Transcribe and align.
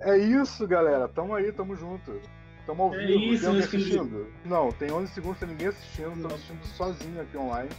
É 0.00 0.16
isso, 0.16 0.66
galera. 0.66 1.08
Tamo 1.08 1.34
aí, 1.34 1.52
tamo 1.52 1.74
junto. 1.76 2.20
Tamo 2.66 2.82
ao 2.84 2.94
É 2.94 2.98
vivo. 3.06 3.18
isso, 3.34 3.40
tem 3.40 3.48
alguém 3.48 3.64
assistindo? 3.64 4.32
Não, 4.44 4.70
tem 4.72 4.90
11 4.92 5.12
segundos, 5.12 5.38
tem 5.38 5.48
ninguém 5.48 5.68
assistindo. 5.68 6.10
Tô 6.12 6.16
Não. 6.28 6.34
assistindo 6.34 6.64
sozinho 6.66 7.20
aqui 7.22 7.36
online. 7.36 7.70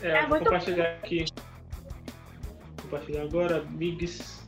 É, 0.00 0.08
É 0.08 0.20
vou 0.22 0.30
muito- 0.30 0.44
compartilhar 0.44 0.86
aqui. 1.02 1.24
Compartilhar 2.82 3.22
agora, 3.22 3.62
Migs. 3.64 4.42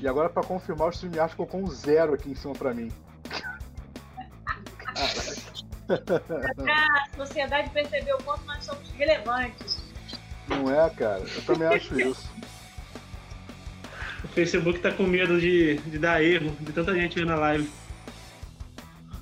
E 0.00 0.08
agora, 0.08 0.28
pra 0.28 0.42
confirmar, 0.42 0.88
o 0.88 0.90
StreamYard 0.90 1.30
ficou 1.30 1.46
com 1.46 1.62
um 1.62 1.66
zero 1.68 2.14
aqui 2.14 2.30
em 2.30 2.34
cima 2.34 2.52
pra 2.54 2.74
mim. 2.74 2.90
Pra 5.86 7.04
sociedade 7.26 7.68
perceber 7.70 8.14
o 8.14 8.22
quanto 8.22 8.44
nós 8.46 8.64
somos 8.64 8.90
relevantes. 8.92 9.78
Não 10.48 10.70
é, 10.70 10.88
cara? 10.90 11.20
Eu 11.20 11.42
também 11.44 11.68
acho 11.68 11.98
isso. 12.00 12.30
O 14.34 14.40
Facebook 14.42 14.80
tá 14.80 14.90
com 14.90 15.04
medo 15.04 15.40
de, 15.40 15.76
de 15.76 15.96
dar 15.96 16.20
erro, 16.20 16.50
de 16.58 16.72
tanta 16.72 16.92
gente 16.92 17.14
vendo 17.20 17.30
a 17.30 17.36
live. 17.36 17.70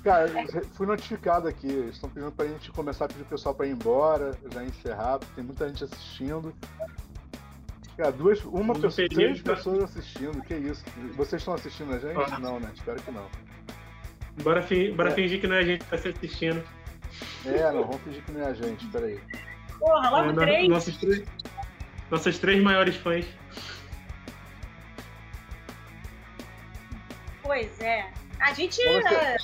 Cara, 0.03 0.27
eu 0.27 0.65
fui 0.73 0.87
notificado 0.87 1.47
aqui. 1.47 1.67
Eles 1.67 1.93
estão 1.93 2.09
pedindo 2.09 2.31
pra 2.31 2.47
gente 2.47 2.71
começar 2.71 3.05
a 3.05 3.07
pedir 3.07 3.21
o 3.21 3.25
pessoal 3.25 3.53
pra 3.53 3.67
ir 3.67 3.73
embora, 3.73 4.35
já 4.51 4.63
encerrar, 4.63 5.19
porque 5.19 5.35
tem 5.35 5.43
muita 5.43 5.67
gente 5.67 5.83
assistindo. 5.83 6.51
Cara, 7.95 8.11
duas, 8.11 8.43
uma 8.43 8.73
No 8.73 8.79
pessoa, 8.79 9.07
três 9.07 9.39
pessoas 9.39 9.83
assistindo, 9.83 10.41
que 10.41 10.55
isso? 10.55 10.83
Vocês 11.15 11.41
estão 11.43 11.53
assistindo 11.53 11.93
a 11.93 11.99
gente? 11.99 12.17
Ah. 12.33 12.39
Não, 12.39 12.59
né? 12.59 12.71
Espero 12.75 12.99
que 12.99 13.11
não. 13.11 13.27
Bora, 14.41 14.63
fi- 14.63 14.91
bora 14.93 15.11
É. 15.11 15.13
fingir 15.13 15.39
que 15.39 15.45
não 15.45 15.55
é 15.57 15.59
a 15.59 15.63
gente 15.63 15.83
que 15.83 15.91
tá 15.91 15.97
se 15.99 16.07
assistindo. 16.07 16.63
É, 17.45 17.71
não, 17.71 17.83
vamos 17.83 18.01
fingir 18.01 18.23
que 18.25 18.31
não 18.31 18.41
é 18.41 18.45
a 18.47 18.53
gente, 18.55 18.87
peraí. 18.87 19.19
Porra, 19.77 20.09
logo 20.09 20.41
É, 20.41 20.43
três. 20.43 20.69
Nossos 20.69 20.97
três, 20.97 21.23
nossas 22.09 22.39
três 22.39 22.63
maiores 22.63 22.95
fãs. 22.95 23.25
Pois 27.43 27.79
é. 27.81 28.09
A 28.39 28.53
gente 28.53 28.81
Qual 28.81 28.97
é, 28.97 29.37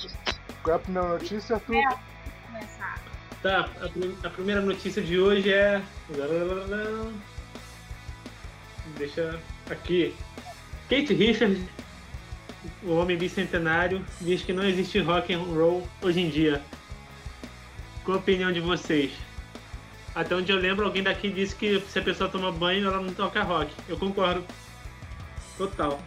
Qual 0.62 0.74
é 0.74 0.76
a 0.76 0.78
primeira 0.78 1.08
notícia, 1.08 1.54
Arthur? 1.56 1.74
É. 1.76 1.98
começar. 2.46 3.02
Tá, 3.42 3.60
a, 3.80 3.88
prim- 3.88 4.16
a 4.24 4.30
primeira 4.30 4.60
notícia 4.60 5.00
de 5.02 5.18
hoje 5.18 5.52
é. 5.52 5.80
Deixa 8.98 9.38
aqui. 9.70 10.14
Kate 10.88 11.14
Richards, 11.14 11.62
o 12.82 12.96
homem 12.96 13.16
bicentenário, 13.16 14.04
diz 14.20 14.42
que 14.42 14.52
não 14.52 14.64
existe 14.64 14.98
rock 14.98 15.32
and 15.32 15.38
roll 15.42 15.88
hoje 16.02 16.20
em 16.20 16.28
dia. 16.28 16.62
Qual 18.04 18.16
a 18.16 18.20
opinião 18.20 18.52
de 18.52 18.60
vocês? 18.60 19.12
Até 20.14 20.34
onde 20.34 20.50
eu 20.50 20.58
lembro, 20.58 20.84
alguém 20.84 21.02
daqui 21.02 21.30
disse 21.30 21.54
que 21.54 21.80
se 21.80 21.98
a 21.98 22.02
pessoa 22.02 22.28
toma 22.28 22.50
banho, 22.50 22.88
ela 22.88 23.00
não 23.00 23.14
toca 23.14 23.42
rock. 23.42 23.72
Eu 23.88 23.96
concordo. 23.96 24.44
Total. 25.56 26.00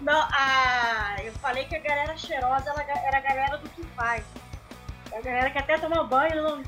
Não, 0.00 0.18
a, 0.32 1.16
eu 1.22 1.32
falei 1.34 1.64
que 1.64 1.76
a 1.76 1.80
galera 1.80 2.16
cheirosa 2.16 2.70
ela 2.70 2.82
era 2.82 3.18
a 3.18 3.20
galera 3.20 3.56
do 3.58 3.68
que 3.68 3.82
faz. 3.94 4.24
A 5.12 5.20
galera 5.20 5.50
que 5.50 5.58
até 5.58 5.76
toma 5.78 6.04
banho 6.04 6.42
não 6.42 6.62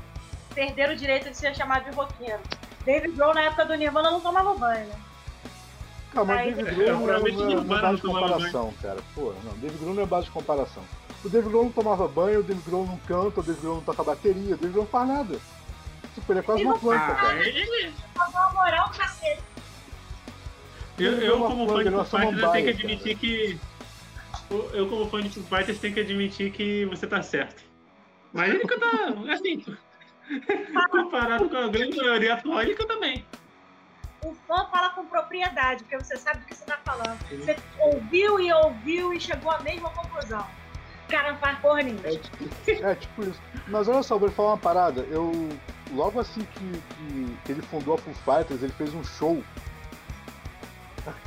perderam 0.53 0.93
o 0.93 0.97
direito 0.97 1.29
de 1.29 1.37
ser 1.37 1.55
chamado 1.55 1.85
de 1.85 1.95
roqueiro. 1.95 2.39
David 2.85 3.15
Grohl 3.15 3.33
na 3.33 3.41
época 3.43 3.65
do 3.65 3.75
Nirvana 3.75 4.11
não 4.11 4.19
tomava 4.21 4.53
banho, 4.55 4.85
né? 4.87 4.95
Calma, 6.13 6.35
mas 6.35 6.41
Aí- 6.47 6.53
David 6.53 6.81
É, 6.81 6.85
Grohl 6.85 6.99
não 6.99 7.13
é, 7.15 7.19
não 7.19 7.51
é- 7.51 7.55
não 7.63 7.77
é 7.77 7.81
base 7.81 7.95
de 7.95 8.01
comparação, 8.03 8.73
cara. 8.81 8.97
Pô, 9.15 9.33
não, 9.43 9.53
David 9.53 9.77
Grohl 9.79 9.95
não 9.95 10.03
é 10.03 10.05
base 10.05 10.25
de 10.25 10.31
comparação. 10.31 10.83
O 11.25 11.29
David 11.29 11.49
Grohl 11.49 11.63
não 11.65 11.71
tomava 11.71 12.07
banho, 12.07 12.41
o 12.41 12.43
David 12.43 12.63
Grohl 12.69 12.85
não 12.85 12.97
canta, 12.99 13.39
o 13.39 13.43
David 13.43 13.61
Grohl 13.61 13.75
não 13.77 13.83
toca 13.83 14.03
bateria, 14.03 14.53
o 14.55 14.57
David 14.57 14.73
Grohl 14.73 14.83
não 14.83 14.91
faz 14.91 15.07
nada. 15.07 15.39
Tipo, 16.13 16.31
ele 16.33 16.39
é 16.39 16.43
quase 16.43 16.61
Ele 16.61 16.69
uma 16.69 16.77
planta, 16.77 17.15
cara. 17.15 17.47
ele- 17.47 17.93
dar 18.15 18.27
uma 18.29 18.49
moral, 18.51 18.91
cacete. 18.91 19.41
Eu, 20.97 21.19
é 21.19 21.27
eu 21.27 21.39
como 21.39 21.67
fã 21.67 21.83
de 21.83 21.89
é 21.89 21.91
Foo 21.91 22.05
Fighters, 22.05 22.51
tenho 22.51 22.65
que 22.65 22.69
admitir 22.69 23.17
que. 23.17 23.59
eu- 24.51 24.89
como 24.89 25.09
fã 25.09 25.21
de 25.21 25.29
Foo 25.29 25.43
Fighters, 25.43 25.79
tenho 25.79 25.93
que 25.93 25.99
admitir 25.99 26.51
que 26.51 26.85
você 26.85 27.07
tá 27.07 27.21
certo. 27.21 27.63
Mas 28.31 28.53
ele 28.53 28.65
canta, 28.65 28.87
assim. 29.31 29.63
comparado 30.89 31.49
com 31.49 31.57
a 31.57 31.67
grande 31.67 31.97
maioria 31.97 32.33
atual, 32.35 32.61
ele 32.61 32.75
canta 32.75 32.99
bem. 32.99 33.25
O 34.21 34.33
fã 34.47 34.65
fala 34.71 34.89
com 34.91 35.05
propriedade, 35.05 35.83
porque 35.83 35.97
você 35.97 36.15
sabe 36.17 36.39
do 36.39 36.45
que 36.45 36.55
você 36.55 36.65
tá 36.65 36.77
falando. 36.77 37.19
Você 37.29 37.57
ouviu 37.81 38.39
e 38.39 38.53
ouviu 38.53 39.13
e 39.13 39.19
chegou 39.19 39.51
à 39.51 39.59
mesma 39.59 39.89
conclusão. 39.89 40.45
Cara 41.09 41.33
não 41.33 41.39
faz 41.39 41.59
porra 41.59 41.83
nenhuma. 41.83 42.07
É, 42.07 42.95
tipo 42.95 43.23
isso. 43.23 43.41
Mas 43.67 43.87
olha 43.87 44.01
só, 44.01 44.17
vou 44.17 44.29
lhe 44.29 44.33
falar 44.33 44.51
uma 44.51 44.57
parada. 44.57 45.01
Eu, 45.11 45.49
logo 45.91 46.19
assim 46.19 46.43
que, 46.43 46.71
que, 46.71 47.37
que 47.45 47.51
ele 47.51 47.61
fundou 47.63 47.95
a 47.95 47.97
Foo 47.97 48.13
Fighters, 48.13 48.63
ele 48.63 48.71
fez 48.71 48.93
um 48.93 49.03
show. 49.03 49.43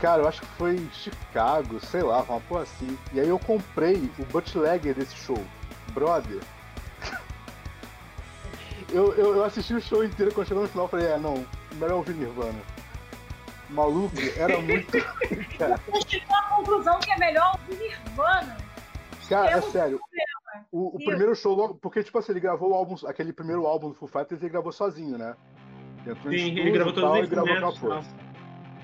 Cara, 0.01 0.23
eu 0.23 0.29
acho 0.29 0.41
que 0.41 0.47
foi 0.47 0.77
em 0.77 0.91
Chicago, 0.91 1.79
sei 1.81 2.03
lá, 2.03 2.23
uma 2.23 2.41
porra 2.41 2.63
assim. 2.63 2.99
E 3.13 3.21
aí 3.21 3.29
eu 3.29 3.39
comprei 3.39 4.11
o 4.19 4.25
bootlegger 4.27 4.95
desse 4.95 5.17
show. 5.17 5.39
Brother. 5.93 6.41
Eu, 8.93 9.13
eu, 9.15 9.35
eu 9.37 9.45
assisti 9.45 9.75
o 9.75 9.81
show 9.81 10.05
inteiro, 10.05 10.33
quando 10.33 10.47
chegou 10.47 10.63
no 10.63 10.69
final, 10.69 10.85
eu 10.85 10.89
falei, 10.89 11.07
é, 11.09 11.19
não, 11.19 11.45
melhor 11.73 11.97
ouvir 11.97 12.15
Nirvana. 12.15 12.61
Maluco, 13.69 14.15
era 14.37 14.61
muito 14.61 14.93
cara. 15.59 15.81
Você 15.89 16.09
chegou 16.09 16.37
à 16.37 16.43
conclusão 16.43 17.01
que 17.01 17.11
é 17.11 17.19
melhor 17.19 17.59
ouvir 17.59 17.83
Nirvana. 17.83 18.57
Cara, 19.29 19.51
é 19.51 19.61
sério. 19.61 20.01
O, 20.71 20.97
o 20.97 21.05
primeiro 21.05 21.35
show 21.35 21.53
logo. 21.53 21.75
Porque, 21.75 22.05
tipo 22.05 22.17
assim, 22.17 22.31
ele 22.31 22.41
gravou 22.41 22.71
o 22.71 22.75
álbum, 22.75 22.95
aquele 23.07 23.33
primeiro 23.33 23.67
álbum 23.67 23.89
do 23.89 23.95
Foo 23.97 24.09
Fighters, 24.09 24.41
ele 24.41 24.53
gravou 24.53 24.71
sozinho, 24.71 25.19
né? 25.19 25.35
Entrou 26.07 26.33
em 26.33 26.39
Sim, 26.39 26.59
ele 26.59 26.71
gravou 26.71 26.93
e 26.93 26.95
todos 26.95 27.11
tal, 27.11 27.23
os 27.23 27.29
gravou 27.29 27.53
aquela. 27.53 28.05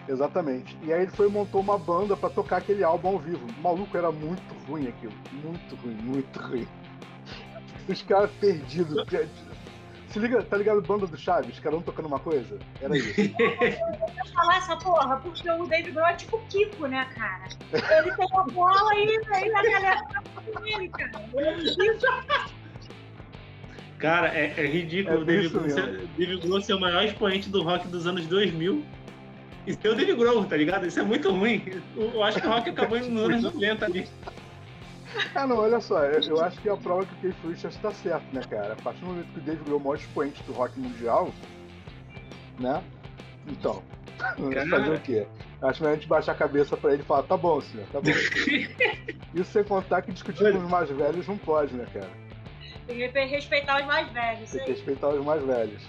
Exatamente. 0.09 0.77
E 0.83 0.93
aí 0.93 1.03
ele 1.03 1.11
foi 1.11 1.29
e 1.29 1.31
montou 1.31 1.61
uma 1.61 1.79
banda 1.79 2.17
pra 2.17 2.29
tocar 2.29 2.59
aquele 2.59 2.83
álbum 2.83 3.09
ao 3.09 3.19
vivo. 3.19 3.47
Maluco, 3.61 3.97
era 3.97 4.11
muito 4.11 4.55
ruim 4.67 4.89
aquilo. 4.89 5.13
Muito 5.33 5.77
ruim, 5.77 5.95
muito 5.95 6.41
ruim. 6.41 6.69
Os 7.89 8.03
caras 8.03 8.31
perdidos. 8.41 9.07
Se 10.09 10.19
liga, 10.19 10.43
tá 10.43 10.59
ligado 10.59 10.83
banda 10.83 11.07
do 11.07 11.17
Chaves? 11.17 11.59
Cada 11.59 11.75
um 11.75 11.81
tocando 11.81 12.05
uma 12.05 12.19
coisa? 12.19 12.59
Era 12.83 12.95
isso. 12.95 13.19
Eu 13.33 14.27
falar 14.35 14.57
essa 14.59 14.77
porra, 14.77 15.17
porque 15.17 15.51
o 15.51 15.67
David 15.67 15.93
Grohl 15.93 16.07
é 16.07 16.15
tipo 16.15 16.37
o 16.37 16.41
Kiko, 16.49 16.87
né, 16.87 17.09
cara? 17.15 17.49
Ele 17.73 18.15
tem 18.15 18.27
a 18.35 18.43
bola 18.43 18.95
e 18.95 19.21
aí 19.33 19.51
a 19.55 19.63
galera 19.63 20.05
tá 20.13 20.23
com 20.23 20.67
ele, 20.67 20.89
cara. 20.91 21.13
É 21.35 21.55
o. 21.55 22.63
Cara, 23.99 24.29
é, 24.37 24.53
é 24.55 24.67
ridículo 24.67 25.17
É 25.17 25.21
o 25.21 25.25
David 25.25 25.49
Grohl, 25.49 25.71
ser, 25.71 26.07
David 26.19 26.47
Grohl 26.47 26.61
ser 26.61 26.75
o 26.75 26.81
maior 26.81 27.05
expoente 27.05 27.49
do 27.49 27.63
rock 27.63 27.89
dos 27.89 28.07
anos 28.07 28.27
2000 28.27 28.85
e 29.67 29.75
ser 29.75 29.89
o 29.89 29.95
David 29.95 30.17
Grohl, 30.17 30.45
tá 30.45 30.57
ligado? 30.57 30.87
Isso 30.87 31.01
é 31.01 31.03
muito 31.03 31.31
ruim. 31.31 31.63
Eu, 31.97 32.23
acho 32.23 32.41
que 32.41 32.47
o 32.47 32.51
rock 32.51 32.71
acabou 32.71 32.99
indo 32.99 33.11
nos 33.11 33.25
anos 33.25 33.43
90 33.43 33.85
ali. 33.85 34.09
Ah, 35.35 35.47
não, 35.47 35.59
olha 35.59 35.81
só, 35.81 36.05
eu, 36.05 36.21
eu 36.23 36.43
acho 36.43 36.61
que 36.61 36.69
é 36.69 36.73
a 36.73 36.77
prova 36.77 37.05
que 37.05 37.15
o 37.15 37.19
Keith 37.21 37.37
Richards 37.45 37.79
tá 37.79 37.91
certo, 37.93 38.25
né, 38.33 38.41
cara? 38.49 38.73
A 38.73 38.77
partir 38.77 39.01
do 39.01 39.07
momento 39.07 39.27
que 39.33 39.39
o 39.39 39.43
David 39.43 39.65
Grohl 39.65 39.79
é 39.79 39.81
o 39.81 39.85
maior 39.85 39.97
expoente 39.97 40.43
do 40.45 40.53
rock 40.53 40.79
mundial, 40.81 41.33
né? 42.59 42.83
Então, 43.47 43.83
fazer 44.71 44.95
o 44.95 45.01
quê? 45.01 45.27
Acho 45.61 45.83
melhor 45.83 45.93
a 45.93 45.97
gente 45.97 46.09
baixar 46.09 46.33
a 46.33 46.35
cabeça 46.35 46.77
pra 46.77 46.93
ele 46.93 47.03
e 47.03 47.05
falar, 47.05 47.23
tá 47.25 47.37
bom, 47.37 47.61
senhor, 47.61 47.87
tá 47.93 48.01
bom. 48.01 48.11
Isso 49.35 49.53
sem 49.53 49.65
contar 49.65 50.03
que 50.03 50.13
discutir 50.13 50.51
com 50.51 50.59
os 50.59 50.71
mais 50.71 50.91
velhos 50.91 51.27
não 51.29 51.39
pode, 51.39 51.75
né, 51.75 51.87
cara? 51.93 52.11
Tem 52.87 52.97
que 53.11 53.25
respeitar 53.25 53.81
os 53.81 53.87
mais 53.87 54.09
velhos. 54.11 54.51
Tem 54.51 54.65
que 54.65 54.71
respeitar 54.73 55.09
os 55.09 55.25
mais 55.25 55.43
velhos. 55.45 55.83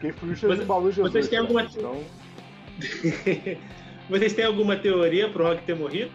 Keith 0.00 0.16
Richards 0.22 0.40
Você- 0.56 0.62
embalou 0.62 0.90
Jesus. 0.92 1.12
vocês 1.12 1.28
têm 1.28 1.38
cara. 1.38 1.60
alguma- 1.60 1.62
Então, 1.62 2.04
Vocês 4.10 4.32
têm 4.34 4.44
alguma 4.44 4.76
teoria 4.76 5.30
pro 5.30 5.44
rock 5.44 5.62
ter 5.64 5.74
morrido? 5.76 6.10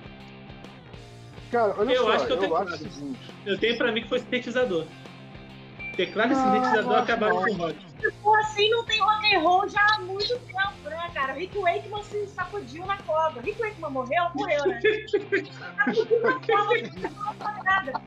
cara, 1.51 1.73
olha 1.77 1.91
Eu 1.93 2.03
só, 2.03 2.11
acho 2.11 2.25
que 2.27 2.31
eu 2.31 2.35
eu 2.35 2.41
tenho 2.41 2.55
acho 2.57 2.77
seguinte. 2.77 3.19
Eu 3.45 3.57
tenho 3.57 3.77
pra 3.77 3.91
mim 3.91 4.01
que 4.03 4.09
foi 4.09 4.19
sintetizador. 4.19 4.85
Teclado 5.97 6.31
e 6.31 6.35
Não, 6.35 6.43
sintetizador 6.53 6.95
acabaram 6.97 7.37
com 7.43 7.51
o 7.51 7.55
rock. 7.55 7.75
Se 7.99 8.11
for 8.21 8.37
assim, 8.39 8.69
não 8.69 8.85
tem 8.85 8.99
rock 9.01 9.35
and 9.35 9.39
roll 9.39 9.67
já 9.67 9.81
há 9.81 9.99
muito 10.01 10.37
tempo, 10.39 10.89
né, 10.89 11.09
cara? 11.13 11.33
Rick 11.33 11.57
Wakeman 11.57 12.03
se 12.03 12.27
sacudiu 12.27 12.85
na 12.85 12.97
cobra. 12.97 13.41
Rick 13.41 13.59
Wakeman 13.59 13.89
morreu? 13.91 14.23
Morreu, 14.35 14.65
né? 14.67 14.79
Sacudiu 15.77 16.21
na 16.21 16.33
cobra, 16.33 16.81
não 17.01 17.63
nada. 17.63 18.01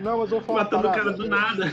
Não, 0.00 0.18
mas 0.18 0.32
eu 0.32 0.38
vou 0.38 0.40
falar 0.40 0.64
Matando 0.64 0.88
o 0.88 0.92
cara 0.92 1.12
do 1.12 1.28
nada. 1.28 1.72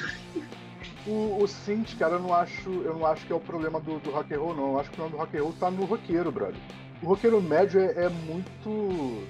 O, 1.08 1.44
o 1.44 1.48
synth, 1.48 1.98
cara, 1.98 2.16
eu 2.16 2.20
não 2.20 2.34
acho, 2.34 2.70
eu 2.70 2.94
não 2.94 3.06
acho 3.06 3.26
que 3.26 3.34
é 3.34 3.36
o 3.36 3.40
problema 3.40 3.80
do, 3.80 4.00
do 4.00 4.12
rock 4.12 4.34
and 4.34 4.40
roll, 4.40 4.56
não. 4.56 4.72
Eu 4.74 4.80
acho 4.80 4.90
que 4.90 4.96
o 4.96 4.98
problema 4.98 5.18
do 5.18 5.22
rock 5.26 5.38
and 5.38 5.42
roll 5.42 5.54
tá 5.54 5.72
no 5.72 5.86
roqueiro, 5.86 6.32
brother. 6.32 6.62
O 7.02 7.08
roqueiro 7.08 7.42
médio 7.42 7.82
é, 7.82 8.06
é 8.06 8.10
muito. 8.10 9.28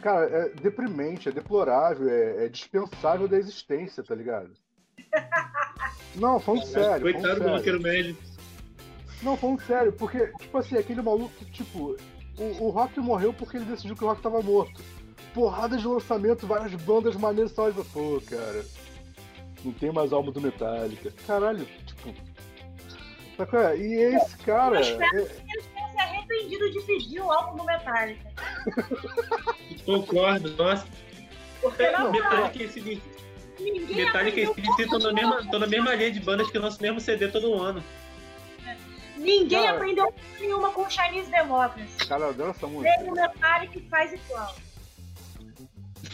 Cara, 0.00 0.26
é 0.26 0.48
deprimente, 0.60 1.28
é 1.28 1.32
deplorável, 1.32 2.08
é, 2.08 2.44
é 2.44 2.48
dispensável 2.48 3.26
da 3.26 3.36
existência, 3.36 4.02
tá 4.04 4.14
ligado? 4.14 4.50
Não, 6.14 6.38
falando 6.38 6.64
sério. 6.66 7.00
Coitado 7.00 7.24
falando 7.24 7.42
do 7.42 7.56
roqueiro 7.56 7.80
médio. 7.80 8.16
Não, 9.22 9.36
falando 9.36 9.60
sério, 9.62 9.92
porque, 9.92 10.26
tipo 10.38 10.58
assim, 10.58 10.76
aquele 10.76 11.02
maluco 11.02 11.34
que, 11.36 11.46
tipo, 11.46 11.96
o, 12.38 12.64
o 12.64 12.70
rock 12.70 13.00
morreu 13.00 13.32
porque 13.32 13.56
ele 13.56 13.64
decidiu 13.64 13.96
que 13.96 14.04
o 14.04 14.08
rock 14.08 14.22
tava 14.22 14.42
morto. 14.42 14.80
Porrada 15.32 15.76
de 15.76 15.86
lançamento, 15.86 16.46
várias 16.46 16.74
bandas 16.82 17.16
maneiras 17.16 17.50
e 17.50 17.54
tal. 17.54 17.70
e, 17.70 17.72
Pô, 17.72 18.22
cara, 18.28 18.64
não 19.64 19.72
tem 19.72 19.90
mais 19.92 20.12
alma 20.12 20.30
do 20.30 20.40
Metallica. 20.40 21.12
Caralho, 21.26 21.66
tipo. 21.86 22.14
Sacou? 23.36 23.74
E 23.74 23.94
esse 23.94 24.36
cara. 24.38 24.76
Eu 24.76 24.80
espero 24.80 25.04
é- 25.04 25.26
que 25.26 25.52
eles 25.52 25.66
tenham 25.74 25.90
se 25.90 25.98
arrependido 25.98 26.70
de 26.70 26.80
pedir 26.82 27.20
o 27.20 27.30
álbum 27.32 27.56
do 27.58 27.64
Metallica. 27.64 28.30
Concordo, 29.84 30.50
nossa. 30.56 30.86
Porque 31.60 31.90
na 31.90 31.98
moral, 31.98 32.12
Metallica 32.12 32.62
e 32.62 32.66
esse 32.66 32.80
ninguém 33.58 33.96
Metallica 33.96 34.40
e 34.40 34.44
ACDC 34.44 34.82
estão 34.82 34.98
na 34.98 35.12
mesma, 35.12 35.40
na 35.42 35.66
mesma 35.66 35.94
linha 35.94 36.10
de 36.10 36.20
bandas 36.20 36.50
que 36.50 36.58
lançam 36.58 36.78
o 36.80 36.82
mesmo 36.82 37.00
CD 37.00 37.28
todo 37.28 37.54
ano. 37.54 37.82
Ninguém 39.16 39.62
Cara. 39.62 39.76
aprendeu 39.76 40.14
nenhuma 40.38 40.70
com 40.70 40.88
Chinese 40.90 41.30
Democracy. 41.30 42.06
Cara, 42.06 42.24
eu 42.24 42.28
adoro 42.30 42.50
essa 42.50 42.66
música. 42.66 42.98
Vem 42.98 43.10
o 43.10 43.14
Metallica 43.14 43.78
e 43.78 43.82
faz 43.88 44.12
igual. 44.12 44.54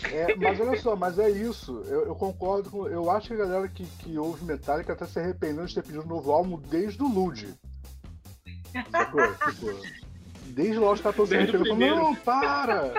É, 0.05 0.35
mas 0.37 0.61
olha 0.61 0.81
só, 0.81 0.97
mas 0.97 1.19
é 1.19 1.31
isso. 1.31 1.83
Eu, 1.87 2.07
eu 2.07 2.15
concordo 2.15 2.71
com. 2.71 2.87
Eu 2.89 3.11
acho 3.11 3.29
que 3.29 3.35
a 3.35 3.37
galera 3.37 3.69
que, 3.69 3.85
que 3.85 4.19
ouve 4.19 4.45
Metallica 4.45 4.95
tá 4.97 5.07
se 5.07 5.19
arrependendo 5.19 5.67
de 5.67 5.75
ter 5.75 5.83
pedido 5.83 6.03
um 6.05 6.07
novo 6.09 6.33
álbum 6.33 6.59
desde 6.69 7.03
o 7.03 7.09
Lud. 7.09 7.55
Sacou? 8.91 9.21
Tipo, 9.51 9.81
desde 10.47 10.79
lá 10.79 10.93
os 10.93 11.01
caras 11.01 11.15
estão 11.19 11.27
se 11.27 11.37
Desde 11.37 11.57
o 11.57 11.61
arrependendo. 11.61 11.77
primeiro. 11.77 11.97
Não, 11.97 12.15
para! 12.17 12.93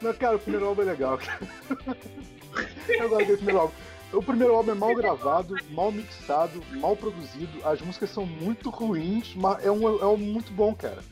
Não, 0.00 0.14
cara, 0.14 0.36
o 0.36 0.38
primeiro 0.38 0.66
álbum 0.66 0.82
é 0.82 0.84
legal. 0.86 1.18
Eu 2.88 3.08
gosto 3.08 3.26
do 3.26 3.36
primeiro 3.36 3.60
álbum. 3.60 3.74
O 4.12 4.22
primeiro 4.22 4.54
álbum 4.54 4.70
é 4.70 4.74
mal 4.74 4.94
gravado, 4.94 5.56
mal 5.70 5.90
mixado, 5.92 6.62
mal 6.76 6.96
produzido. 6.96 7.58
As 7.66 7.80
músicas 7.80 8.10
são 8.10 8.24
muito 8.24 8.70
ruins, 8.70 9.34
mas 9.34 9.64
é 9.64 9.70
um, 9.70 9.86
é 10.00 10.06
um 10.06 10.16
muito 10.16 10.52
bom, 10.52 10.74
cara. 10.74 11.02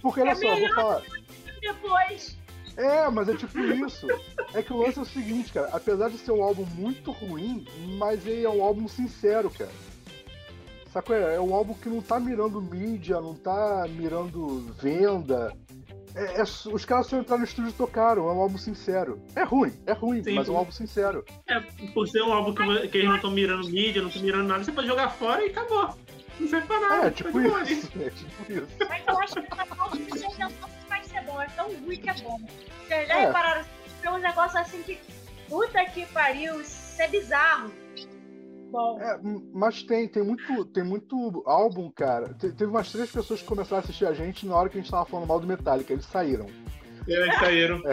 Porque 0.00 0.20
olha 0.20 0.30
É 0.30 0.34
só, 0.34 0.46
eu 0.46 0.60
vou 0.60 0.74
falar. 0.74 1.02
Depois, 1.60 2.36
É, 2.76 3.08
mas 3.08 3.28
é 3.28 3.36
tipo 3.36 3.58
isso. 3.58 4.06
É 4.52 4.62
que 4.62 4.72
o 4.72 4.78
lance 4.78 4.98
é 4.98 5.02
o 5.02 5.06
seguinte, 5.06 5.52
cara. 5.52 5.68
Apesar 5.72 6.10
de 6.10 6.18
ser 6.18 6.32
um 6.32 6.42
álbum 6.42 6.66
muito 6.74 7.12
ruim, 7.12 7.66
mas 7.98 8.26
ele 8.26 8.44
é 8.44 8.50
um 8.50 8.62
álbum 8.62 8.88
sincero, 8.88 9.50
cara. 9.50 9.70
Sacou? 10.92 11.16
É 11.16 11.40
um 11.40 11.54
álbum 11.54 11.74
que 11.74 11.88
não 11.88 12.00
tá 12.00 12.20
mirando 12.20 12.60
mídia, 12.60 13.20
não 13.20 13.34
tá 13.34 13.86
mirando 13.88 14.72
venda. 14.80 15.52
É- 16.14 16.40
é- 16.40 16.42
os 16.42 16.84
caras 16.84 17.08
só 17.08 17.18
entraram 17.18 17.40
no 17.40 17.44
estúdio 17.44 17.70
e 17.70 17.72
tocaram. 17.72 18.28
É 18.28 18.32
um 18.32 18.40
álbum 18.40 18.58
sincero. 18.58 19.20
É 19.34 19.42
ruim, 19.42 19.72
é 19.86 19.92
ruim, 19.92 20.22
Sim. 20.22 20.34
mas 20.34 20.48
é 20.48 20.52
um 20.52 20.56
álbum 20.56 20.70
sincero. 20.70 21.24
É, 21.48 21.58
por 21.92 22.06
ser 22.06 22.22
um 22.22 22.32
álbum 22.32 22.54
que, 22.54 22.88
que 22.88 22.98
eles 22.98 23.08
não 23.08 23.16
estão 23.16 23.30
mirando 23.32 23.68
mídia, 23.68 24.00
não 24.02 24.08
estão 24.08 24.22
mirando 24.22 24.46
nada, 24.46 24.62
você 24.62 24.70
pode 24.70 24.86
jogar 24.86 25.10
fora 25.10 25.44
e 25.44 25.50
acabou. 25.50 25.92
Não 26.38 26.48
serve 26.48 26.66
pra 26.66 26.80
nada. 26.80 26.94
É, 26.94 27.00
tá 27.02 27.10
tipo 27.10 27.40
isso. 27.40 27.90
É 28.00 28.10
tipo 28.10 28.52
isso. 28.52 28.66
mas 28.88 29.02
eu 29.08 29.18
acho 29.18 29.34
que 29.34 30.83
bom. 31.34 31.42
É 31.42 31.46
tão 31.48 31.66
ruim 31.80 31.96
que 32.00 32.08
é 32.10 32.14
bom. 32.14 32.38
Vocês 32.86 33.08
já 33.08 33.14
É. 33.18 33.26
repararam? 33.26 33.64
Tem 34.00 34.10
uns 34.10 34.22
negócios 34.22 34.56
assim 34.56 34.82
que. 34.82 34.98
Puta 35.48 35.84
que 35.86 36.06
pariu, 36.06 36.60
isso 36.60 37.00
é 37.02 37.08
bizarro. 37.08 37.70
Bom. 38.70 38.98
É, 39.00 39.20
mas 39.52 39.82
tem, 39.84 40.08
tem 40.08 40.22
muito, 40.22 40.64
tem 40.66 40.82
muito 40.82 41.42
álbum, 41.46 41.90
cara. 41.90 42.34
Te- 42.34 42.50
teve 42.50 42.66
umas 42.70 42.90
três 42.90 43.10
pessoas 43.10 43.40
que 43.40 43.46
começaram 43.46 43.76
a 43.76 43.80
assistir 43.84 44.04
a 44.06 44.12
gente 44.12 44.46
na 44.46 44.56
hora 44.56 44.68
que 44.68 44.76
a 44.78 44.80
gente 44.80 44.90
tava 44.90 45.04
falando 45.06 45.28
mal 45.28 45.38
do 45.38 45.46
Metallica. 45.46 45.92
Eles 45.92 46.06
saíram. 46.06 46.46
Eles 47.06 47.34
saíram. 47.38 47.80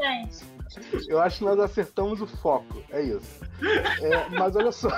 gente. 0.00 0.61
Eu 1.08 1.20
acho 1.20 1.38
que 1.38 1.44
nós 1.44 1.58
acertamos 1.58 2.20
o 2.20 2.26
foco. 2.26 2.82
É 2.90 3.02
isso. 3.02 3.40
É, 4.00 4.28
mas 4.38 4.54
olha 4.56 4.72
só. 4.72 4.88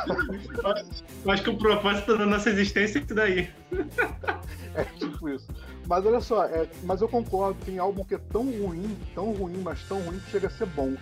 Eu 1.25 1.31
acho 1.31 1.43
que 1.43 1.51
o 1.51 1.57
propósito 1.59 2.17
da 2.17 2.27
nossa 2.27 2.51
existência 2.51 2.99
é 2.99 3.03
isso 3.03 3.15
daí. 3.15 3.51
É 4.75 4.85
tipo 4.99 5.29
isso. 5.29 5.47
Mas 5.87 6.05
olha 6.07 6.21
só, 6.21 6.45
é, 6.45 6.69
mas 6.83 7.01
eu 7.01 7.09
concordo, 7.09 7.59
tem 7.65 7.79
álbum 7.79 8.05
que 8.05 8.15
é 8.15 8.19
tão 8.33 8.43
ruim, 8.45 8.97
tão 9.15 9.33
ruim, 9.33 9.59
mas 9.63 9.83
tão 9.89 10.01
ruim 10.01 10.19
que 10.19 10.31
chega 10.31 10.47
a 10.47 10.51
ser 10.51 10.67
bom. 10.67 10.95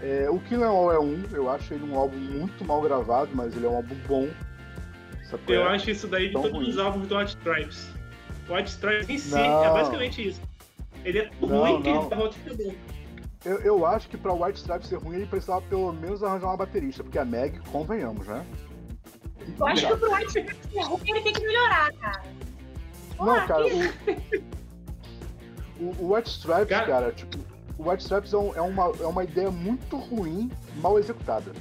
É, 0.00 0.28
o 0.30 0.38
Kill 0.40 0.60
Em 0.60 0.64
All 0.64 0.92
é 0.92 0.98
um, 1.00 1.22
eu 1.32 1.50
acho 1.50 1.74
ele 1.74 1.84
um 1.90 1.96
álbum 1.98 2.16
muito 2.16 2.64
mal 2.64 2.80
gravado, 2.82 3.30
mas 3.34 3.56
ele 3.56 3.66
é 3.66 3.68
um 3.68 3.76
álbum 3.76 3.94
bom. 4.06 4.28
Eu 5.46 5.68
acho 5.68 5.90
isso 5.90 6.06
daí 6.08 6.28
de 6.28 6.32
Tão 6.32 6.42
todos 6.42 6.56
ruim. 6.58 6.70
os 6.70 6.78
álbuns 6.78 7.06
do 7.08 7.16
White 7.16 7.36
Stripes. 7.36 7.88
O 8.48 8.54
White 8.54 8.70
Stripes 8.70 9.08
em 9.10 9.18
si 9.18 9.30
Não. 9.34 9.64
é 9.64 9.70
basicamente 9.70 10.28
isso. 10.28 10.40
Ele 11.04 11.18
é 11.20 11.30
Não, 11.40 11.48
ruim 11.48 11.82
que 11.82 11.92
não. 11.92 12.00
ele 12.06 12.14
volta 12.14 12.36
e 12.46 12.54
bom. 12.54 12.74
Eu, 13.44 13.58
eu 13.60 13.86
acho 13.86 14.08
que 14.08 14.16
pra 14.16 14.32
White 14.32 14.58
Stripes 14.58 14.88
ser 14.88 14.96
ruim, 14.96 15.16
ele 15.16 15.26
precisava 15.26 15.60
pelo 15.62 15.92
menos 15.92 16.22
arranjar 16.22 16.46
uma 16.48 16.56
baterista, 16.56 17.02
porque 17.04 17.18
a 17.18 17.24
Meg, 17.24 17.60
convenhamos, 17.70 18.26
né? 18.26 18.44
Eu 19.58 19.66
acho 19.66 19.86
que 19.86 19.96
pro 19.96 20.12
White 20.12 20.26
Stripes 20.26 20.72
ser 20.72 20.80
ruim, 20.82 21.00
ele 21.10 21.20
tem 21.22 21.32
que 21.32 21.40
melhorar, 21.46 21.92
cara. 21.94 22.22
Não, 23.18 23.24
Porra, 23.26 23.46
cara, 23.46 23.64
o, 23.66 23.80
o, 25.84 25.96
o 26.04 26.14
White 26.14 26.30
Stripes, 26.30 26.68
Cara- 26.68 26.86
cara, 26.86 27.12
tipo, 27.12 27.38
o 27.78 27.88
White 27.88 28.02
Stripes 28.02 28.32
é, 28.32 28.36
um- 28.38 28.54
é 28.54 28.60
uma, 28.60 28.84
é 29.00 29.06
uma 29.06 29.24
ideia 29.24 29.50
muito 29.50 29.96
ruim, 29.96 30.50
mal 30.76 30.98
executada. 30.98 31.52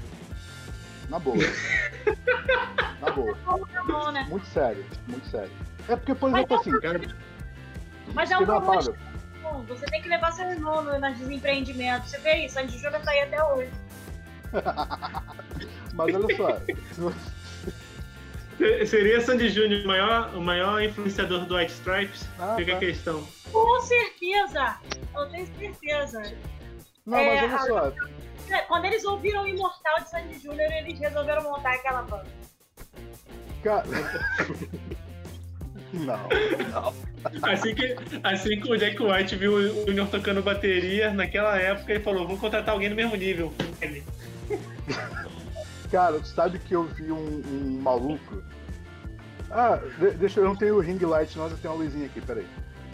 Na 1.10 1.20
boa. 1.20 1.38
Na 3.02 3.12
boa. 3.12 3.38
é 3.74 3.84
bom, 3.88 4.12
né? 4.12 4.26
Muito 4.30 4.46
sério, 4.48 4.84
muito 5.08 5.26
sério. 5.30 5.52
É 5.88 5.96
porque, 5.96 6.14
por 6.16 6.30
Mas 6.32 6.40
exemplo, 6.46 6.58
assim, 6.58 6.80
Cara, 6.82 7.00
Mas 8.14 8.32
é 8.32 8.38
um 8.38 8.46
problema 8.46 8.82
Você 9.68 9.86
tem 9.88 10.02
que 10.02 10.08
levar 10.10 10.32
seu 10.32 10.50
irmão 10.50 10.82
no- 10.82 11.00
nos 11.00 11.18
desempreendimentos. 11.18 12.10
Você 12.12 12.18
vê 12.20 12.46
isso, 12.46 12.58
a 12.60 12.62
gente 12.64 12.78
Júnior 12.78 13.00
tá 13.00 13.12
aí 13.12 13.22
até 13.22 13.44
hoje. 13.44 13.72
Mas 15.94 16.16
olha 16.16 16.36
só, 16.38 16.62
seria 18.86 19.22
Sandy 19.22 19.50
Júnior 19.50 19.84
o 19.84 19.88
maior, 19.88 20.36
o 20.36 20.42
maior 20.42 20.82
influenciador 20.82 21.46
do 21.46 21.56
White 21.56 21.74
Stripes? 21.74 22.28
Ah, 22.40 22.56
Fica 22.58 22.72
tá. 22.72 22.78
a 22.78 22.80
questão. 22.80 23.28
Com 23.52 23.82
certeza! 23.82 24.78
Eu 25.16 25.30
tenho 25.30 25.48
certeza. 25.58 26.22
Não, 27.06 27.18
É, 27.18 27.48
mas 27.48 27.68
olha 27.70 27.94
só, 27.94 28.64
Quando 28.68 28.86
eles 28.86 29.04
ouviram 29.06 29.44
o 29.44 29.48
Imortal 29.48 30.00
de 30.02 30.10
Sandy 30.10 30.40
Júnior, 30.40 30.72
eles 30.72 31.00
resolveram 31.00 31.44
montar 31.44 31.74
aquela 31.74 32.02
banda. 32.04 32.28
cara. 33.64 33.84
Não, 36.00 36.20
não. 36.72 36.94
Assim 37.44 37.74
que, 37.76 37.96
assim 38.24 38.60
que 38.60 38.72
o 38.72 38.78
Jack 38.78 39.02
White 39.02 39.36
viu 39.36 39.54
o 39.54 39.86
Junior 39.88 40.08
tocando 40.08 40.42
bateria, 40.42 41.12
naquela 41.12 41.58
época 41.58 41.92
ele 41.94 42.04
falou, 42.04 42.26
vamos 42.26 42.40
contratar 42.40 42.74
alguém 42.74 42.90
no 42.90 42.96
mesmo 42.96 43.16
nível. 43.16 43.54
Cara, 45.92 46.20
tu 46.20 46.28
sabe 46.28 46.60
que 46.60 46.74
eu 46.76 46.84
vi 46.84 47.12
um, 47.12 47.42
um 47.46 47.80
maluco. 47.82 48.44
Ah, 49.50 49.80
de- 50.00 50.12
deixa 50.12 50.40
eu 50.42 50.46
não 50.46 50.56
tenho 50.56 50.76
o 50.76 50.80
ring 50.80 51.00
light, 51.00 51.38
não, 51.38 51.48
eu 51.48 51.58
tenho 51.58 51.74
uma 51.74 51.84
luzinha 51.84 52.06
aqui, 52.06 52.20
peraí. 52.22 52.46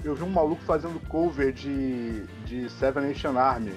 Eu 0.03 0.15
vi 0.15 0.23
um 0.23 0.29
maluco 0.29 0.61
fazendo 0.63 0.99
cover 1.07 1.51
de, 1.51 2.23
de 2.45 2.69
Seven 2.71 3.03
Nation 3.07 3.37
Army. 3.37 3.73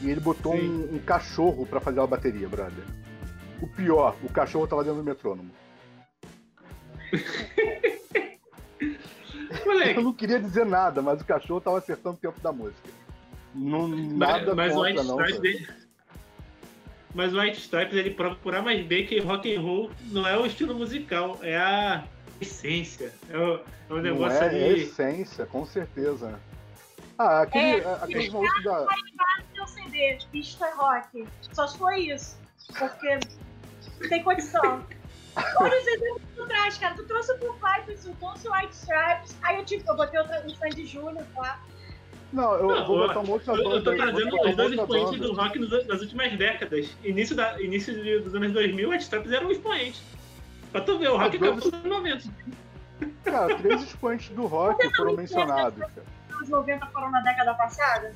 E 0.00 0.10
ele 0.10 0.20
botou 0.20 0.54
um, 0.54 0.96
um 0.96 0.98
cachorro 0.98 1.64
pra 1.64 1.80
fazer 1.80 2.00
a 2.00 2.06
bateria, 2.06 2.48
brother. 2.48 2.84
O 3.60 3.68
pior, 3.68 4.16
o 4.22 4.28
cachorro 4.28 4.66
tava 4.66 4.82
dentro 4.82 4.98
do 4.98 5.04
metrônomo. 5.04 5.50
Moleque, 9.64 9.98
Eu 9.98 10.02
não 10.02 10.12
queria 10.12 10.38
dizer 10.40 10.64
nada, 10.66 11.00
mas 11.02 11.20
o 11.20 11.24
cachorro 11.24 11.60
tava 11.60 11.78
acertando 11.78 12.16
o 12.16 12.18
tempo 12.18 12.40
da 12.40 12.52
música. 12.52 12.88
Não, 13.54 13.86
nada 13.88 14.54
mas, 14.54 14.72
mas 14.72 14.72
o 14.72 14.74
contra, 14.76 14.90
White 15.02 15.08
não. 15.08 15.20
Stripes 15.20 15.34
sabe? 15.36 15.48
ele- 15.48 15.82
mas 17.14 17.34
o 17.34 17.40
White 17.40 17.58
Stripes 17.58 17.94
ele 17.98 18.10
prova 18.10 18.34
por 18.36 18.54
A 18.54 18.62
mais 18.62 18.84
B 18.86 19.02
que 19.04 19.20
rock 19.20 19.54
and 19.54 19.60
roll 19.60 19.90
não 20.10 20.26
é 20.26 20.38
o 20.38 20.46
estilo 20.46 20.74
musical, 20.74 21.38
é 21.42 21.56
a 21.58 22.04
essência. 22.40 23.12
É 23.28 23.36
o, 23.36 23.56
é 23.56 23.60
um 23.90 23.96
Não 23.96 24.02
negócio 24.02 24.38
é, 24.42 24.46
é 24.46 24.48
ali. 24.70 24.82
essência, 24.84 25.44
com 25.46 25.66
certeza. 25.66 26.40
Ah, 27.18 27.42
aquele, 27.42 27.80
É, 27.82 27.94
aquele 28.00 28.30
maluco 28.30 28.62
da. 28.64 28.86
Seu 29.54 29.66
CD, 29.66 30.18
pista 30.32 30.66
rock. 30.74 31.28
Só 31.52 31.66
se 31.66 31.76
foi 31.78 32.00
isso. 32.06 32.38
Porque 32.78 33.18
não 34.00 34.08
tem 34.08 34.22
condição. 34.22 34.82
Olha 35.36 35.78
os 35.80 35.86
exemplos 35.86 36.22
que 36.22 36.36
tu 36.36 36.46
traz, 36.46 36.78
cara. 36.78 36.94
Tu 36.94 37.04
trouxe 37.04 37.32
o 37.32 37.38
tu 37.38 38.14
trouxe 38.18 38.48
o 38.48 38.52
White 38.52 38.74
Stripes. 38.74 39.36
Aí 39.42 39.56
eu, 39.58 39.64
tipo, 39.64 39.90
eu 39.90 39.96
botei 39.96 40.20
outra, 40.20 40.42
um 40.44 40.50
Sandy 40.50 40.86
Júnior 40.86 41.24
lá. 41.36 41.60
Não, 42.32 42.54
eu 42.54 42.66
Não, 42.68 42.86
vou 42.86 42.98
botar 43.06 43.20
outra 43.20 43.52
Eu, 43.52 43.64
banda. 43.64 43.76
eu 43.76 43.84
tô 43.84 43.94
trazendo 43.94 44.42
os 44.42 44.56
dois 44.56 44.72
expoentes 44.72 45.20
do 45.20 45.32
rock 45.34 45.58
nos- 45.58 45.86
nas 45.86 46.00
últimas 46.00 46.32
décadas. 46.36 46.96
Início, 47.04 47.36
da, 47.36 47.60
início 47.60 47.94
de- 47.94 48.20
dos 48.20 48.34
anos 48.34 48.52
2000, 48.52 48.88
o 48.88 48.92
White 48.92 49.04
Stripes 49.04 49.32
era 49.32 49.46
um 49.46 49.50
expoente. 49.50 50.02
Pra 50.70 50.80
tu 50.80 50.98
ver, 50.98 51.08
o 51.10 51.16
rock 51.18 51.36
acabou 51.36 51.56
nos 51.56 51.66
anos 51.72 51.84
90. 51.84 52.28
Cara, 53.24 53.54
três 53.58 53.82
expoentes 53.82 54.28
do 54.30 54.46
rock 54.46 54.96
foram 54.96 55.14
mencionados. 55.14 55.82
Anos 56.30 56.48
90 56.48 56.86
foram 56.86 57.10
na 57.10 57.20
década 57.20 57.52
passada. 57.54 58.14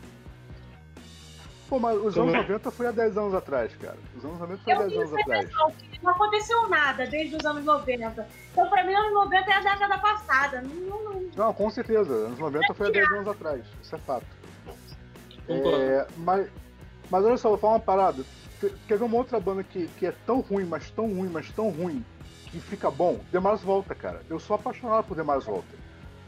Pô, 1.68 1.80
mas 1.80 1.98
os 1.98 2.16
anos 2.16 2.32
é? 2.32 2.36
90 2.38 2.70
foi 2.70 2.86
há 2.86 2.90
10 2.92 3.18
anos 3.18 3.34
atrás, 3.34 3.74
cara. 3.76 3.96
Os 4.16 4.24
anos 4.24 4.38
90 4.38 4.62
foi 4.62 4.72
há 4.72 4.76
Eu 4.76 4.80
10 4.80 4.92
tenho 4.92 5.02
anos 5.08 5.20
atrás. 5.20 5.50
não 6.02 6.10
aconteceu 6.12 6.68
nada 6.68 7.06
desde 7.06 7.36
os 7.36 7.44
anos 7.44 7.64
90. 7.64 8.28
Então, 8.52 8.68
pra 8.70 8.84
mim, 8.84 8.94
anos 8.94 9.12
90 9.12 9.50
é 9.50 9.54
a 9.54 9.60
década 9.60 9.98
passada. 9.98 10.62
Não, 10.62 11.02
não, 11.04 11.22
não. 11.36 11.52
Com 11.52 11.68
certeza. 11.70 12.12
Anos 12.12 12.38
90 12.38 12.72
foi 12.74 12.86
há 12.86 12.90
10 12.90 13.12
anos 13.12 13.28
atrás. 13.28 13.64
Isso 13.82 13.94
é 13.96 13.98
fato. 13.98 14.26
É, 15.48 16.06
mas, 16.18 16.48
mas 17.10 17.24
olha 17.24 17.36
só, 17.36 17.48
vou 17.50 17.58
falar 17.58 17.74
uma 17.74 17.80
parada. 17.80 18.22
Quer- 18.60 18.72
Quer 18.88 18.98
ver 18.98 19.04
uma 19.04 19.16
outra 19.16 19.38
banda 19.38 19.62
que, 19.62 19.86
que 19.88 20.06
é 20.06 20.12
tão 20.24 20.40
ruim, 20.40 20.64
mas 20.64 20.90
tão 20.90 21.06
ruim, 21.12 21.28
mas 21.28 21.50
tão 21.50 21.68
ruim, 21.70 22.04
que 22.50 22.58
fica 22.60 22.90
bom? 22.90 23.20
Demais 23.30 23.60
Volta, 23.60 23.94
cara. 23.94 24.22
Eu 24.30 24.38
sou 24.40 24.56
apaixonado 24.56 25.04
por 25.04 25.16
Demais 25.16 25.44
Volta. 25.44 25.74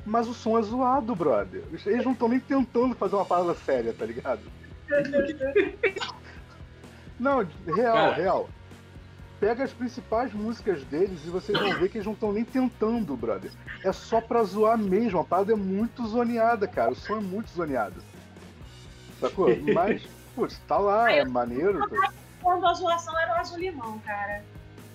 Mas 0.04 0.26
o 0.28 0.35
som 0.35 0.59
é 0.59 0.62
zoado, 0.62 1.14
brother. 1.14 1.62
Eles 1.87 2.04
não 2.04 2.12
estão 2.12 2.28
nem 2.28 2.40
tentando 2.40 2.95
fazer 2.95 3.16
uma 3.16 3.25
parada 3.25 3.54
séria, 3.54 3.92
tá 3.92 4.04
ligado? 4.07 4.40
Não, 7.18 7.47
real, 7.66 7.95
Cara. 7.97 8.14
real. 8.14 8.49
pega 9.40 9.64
as 9.64 9.73
principais 9.73 10.33
músicas 10.33 10.85
deles 10.85 11.21
e 11.25 11.30
vocês 11.30 11.59
vão 11.59 11.75
ver 11.75 11.88
que 11.88 11.99
eles 11.99 12.07
não 12.07 12.12
estão 12.12 12.33
nem 12.33 12.45
tentando, 12.45 13.16
brother. 13.16 13.50
É 13.85 13.92
só 13.92 14.21
pra 14.21 14.42
zoar 14.45 14.78
mesmo. 14.78 15.18
A 15.18 15.25
parada 15.25 15.52
é 15.52 15.57
muito 15.57 16.07
zoneada, 16.07 16.68
cara. 16.68 16.92
O 16.92 16.97
som 16.97 17.16
é 17.16 17.21
muito 17.21 17.50
zoneado. 17.50 18.02
Sacou? 19.21 19.49
Mas, 19.75 20.02
putz, 20.35 20.59
tá 20.68 20.78
lá, 20.78 21.11
é 21.11 21.25
maneiro. 21.25 21.80
Quando 22.40 22.66
a 22.66 22.75
zoação 22.75 23.18
era 23.18 23.33
o 23.33 23.40
azul 23.40 23.59
limão, 23.59 23.99
cara. 24.00 24.45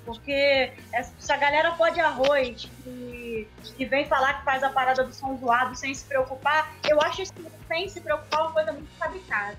Porque 0.05 0.71
essa 0.91 1.37
galera 1.37 1.71
pode 1.71 1.99
arroz 1.99 2.69
que, 2.83 3.47
que 3.63 3.85
vem 3.85 4.05
falar 4.05 4.39
que 4.39 4.45
faz 4.45 4.61
a 4.61 4.69
parada 4.69 5.03
do 5.03 5.13
som 5.13 5.37
zoado 5.37 5.75
sem 5.75 5.93
se 5.93 6.05
preocupar, 6.05 6.73
eu 6.89 7.01
acho 7.01 7.21
isso 7.21 7.33
sem 7.67 7.87
se 7.87 8.01
preocupar 8.01 8.41
uma 8.41 8.51
coisa 8.51 8.73
muito 8.73 8.89
fabricada. 8.97 9.57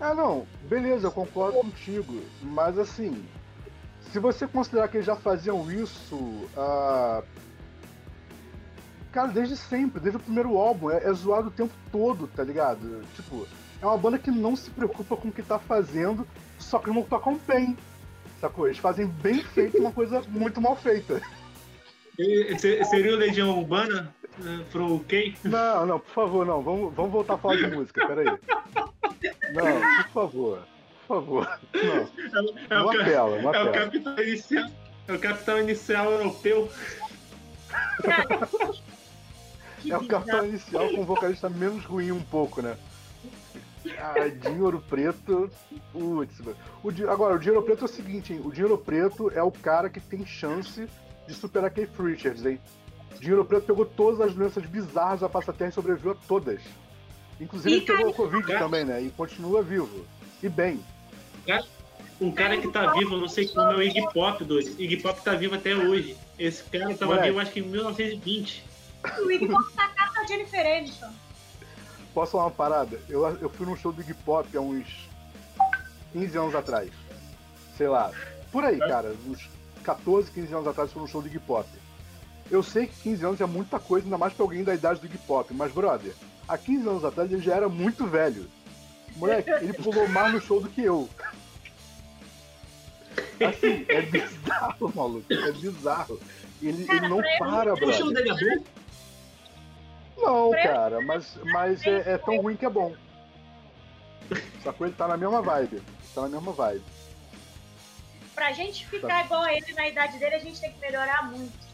Ah, 0.00 0.14
não, 0.14 0.46
beleza, 0.68 1.06
eu 1.06 1.12
concordo 1.12 1.58
contigo. 1.58 2.22
Mas 2.42 2.78
assim, 2.78 3.24
se 4.12 4.18
você 4.18 4.46
considerar 4.46 4.88
que 4.88 4.98
eles 4.98 5.06
já 5.06 5.16
faziam 5.16 5.70
isso. 5.70 6.16
Uh... 6.16 7.22
Cara, 9.12 9.28
desde 9.28 9.56
sempre, 9.56 9.98
desde 9.98 10.18
o 10.18 10.20
primeiro 10.20 10.58
álbum, 10.58 10.90
é, 10.90 10.98
é 11.02 11.12
zoado 11.12 11.48
o 11.48 11.50
tempo 11.50 11.72
todo, 11.90 12.26
tá 12.26 12.44
ligado? 12.44 13.02
Tipo, 13.14 13.48
é 13.80 13.86
uma 13.86 13.96
banda 13.96 14.18
que 14.18 14.30
não 14.30 14.54
se 14.54 14.70
preocupa 14.70 15.16
com 15.16 15.28
o 15.28 15.32
que 15.32 15.42
tá 15.42 15.58
fazendo, 15.58 16.26
só 16.58 16.78
que 16.78 16.90
não 16.90 17.02
toca 17.02 17.30
um 17.30 17.38
bem. 17.38 17.76
Sacou? 18.40 18.66
Eles 18.66 18.78
fazem 18.78 19.06
bem 19.06 19.42
feito 19.42 19.78
uma 19.78 19.90
coisa 19.90 20.22
muito 20.28 20.60
mal 20.60 20.76
feita. 20.76 21.22
E, 22.18 22.58
seria 22.58 23.12
o 23.12 23.16
Legião 23.16 23.58
Urbana 23.58 24.14
uh, 24.38 24.64
pro 24.70 25.00
Kay? 25.00 25.34
Não, 25.44 25.86
não, 25.86 25.98
por 25.98 26.10
favor, 26.10 26.46
não. 26.46 26.60
Vamos, 26.62 26.94
vamos 26.94 27.12
voltar 27.12 27.34
a 27.34 27.38
falar 27.38 27.56
de 27.56 27.66
música, 27.68 28.06
peraí. 28.06 28.26
Não, 29.52 30.04
por 30.04 30.12
favor. 30.12 30.58
Por 31.06 31.16
favor. 31.16 31.60
Não. 31.74 32.92
É, 32.92 33.22
uma 33.22 33.24
o, 33.24 33.38
uma 33.38 33.56
é 33.56 33.62
o 33.62 33.72
capitão 33.72 34.18
inicial. 34.18 34.70
É 35.08 35.12
o 35.12 35.18
capitão 35.18 35.60
inicial 35.60 36.10
europeu. 36.10 36.70
é 39.88 39.96
o 39.96 40.06
capitão 40.06 40.44
inicial 40.46 40.90
com 40.90 41.02
o 41.02 41.04
vocalista 41.04 41.48
menos 41.48 41.84
ruim 41.84 42.10
um 42.10 42.22
pouco, 42.22 42.60
né? 42.60 42.76
Ah, 43.98 44.28
dinheiro 44.28 44.82
preto. 44.88 45.48
Putz, 45.92 46.40
o, 46.82 47.10
agora, 47.10 47.36
o 47.36 47.38
dinheiro 47.38 47.62
preto 47.62 47.82
é 47.82 47.84
o 47.84 47.88
seguinte, 47.88 48.32
hein? 48.32 48.40
O 48.44 48.50
dinheiro 48.50 48.76
preto 48.76 49.30
é 49.30 49.42
o 49.42 49.52
cara 49.52 49.88
que 49.88 50.00
tem 50.00 50.26
chance 50.26 50.88
de 51.26 51.34
superar 51.34 51.70
Keith 51.70 51.96
Richards, 51.98 52.44
hein? 52.44 52.60
Dinheiro 53.20 53.44
preto 53.44 53.66
pegou 53.66 53.86
todas 53.86 54.20
as 54.20 54.34
doenças 54.34 54.66
bizarras 54.66 55.20
da 55.20 55.28
Passa 55.28 55.52
Terra 55.52 55.70
e 55.70 55.72
sobreviveu 55.72 56.12
a 56.12 56.16
todas. 56.26 56.60
Inclusive 57.40 57.76
ele 57.76 57.84
pegou 57.84 58.08
o 58.08 58.14
Covid 58.14 58.46
também, 58.46 58.84
né? 58.84 59.02
E 59.02 59.10
continua 59.10 59.62
vivo. 59.62 60.06
E 60.42 60.48
bem. 60.48 60.82
Um 62.20 62.32
cara 62.32 62.56
que 62.56 62.68
tá 62.68 62.92
vivo, 62.92 63.16
não 63.16 63.28
sei 63.28 63.46
como 63.46 63.60
é 63.72 63.76
o 63.76 63.82
Iggy 63.82 64.12
Pop, 64.12 64.42
dois. 64.44 64.68
Iggy 64.78 64.96
Pop 64.98 65.20
tá 65.22 65.34
vivo 65.34 65.54
até 65.54 65.74
hoje. 65.74 66.16
Esse 66.38 66.62
cara 66.64 66.94
tava 66.94 67.12
Moleque. 67.12 67.28
vivo 67.28 67.40
acho 67.40 67.52
que 67.52 67.60
em 67.60 67.64
1920. 67.64 68.64
O 69.18 69.30
Iggy 69.30 69.48
Pop 69.48 69.72
tá 69.74 69.88
cá 69.88 70.12
da 70.14 70.24
Jennifer 70.24 70.78
Aniston. 70.78 71.10
Posso 72.14 72.32
falar 72.32 72.44
uma 72.44 72.50
parada? 72.50 72.98
Eu, 73.08 73.26
eu 73.38 73.50
fui 73.50 73.66
num 73.66 73.76
show 73.76 73.92
do 73.92 74.00
Iggy 74.00 74.14
Pop 74.14 74.56
há 74.56 74.60
uns 74.60 74.86
15 76.14 76.38
anos 76.38 76.54
atrás. 76.54 76.90
Sei 77.76 77.86
lá. 77.86 78.10
Por 78.50 78.64
aí, 78.64 78.78
cara. 78.78 79.14
Uns 79.26 79.46
14, 79.84 80.30
15 80.30 80.54
anos 80.54 80.66
atrás 80.66 80.90
fui 80.90 81.02
num 81.02 81.08
show 81.08 81.20
do 81.20 81.28
Iggy 81.28 81.38
Pop. 81.40 81.68
Eu 82.50 82.62
sei 82.62 82.86
que 82.86 82.96
15 83.02 83.24
anos 83.24 83.40
é 83.40 83.46
muita 83.46 83.78
coisa, 83.78 84.06
ainda 84.06 84.18
mais 84.18 84.32
pra 84.32 84.44
alguém 84.44 84.62
da 84.62 84.74
idade 84.74 85.00
do 85.00 85.06
Iggy 85.06 85.18
Pop. 85.18 85.52
Mas, 85.52 85.72
brother, 85.72 86.14
há 86.46 86.56
15 86.56 86.88
anos 86.88 87.04
atrás 87.04 87.30
ele 87.32 87.42
já 87.42 87.54
era 87.54 87.68
muito 87.68 88.06
velho. 88.06 88.48
Moleque, 89.16 89.50
ele 89.50 89.72
pulou 89.72 90.08
mais 90.08 90.32
no 90.32 90.40
show 90.40 90.60
do 90.60 90.68
que 90.68 90.82
eu. 90.82 91.08
Assim, 93.46 93.84
é 93.88 94.02
bizarro, 94.02 94.92
maluco. 94.94 95.32
É 95.32 95.52
bizarro. 95.52 96.20
Ele, 96.62 96.86
ele 96.88 97.08
não 97.08 97.20
para, 97.38 97.74
brother. 97.74 97.88
O 97.88 97.92
show 97.92 98.12
dele 98.12 98.30
é 98.30 98.34
bom? 98.34 98.64
Não, 100.16 100.50
cara, 100.50 101.00
mas, 101.02 101.36
mas 101.44 101.86
é, 101.86 102.12
é, 102.12 102.18
tão 102.18 102.40
ruim 102.40 102.56
que 102.56 102.64
é 102.64 102.70
bom. 102.70 102.94
Sacou? 104.62 104.86
Ele 104.86 104.96
tá 104.96 105.06
na 105.06 105.16
mesma 105.16 105.42
vibe. 105.42 105.82
Tá 106.14 106.22
na 106.22 106.28
mesma 106.28 106.52
vibe. 106.52 106.82
Pra 108.34 108.52
gente 108.52 108.86
ficar 108.86 109.08
tá. 109.08 109.24
igual 109.24 109.42
a 109.42 109.52
ele 109.52 109.72
na 109.74 109.88
idade 109.88 110.18
dele, 110.18 110.36
a 110.36 110.38
gente 110.38 110.60
tem 110.60 110.72
que 110.72 110.80
melhorar 110.80 111.30
muito. 111.30 111.65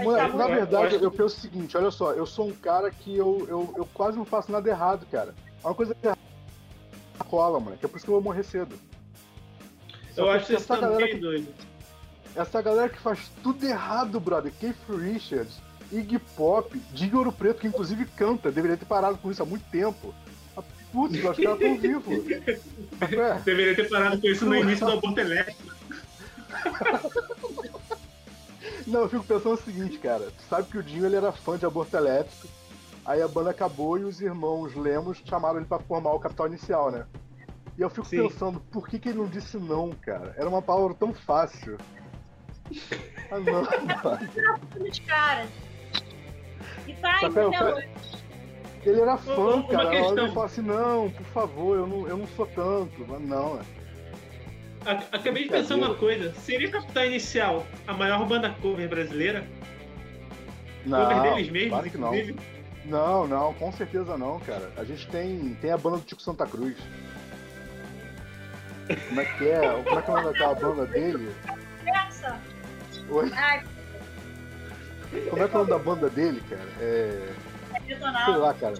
Mano, 0.00 0.36
na 0.36 0.46
verdade, 0.46 0.96
eu 0.96 1.10
penso 1.10 1.36
o 1.36 1.40
seguinte, 1.40 1.76
olha 1.76 1.90
só, 1.90 2.12
eu 2.12 2.24
sou 2.24 2.48
um 2.48 2.52
cara 2.52 2.90
que 2.90 3.14
eu, 3.16 3.46
eu, 3.48 3.74
eu 3.76 3.88
quase 3.92 4.16
não 4.16 4.24
faço 4.24 4.50
nada 4.50 4.68
errado, 4.68 5.06
cara. 5.10 5.34
É 5.62 5.66
uma 5.66 5.74
coisa 5.74 5.94
que 5.94 6.08
rola, 7.26 7.60
mano, 7.60 7.76
que 7.76 7.84
é 7.84 7.88
por 7.88 7.96
isso 7.96 8.06
que 8.06 8.10
eu 8.10 8.14
vou 8.14 8.22
morrer 8.22 8.42
cedo. 8.42 8.74
Só 10.14 10.22
eu 10.22 10.30
acho 10.30 10.46
que 10.46 10.54
essa 10.54 10.76
galera 10.76 11.08
que, 11.08 11.16
doido. 11.16 11.48
Essa 12.34 12.62
galera 12.62 12.88
que 12.88 12.98
faz 12.98 13.30
tudo 13.42 13.66
errado, 13.66 14.18
brother. 14.18 14.52
Keith 14.58 14.76
Richards, 14.88 15.58
Iggy 15.90 16.18
Pop, 16.18 16.78
de 16.92 17.14
Ouro 17.14 17.30
Preto, 17.30 17.60
que 17.60 17.66
inclusive 17.66 18.06
canta, 18.16 18.50
deveria 18.50 18.76
ter 18.76 18.86
parado 18.86 19.18
com 19.18 19.30
isso 19.30 19.42
há 19.42 19.46
muito 19.46 19.68
tempo. 19.70 20.14
Ah, 20.56 20.62
putz, 20.90 21.16
os 21.16 21.22
caras 21.22 21.38
estão 21.38 21.78
vivos. 21.78 22.30
É. 22.30 23.34
Deveria 23.40 23.76
ter 23.76 23.88
parado 23.88 24.18
com 24.20 24.26
isso 24.26 24.46
no 24.46 24.54
início 24.56 24.86
do 24.86 24.92
aborto 24.92 25.20
elétrico. 25.20 25.72
Não, 28.86 29.00
eu 29.00 29.08
fico 29.08 29.24
pensando 29.24 29.54
o 29.54 29.62
seguinte, 29.62 29.98
cara. 29.98 30.30
Tu 30.30 30.42
sabe 30.48 30.68
que 30.68 30.78
o 30.78 30.82
Dinho 30.82 31.06
ele 31.06 31.16
era 31.16 31.32
fã 31.32 31.56
de 31.56 31.66
aborto 31.66 31.96
elétrico. 31.96 32.48
Aí 33.04 33.20
a 33.20 33.28
banda 33.28 33.50
acabou 33.50 33.98
e 33.98 34.04
os 34.04 34.20
irmãos 34.20 34.74
Lemos 34.74 35.20
chamaram 35.24 35.58
ele 35.58 35.66
para 35.66 35.82
formar 35.82 36.12
o 36.12 36.20
Capital 36.20 36.46
Inicial, 36.46 36.90
né? 36.90 37.06
E 37.76 37.82
eu 37.82 37.90
fico 37.90 38.06
Sim. 38.06 38.28
pensando, 38.28 38.60
por 38.60 38.86
que, 38.86 38.98
que 38.98 39.08
ele 39.08 39.18
não 39.18 39.26
disse 39.26 39.56
não, 39.56 39.90
cara? 39.90 40.34
Era 40.36 40.48
uma 40.48 40.62
palavra 40.62 40.94
tão 40.94 41.12
fácil. 41.12 41.78
Ah, 43.30 43.40
não, 43.40 43.62
mano. 43.62 43.68
cara. 45.06 45.48
E 46.86 46.94
tá 46.94 47.18
cara, 47.18 47.88
Ele 48.84 49.00
era 49.00 49.16
fã, 49.16 49.54
uma, 49.56 49.68
cara. 49.68 49.90
Questão. 49.90 50.18
Ele 50.18 50.28
falou 50.28 50.44
assim, 50.44 50.62
não, 50.62 51.10
por 51.10 51.26
favor, 51.26 51.76
eu 51.78 51.86
não, 51.86 52.08
eu 52.08 52.16
não 52.16 52.26
sou 52.28 52.46
tanto. 52.46 53.04
Mas 53.08 53.20
não, 53.20 53.58
é. 53.58 53.81
Acabei 55.12 55.44
de 55.44 55.48
pensar 55.50 55.76
uma 55.76 55.94
coisa. 55.94 56.32
Seria 56.34 56.70
Capital 56.70 57.06
Inicial 57.06 57.66
a 57.86 57.92
maior 57.92 58.26
banda 58.26 58.50
cover 58.60 58.88
brasileira? 58.88 59.44
Não, 60.84 61.04
cover 61.04 61.22
deles 61.22 61.50
mesmos, 61.50 61.70
claro 61.70 61.86
inclusive? 61.86 62.36
Não. 62.84 63.28
não, 63.28 63.28
não, 63.28 63.54
com 63.54 63.72
certeza 63.72 64.16
não, 64.16 64.40
cara. 64.40 64.70
A 64.76 64.84
gente 64.84 65.06
tem, 65.08 65.56
tem 65.60 65.70
a 65.70 65.78
banda 65.78 65.98
do 65.98 66.04
Tico 66.04 66.20
Santa 66.20 66.46
Cruz. 66.46 66.76
Como 69.08 69.20
é 69.20 69.24
que 69.24 69.48
é? 69.48 69.82
Como 69.84 69.98
é 69.98 70.02
que 70.02 70.10
é 70.10 70.12
o 70.12 70.16
nome 70.16 70.32
daquela 70.32 70.54
banda 70.54 70.86
dele? 70.86 71.34
Essa! 71.86 72.38
Oi? 73.08 73.32
Ai. 73.34 73.62
Como 75.30 75.42
é 75.42 75.48
que 75.48 75.54
é 75.54 75.58
o 75.58 75.58
nome 75.58 75.70
da 75.70 75.78
banda 75.78 76.10
dele, 76.10 76.42
cara? 76.48 76.68
É. 76.80 77.32
É. 77.74 78.24
Sei 78.24 78.36
lá, 78.36 78.54
cara. 78.54 78.74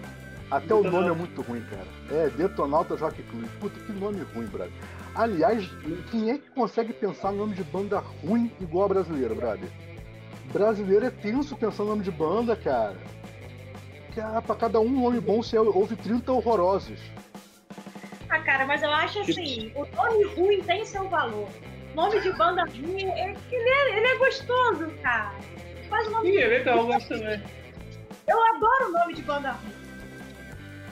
Até 0.50 0.74
o 0.74 0.82
nome 0.82 1.08
é 1.08 1.12
muito 1.12 1.40
ruim, 1.40 1.62
cara. 1.62 1.86
É, 2.10 2.28
Detonautas 2.30 3.00
Rock 3.00 3.22
Club. 3.22 3.48
Puta, 3.58 3.78
que 3.80 3.92
nome 3.92 4.22
ruim, 4.34 4.46
brother. 4.46 4.72
Aliás, 5.14 5.68
quem 6.10 6.30
é 6.30 6.38
que 6.38 6.50
consegue 6.50 6.92
pensar 6.92 7.32
no 7.32 7.38
nome 7.38 7.54
de 7.54 7.64
banda 7.64 7.98
ruim 7.98 8.50
igual 8.60 8.86
a 8.86 8.88
brasileira, 8.88 9.34
brother? 9.34 9.68
Brasileiro 10.52 11.06
é 11.06 11.10
tenso 11.10 11.56
pensando 11.56 11.86
no 11.86 11.90
nome 11.92 12.04
de 12.04 12.10
banda, 12.10 12.56
cara. 12.56 12.96
Cara, 14.14 14.40
pra 14.42 14.54
cada 14.54 14.80
um 14.80 14.88
nome 14.88 15.20
bom 15.20 15.42
você 15.42 15.58
ouve 15.58 15.96
30 15.96 16.32
horrorosos. 16.32 17.00
Ah, 18.28 18.38
cara, 18.40 18.66
mas 18.66 18.82
eu 18.82 18.90
acho 18.90 19.20
assim, 19.20 19.72
o 19.74 19.86
nome 19.94 20.24
ruim 20.34 20.62
tem 20.62 20.84
seu 20.84 21.08
valor. 21.08 21.48
Nome 21.94 22.20
de 22.20 22.32
banda 22.32 22.64
ruim, 22.64 23.04
é, 23.04 23.30
ele, 23.30 23.68
é, 23.68 23.96
ele 23.96 24.06
é 24.06 24.16
gostoso, 24.16 24.90
cara. 25.02 25.34
Faz 25.90 26.10
nome 26.10 26.32
Sim, 26.32 26.38
é 26.38 26.46
legal, 26.46 26.78
eu 26.78 26.86
gosto 26.86 27.08
também. 27.08 27.42
Eu 28.24 28.40
adoro 28.40 28.88
o 28.88 28.92
nome 28.92 29.14
de 29.14 29.22
banda 29.22 29.50
ruim. 29.50 29.72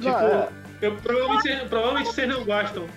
Tipo, 0.00 0.10
é. 0.10 0.48
eu, 0.82 0.96
provavelmente, 0.96 1.68
provavelmente 1.68 2.06
vocês 2.08 2.28
não 2.28 2.44
gostam. 2.44 2.88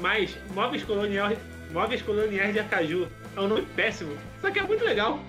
Mas 0.00 0.36
Móveis 0.54 0.82
Colonial, 0.84 1.32
Móveis 1.70 2.02
Coloniais 2.02 2.52
de 2.52 2.60
Acaju 2.60 3.08
é 3.36 3.40
um 3.40 3.48
nome 3.48 3.62
péssimo, 3.76 4.16
só 4.40 4.50
que 4.50 4.58
é 4.58 4.62
muito 4.62 4.84
legal. 4.84 5.20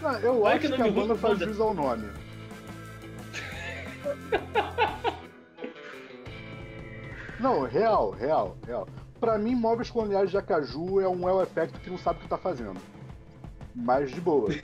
Não, 0.00 0.18
eu 0.18 0.42
Olha 0.42 0.56
acho 0.56 0.68
que, 0.68 0.76
que 0.76 0.82
a 0.82 0.90
banda 0.90 1.14
faz 1.14 1.38
jus 1.38 1.60
ao 1.60 1.74
nome. 1.74 2.08
Não, 7.38 7.64
real, 7.64 8.10
real, 8.10 8.56
real. 8.64 8.88
Pra 9.18 9.36
mim, 9.36 9.56
Móveis 9.56 9.90
Coloniais 9.90 10.30
de 10.30 10.36
Acaju 10.36 11.00
é 11.00 11.08
um 11.08 11.28
El 11.28 11.42
Effect 11.42 11.80
que 11.80 11.90
não 11.90 11.98
sabe 11.98 12.20
o 12.20 12.22
que 12.22 12.28
tá 12.28 12.38
fazendo. 12.38 12.80
Mas 13.74 14.12
de 14.12 14.20
boa. 14.20 14.50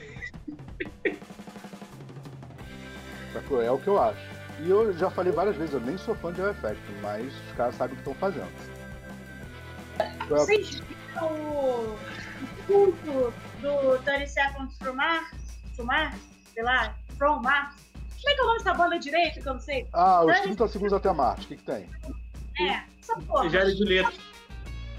É 3.63 3.71
o 3.71 3.79
que 3.79 3.87
eu 3.87 3.99
acho. 3.99 4.28
E 4.61 4.69
eu 4.69 4.91
já 4.93 5.09
falei 5.09 5.31
várias 5.31 5.55
vezes, 5.55 5.73
eu 5.73 5.79
nem 5.79 5.97
sou 5.97 6.15
fã 6.15 6.33
de 6.33 6.41
Effect, 6.41 6.81
mas 7.01 7.33
os 7.33 7.51
caras 7.55 7.75
sabem 7.75 7.93
o 7.93 7.95
que 7.95 8.09
estão 8.09 8.13
fazendo. 8.15 8.51
Vocês 10.27 10.81
viram 10.81 11.27
o 11.27 11.99
culto 12.67 13.33
do 13.61 13.97
30 14.03 14.27
Seconds 14.27 14.77
from 14.77 14.93
Mars? 14.93 15.37
From 15.75 15.85
Mars? 15.85 16.19
Sei 16.53 16.63
lá, 16.63 16.95
From 17.17 17.41
Mars? 17.41 17.75
Como 18.21 18.29
é 18.29 18.35
que 18.35 18.41
é 18.41 18.43
o 18.43 18.47
nome 18.47 18.57
dessa 18.59 18.73
banda 18.73 18.99
direito 18.99 19.41
que 19.41 19.47
eu 19.47 19.53
não 19.53 19.61
sei? 19.61 19.87
Ah, 19.93 20.25
os 20.25 20.39
30 20.41 20.67
segundos 20.67 20.93
até 20.93 21.11
Marte, 21.13 21.45
o 21.45 21.47
que, 21.47 21.55
que 21.55 21.63
tem? 21.63 21.89
É, 22.59 22.83
essa 23.01 23.15
porra. 23.21 23.49
Já 23.49 23.61
é 23.61 23.69
Julieta. 23.71 24.11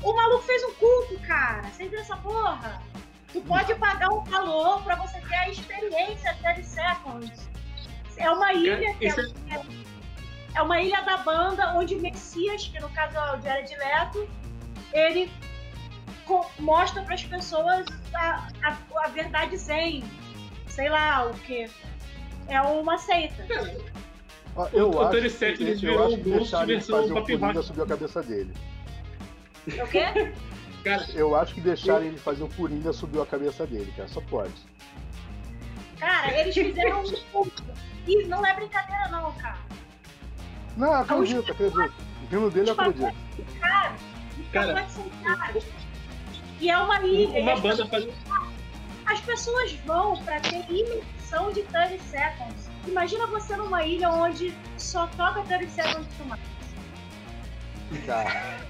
O 0.02 0.12
maluco 0.14 0.43
fez 0.45 0.64
um 0.64 0.73
culto, 0.75 1.21
cara. 1.26 1.62
Você 1.64 1.87
viu 1.87 2.00
essa 2.00 2.17
porra? 2.17 2.83
Tu 3.31 3.40
pode 3.43 3.75
pagar 3.75 4.09
um 4.09 4.25
valor 4.25 4.83
pra 4.83 4.97
você 4.97 5.21
ter 5.21 5.35
a 5.35 5.50
experiência 5.50 6.35
30 6.43 6.62
Seconds. 6.62 7.50
É 8.21 8.31
uma 8.31 8.53
ilha 8.53 8.95
que 8.95 9.07
é, 9.07 9.11
é, 9.11 9.62
é 10.55 10.62
uma 10.62 10.81
ilha 10.81 11.00
da 11.03 11.17
banda 11.19 11.75
onde 11.75 11.95
o 11.95 12.00
Messias, 12.00 12.67
que 12.69 12.79
no 12.81 12.89
caso 12.91 13.17
é 13.17 13.37
o 13.37 13.41
Jared 13.41 13.75
Leto, 13.77 14.29
ele 14.93 15.31
mostra 16.59 17.03
pras 17.03 17.25
pessoas 17.25 17.87
a, 18.15 18.49
a, 18.62 18.77
a 19.05 19.09
verdade 19.09 19.57
zen. 19.57 20.05
Sei 20.69 20.89
lá 20.89 21.27
o 21.27 21.35
que. 21.35 21.69
É 22.49 22.61
uma 22.61 22.99
seita. 22.99 23.47
Ó, 24.57 24.69
Eu 24.73 24.91
o 24.91 25.00
acho, 25.00 25.11
37 25.11 25.57
que, 25.57 25.62
eles 25.65 25.83
eu 25.83 25.91
virou 25.91 26.07
acho 26.07 26.15
o 26.15 26.19
que 26.19 26.31
Ghost 26.31 26.39
deixaram 26.39 26.65
ele 26.65 26.73
versão 26.75 27.05
o 27.05 27.09
pop 27.09 27.21
Coringa 27.21 27.47
rock. 27.47 27.67
subir 27.67 27.83
a 27.83 27.87
cabeça 27.87 28.23
dele. 28.23 28.55
O 29.67 29.87
quê? 29.89 30.33
Cara, 30.83 31.07
Eu 31.15 31.37
acho 31.37 31.55
que 31.55 31.61
deixaram 31.61 32.05
ele 32.05 32.19
fazer 32.19 32.43
o 32.43 32.49
Coringa 32.49 32.93
subiu 32.93 33.23
a 33.23 33.27
cabeça 33.27 33.67
dele, 33.67 33.93
cara. 33.95 34.09
Só 34.09 34.21
pode. 34.23 34.55
Cara, 35.99 36.41
eles 36.41 36.55
fizeram 36.55 37.03
um 37.03 37.12
culto. 37.31 37.62
E 38.07 38.25
não 38.26 38.45
é 38.45 38.54
brincadeira, 38.54 39.09
não, 39.09 39.33
cara. 39.33 39.59
Não, 40.76 40.92
acredito, 40.95 41.50
acredito. 41.52 41.92
Vindo 42.30 42.50
dele, 42.50 42.71
eu 42.71 42.75
acredito. 42.75 43.14
Cara, 43.61 43.95
Cara. 44.52 44.87
E 46.61 46.71
é 46.71 46.76
uma 46.78 47.00
ilha. 47.02 47.40
uma 47.42 47.52
as, 47.54 47.61
banda 47.61 47.87
faz. 47.87 48.09
as 49.07 49.21
pessoas 49.21 49.73
vão 49.87 50.16
pra 50.25 50.40
ter 50.40 50.64
imersão 50.71 51.52
de 51.52 51.62
30 51.62 51.99
seconds. 52.04 52.71
Imagina 52.87 53.26
você 53.26 53.57
numa 53.57 53.85
ilha 53.85 54.11
onde 54.11 54.54
só 54.78 55.07
toca 55.09 55.42
30 55.42 55.69
seconds 55.71 56.07
de 56.09 56.14
fumaça. 56.14 56.42
Cara, 58.07 58.61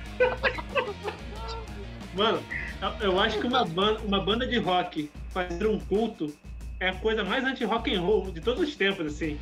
Mano, 2.15 2.43
eu- 2.81 3.13
eu 3.13 3.21
acho 3.21 3.39
que 3.39 3.47
uma 3.47 3.65
banda, 3.65 4.01
uma 4.01 4.21
banda 4.25 4.47
de 4.47 4.59
rock 4.59 5.11
fazer 5.31 5.67
um 5.67 5.79
culto 5.79 6.35
é 6.81 6.89
a 6.89 6.95
coisa 6.95 7.23
mais 7.23 7.45
anti-rock 7.45 7.95
and 7.95 8.01
roll 8.01 8.31
de 8.31 8.41
todos 8.41 8.69
os 8.69 8.75
tempos, 8.77 9.07
assim. 9.07 9.39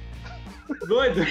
Doido. 0.87 1.23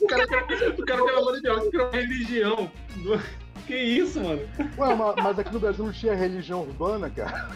O 0.00 0.06
cara, 0.06 0.26
tem- 0.46 0.68
o 0.68 1.04
uma 1.04 1.24
banda 1.24 1.40
de 1.40 1.48
rock 1.48 1.76
uma 1.76 1.90
religião. 1.90 2.70
Do- 2.96 3.22
Que 3.66 3.76
isso, 3.76 4.20
mano? 4.20 4.40
Ué, 4.76 4.94
ma- 4.94 5.14
mas 5.22 5.38
aqui 5.38 5.52
no 5.52 5.60
Brasil 5.60 5.84
não 5.84 5.92
tinha 5.92 6.14
religião 6.14 6.62
urbana, 6.62 7.08
cara. 7.08 7.48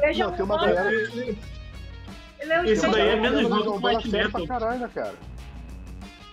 Veja 0.00 0.24
Não, 0.26 0.32
tem 0.32 0.44
uma 0.44 0.54
um 0.56 0.58
galera- 0.66 0.90
ele 0.92 2.52
é 2.52 2.64
Isso 2.72 2.90
daí 2.90 3.08
é 3.08 3.16
menos 3.16 3.38
religião 3.40 3.62
que 3.62 3.68
urbana 3.68 3.96
white 3.96 4.08
metal. 4.10 4.46
caralho, 4.46 4.88
cara? 4.90 5.14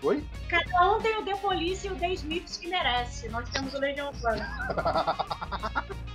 Oi? 0.03 0.23
Cada 0.49 0.91
um 0.91 0.99
tem 1.01 1.15
o 1.17 1.23
The 1.23 1.35
Police 1.35 1.87
e 1.87 1.91
o 1.91 1.95
The 1.95 2.13
Smiths 2.13 2.57
que 2.57 2.67
merece. 2.67 3.29
Nós 3.29 3.47
temos 3.49 3.73
o 3.73 3.79
Legião 3.79 4.09
Urbana. 4.09 4.47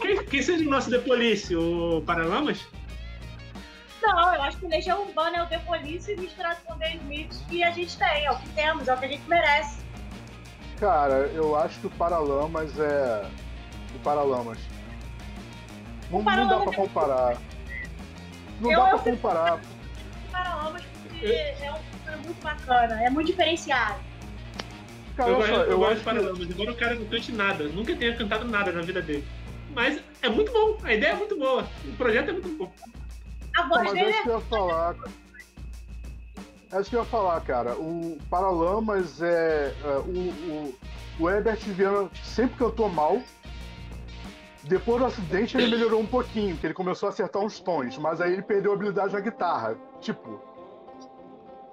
Quem, 0.00 0.24
quem 0.24 0.42
seria 0.42 0.66
o 0.66 0.70
nosso 0.70 0.90
The 0.90 0.98
Police? 0.98 1.54
O 1.54 2.02
Paralamas? 2.06 2.66
Não, 4.02 4.34
eu 4.34 4.42
acho 4.42 4.58
que 4.58 4.66
o 4.66 4.68
Legião 4.68 5.02
Urbana 5.02 5.38
é 5.38 5.42
o 5.42 5.46
The 5.46 5.58
Police 5.58 6.14
misturado 6.16 6.58
com 6.64 6.74
o 6.74 6.78
The 6.78 6.94
Smiths 6.96 7.42
que 7.48 7.62
a 7.62 7.70
gente 7.70 7.96
tem. 7.98 8.24
É 8.24 8.30
o 8.30 8.38
que 8.38 8.48
temos, 8.50 8.88
é 8.88 8.94
o 8.94 8.98
que 8.98 9.04
a 9.04 9.08
gente 9.08 9.28
merece. 9.28 9.78
Cara, 10.78 11.14
eu 11.34 11.56
acho 11.56 11.80
que 11.80 11.86
o 11.86 11.90
Paralamas 11.90 12.78
é. 12.78 13.26
O 13.94 13.98
Paralamas. 14.00 14.58
Não, 16.10 16.18
não 16.18 16.24
dá 16.24 16.30
Paralamas 16.30 16.64
pra 16.64 16.72
é- 16.72 16.76
comparar. 16.76 17.36
Não 18.60 18.72
Eu- 18.72 18.80
dá 18.80 18.90
eu 18.90 18.98
pra 18.98 19.12
comparar. 19.12 19.60
Paralamas 20.30 20.82
porque 21.02 21.26
é 21.26 21.72
um 21.72 22.10
é 22.12 22.16
muito 22.16 22.42
bacana, 22.42 23.02
é 23.04 23.10
muito 23.10 23.26
diferenciado. 23.26 23.98
Cara, 25.16 25.30
Eu, 25.30 25.36
gosto- 25.36 25.52
eu 25.52 25.62
eu 25.70 25.78
gosto 25.78 25.92
de 25.94 25.98
que. 25.98 26.04
Paralamas, 26.04 26.40
embora 26.50 26.70
o 26.72 26.76
cara 26.76 26.94
não 26.94 27.06
cante 27.06 27.32
nada, 27.32 27.64
nunca 27.64 27.96
tenha 27.96 28.16
cantado 28.16 28.44
nada 28.44 28.70
na 28.72 28.82
vida 28.82 29.00
dele. 29.00 29.26
Mas 29.74 30.00
é 30.22 30.28
muito 30.28 30.52
bom, 30.52 30.78
a 30.84 30.92
ideia 30.94 31.12
é 31.12 31.16
muito 31.16 31.38
boa, 31.38 31.66
o 31.84 31.96
projeto 31.96 32.28
é 32.30 32.32
muito 32.32 32.48
bom. 32.56 32.72
A 33.56 33.62
voz 33.68 33.82
mas 33.84 33.90
é 33.92 33.94
dele 33.94 34.10
isso 34.10 34.18
é 34.18 34.22
que 34.22 34.28
eu 34.28 34.34
ia 34.34 34.40
falar. 34.42 34.96
É 36.72 36.80
isso 36.80 36.90
que 36.90 36.96
eu 36.96 37.00
ia 37.00 37.06
falar, 37.06 37.40
cara. 37.42 37.74
O 37.76 38.18
Paralamas 38.28 39.22
é. 39.22 39.74
é, 39.84 39.88
o, 39.98 40.10
o, 40.10 40.78
o 41.20 41.30
Herbert 41.30 41.58
Viana 41.60 42.10
sempre 42.22 42.56
cantou 42.58 42.88
mal. 42.88 43.20
Depois 44.64 44.98
do 44.98 45.06
acidente 45.06 45.56
ele 45.56 45.68
melhorou 45.68 46.00
um 46.00 46.06
pouquinho, 46.06 46.54
porque 46.54 46.66
ele 46.66 46.74
começou 46.74 47.08
a 47.08 47.12
acertar 47.12 47.40
uns 47.40 47.60
tons, 47.60 47.96
mas 47.98 48.20
aí 48.20 48.32
ele 48.32 48.42
perdeu 48.42 48.72
a 48.72 48.74
habilidade 48.74 49.12
na 49.12 49.20
guitarra. 49.20 49.76
Tipo. 50.00 50.40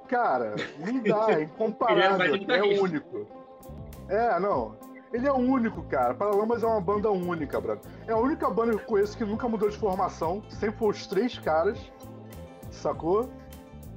Cara, 0.07 0.55
não 0.79 1.01
dá, 1.01 1.31
é 1.31 1.43
incomparável, 1.43 2.35
Ele 2.35 2.45
era 2.51 2.65
é 2.67 2.79
único. 2.81 3.27
É, 4.09 4.39
não. 4.39 4.75
Ele 5.11 5.27
é 5.27 5.31
único, 5.31 5.83
cara. 5.83 6.13
Paralamas 6.13 6.63
é 6.63 6.67
uma 6.67 6.81
banda 6.81 7.09
única, 7.11 7.59
brother. 7.61 7.83
É 8.07 8.11
a 8.13 8.17
única 8.17 8.49
banda 8.49 8.71
que 8.75 8.83
eu 8.83 8.85
conheço 8.87 9.15
que 9.17 9.23
nunca 9.23 9.47
mudou 9.47 9.69
de 9.69 9.77
formação. 9.77 10.41
Sempre 10.49 10.77
foi 10.77 10.89
os 10.89 11.05
três 11.07 11.37
caras. 11.37 11.77
Sacou? 12.71 13.29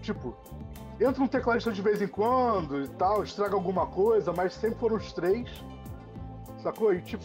Tipo, 0.01 0.37
entra 1.01 1.23
um 1.23 1.27
tecladista 1.27 1.73
de 1.73 1.81
vez 1.83 2.01
em 2.03 2.07
quando 2.07 2.83
e 2.83 2.89
tal, 2.89 3.25
estraga 3.25 3.55
alguma 3.55 3.87
coisa, 3.87 4.33
mas 4.33 4.53
sempre 4.53 4.79
foram 4.79 4.97
os 4.97 5.11
três. 5.13 5.49
Sacou? 6.59 6.93
E 6.93 7.01
tipo, 7.01 7.25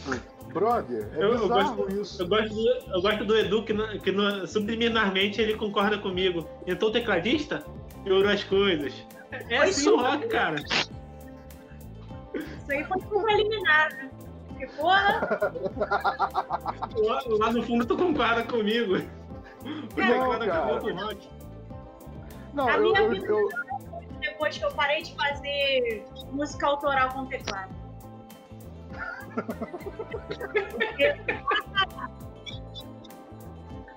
brother, 0.54 1.10
é 1.14 1.24
Eu- 1.24 1.34
eu 1.34 1.48
gosto- 1.50 1.92
isso. 2.02 2.22
Eu 2.24 2.28
gosto, 2.30 2.54
do, 2.54 2.68
eu 2.96 3.02
gosto 3.02 3.26
do 3.26 3.38
Edu, 3.38 3.64
que, 3.66 3.74
que 4.00 4.12
no- 4.12 4.48
subliminarmente 4.48 5.42
ele 5.42 5.56
concorda 5.58 5.98
comigo. 5.98 6.46
Entrou 6.66 6.90
o 6.90 6.94
tecladista, 6.94 7.64
piorou 8.04 8.32
as 8.32 8.44
coisas. 8.44 8.94
É 9.32 9.40
Foi 9.58 9.70
assim 9.70 9.90
o 9.90 9.98
rock, 9.98 10.28
cara. 10.28 10.56
Isso 10.60 10.90
aí 12.72 12.84
foi 12.86 13.02
como 13.02 13.30
eliminar, 13.30 13.92
né? 13.94 14.10
Porque, 14.48 14.66
porra, 14.78 15.52
Lá, 16.98 17.22
lá 17.28 17.52
no 17.52 17.64
fundo 17.64 17.86
tu 17.86 17.98
concorda 17.98 18.44
comigo. 18.44 18.98
O 18.98 19.96
cara. 19.96 20.44
acabou 20.44 20.80
com 20.80 20.88
o 20.88 20.96
rock. 21.06 21.30
Não, 22.54 22.68
A 22.68 22.74
eu, 22.74 22.82
minha 22.84 23.00
eu, 23.02 23.10
vida- 23.12 23.26
eu- 23.28 23.50
depois 24.20 24.58
que 24.58 24.66
eu 24.66 24.72
parei 24.74 25.02
de 25.04 25.16
fazer 25.16 26.06
música 26.32 26.68
autoral 26.68 27.10
com 27.14 27.26
teclado. 27.28 27.72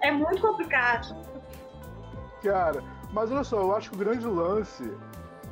É 0.00 0.10
muito 0.10 0.40
complicado. 0.42 1.16
Cara, 2.42 2.82
mas 3.14 3.30
olha 3.30 3.44
só, 3.44 3.60
eu 3.60 3.74
acho 3.74 3.90
que 3.90 3.96
o 3.96 3.98
grande 3.98 4.26
lance 4.26 4.92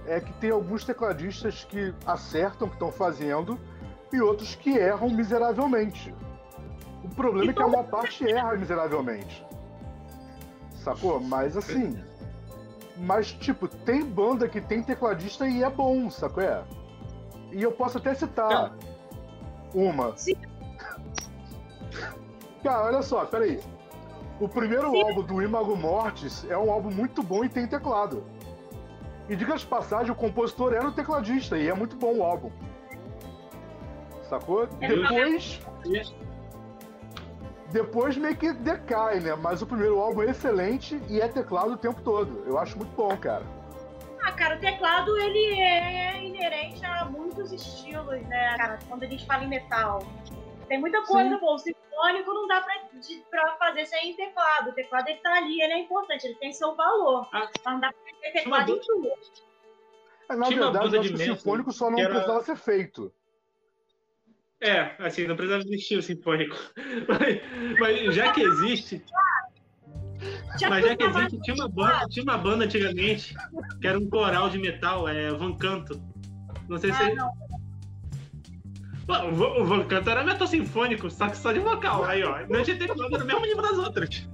é 0.05 0.21
que 0.21 0.33
tem 0.35 0.51
alguns 0.51 0.85
tecladistas 0.85 1.63
que 1.63 1.95
acertam 2.05 2.67
o 2.67 2.71
que 2.71 2.75
estão 2.75 2.91
fazendo 2.91 3.57
e 4.13 4.21
outros 4.21 4.57
que 4.57 4.77
erram 4.77 5.09
miseravelmente. 5.09 6.13
O 7.05 7.09
problema 7.09 7.53
é 7.53 7.55
que 7.55 7.63
a 7.63 7.69
maior 7.69 7.85
parte 7.85 8.29
erra 8.29 8.57
miseravelmente. 8.57 9.47
Sacou? 10.75 11.21
Mas 11.21 11.57
assim. 11.57 12.03
Mas, 12.97 13.33
tipo, 13.33 13.69
tem 13.69 14.05
banda 14.05 14.49
que 14.49 14.61
tem 14.61 14.83
tecladista 14.83 15.49
e 15.49 15.63
é 15.63 15.71
bom, 15.71 16.11
sacou? 16.11 16.43
É? 16.43 16.65
E 17.53 17.63
eu 17.63 17.71
posso 17.71 17.99
até 17.99 18.13
citar 18.13 18.75
uma. 19.73 20.17
Sim. 20.17 20.35
Cara, 22.63 22.87
olha 22.87 23.03
só, 23.03 23.25
peraí. 23.25 23.61
O 24.43 24.49
primeiro 24.49 24.89
álbum 24.89 25.23
do 25.23 25.41
Imago 25.41 25.77
Mortis 25.77 26.45
é 26.51 26.59
um 26.59 26.69
álbum 26.73 26.91
muito 26.91 27.23
bom 27.23 27.45
e 27.45 27.49
tem 27.49 27.65
teclado. 27.65 28.25
E 29.29 29.37
diga 29.37 29.57
de 29.57 29.65
passagem, 29.65 30.11
o 30.11 30.17
compositor 30.17 30.73
era 30.73 30.85
o 30.85 30.91
tecladista 30.91 31.57
e 31.57 31.69
é 31.69 31.73
muito 31.73 31.95
bom 31.95 32.17
o 32.17 32.25
álbum. 32.25 32.51
Sacou? 34.29 34.69
É 34.81 34.89
Depois. 34.89 35.61
Depois 37.71 38.17
meio 38.17 38.37
que 38.37 38.53
decai, 38.53 39.21
né? 39.21 39.37
Mas 39.37 39.63
o 39.63 39.67
primeiro 39.67 40.01
álbum 40.01 40.23
é 40.23 40.31
excelente 40.31 41.01
e 41.09 41.21
é 41.21 41.29
teclado 41.29 41.75
o 41.75 41.77
tempo 41.77 42.03
todo. 42.03 42.43
Eu 42.45 42.59
acho 42.59 42.77
muito 42.77 42.97
bom, 42.97 43.17
cara. 43.17 43.45
Ah, 44.25 44.33
cara, 44.33 44.57
o 44.57 44.59
teclado 44.59 45.17
ele 45.19 45.61
é 45.61 46.21
inerente 46.21 46.85
a 46.85 47.05
muitos 47.05 47.53
estilos, 47.53 48.21
né, 48.23 48.57
cara? 48.57 48.81
Quando 48.89 49.05
a 49.05 49.07
gente 49.07 49.25
fala 49.25 49.45
em 49.45 49.49
metal. 49.49 50.03
Tem 50.67 50.81
muita 50.81 51.01
coisa, 51.03 51.29
Sim. 51.29 51.37
o 51.37 51.41
sinfônico 52.03 52.33
não 52.35 52.47
dá 52.47 52.61
pra 53.31 53.57
fazer 53.57 53.87
sem 53.87 54.15
teclado. 54.17 54.71
O 54.71 54.73
teclado 54.73 55.09
ele 55.09 55.19
tá 55.21 55.35
ali, 55.37 55.61
ele 55.63 55.73
é 55.73 55.79
importante, 55.81 56.27
ele 56.27 56.35
tem 56.37 56.53
seu 56.53 56.75
valor. 56.75 57.29
Ah. 57.33 57.49
Mas 57.65 57.73
não 57.75 57.81
dá 57.81 57.93
pra 57.93 58.13
ter 58.21 58.33
teclado 58.33 58.73
em 58.73 58.81
tudo. 58.81 59.09
É, 60.29 60.37
Na 60.37 60.47
Tinha 60.47 60.61
uma 60.63 60.71
verdade, 60.73 60.85
banda 60.85 60.97
eu 60.97 61.01
acho 61.01 61.09
de 61.13 61.17
que 61.17 61.31
o 61.31 61.35
sinfônico 61.35 61.73
só 61.73 61.91
não 61.91 61.99
era- 61.99 62.11
precisava 62.11 62.43
ser 62.43 62.57
feito. 62.57 63.13
É, 64.61 64.95
assim, 65.01 65.27
não 65.27 65.35
precisava 65.37 65.63
existir 65.65 65.97
o 65.99 66.03
sinfônico. 66.03 66.57
Mas, 67.09 67.79
mas 67.81 68.15
já 68.15 68.33
que 68.33 68.41
existe, 68.43 69.05
Já 70.61 70.69
mas 70.71 70.87
já 70.87 70.95
que 70.97 71.03
existe, 71.03 71.41
tinha 71.43 71.57
uma, 71.57 71.69
banda, 71.69 72.07
tinha 72.09 72.23
uma 72.23 72.39
banda 72.39 72.65
antigamente 72.65 73.35
que 73.81 73.87
era 73.89 73.99
um 73.99 74.09
coral 74.09 74.49
de 74.49 74.59
metal, 74.59 75.09
é 75.09 75.31
Van 75.33 75.57
Canto. 75.57 76.01
Não 76.69 76.79
sei 76.79 76.93
se. 76.93 77.03
Ah, 77.03 77.29
O 79.09 79.85
Canto 79.85 80.11
era 80.11 80.23
metal 80.23 80.47
sinfônico, 80.47 81.11
só 81.11 81.29
que 81.29 81.37
só 81.37 81.53
de 81.53 81.59
vocal. 81.59 82.05
Aí, 82.05 82.23
ó. 82.23 82.47
Não 82.49 82.63
tinha 82.63 82.79
teclado 82.79 83.19
no 83.19 83.25
mesmo 83.25 83.41
nível 83.43 83.63
das 83.63 83.79
outras. 83.79 84.29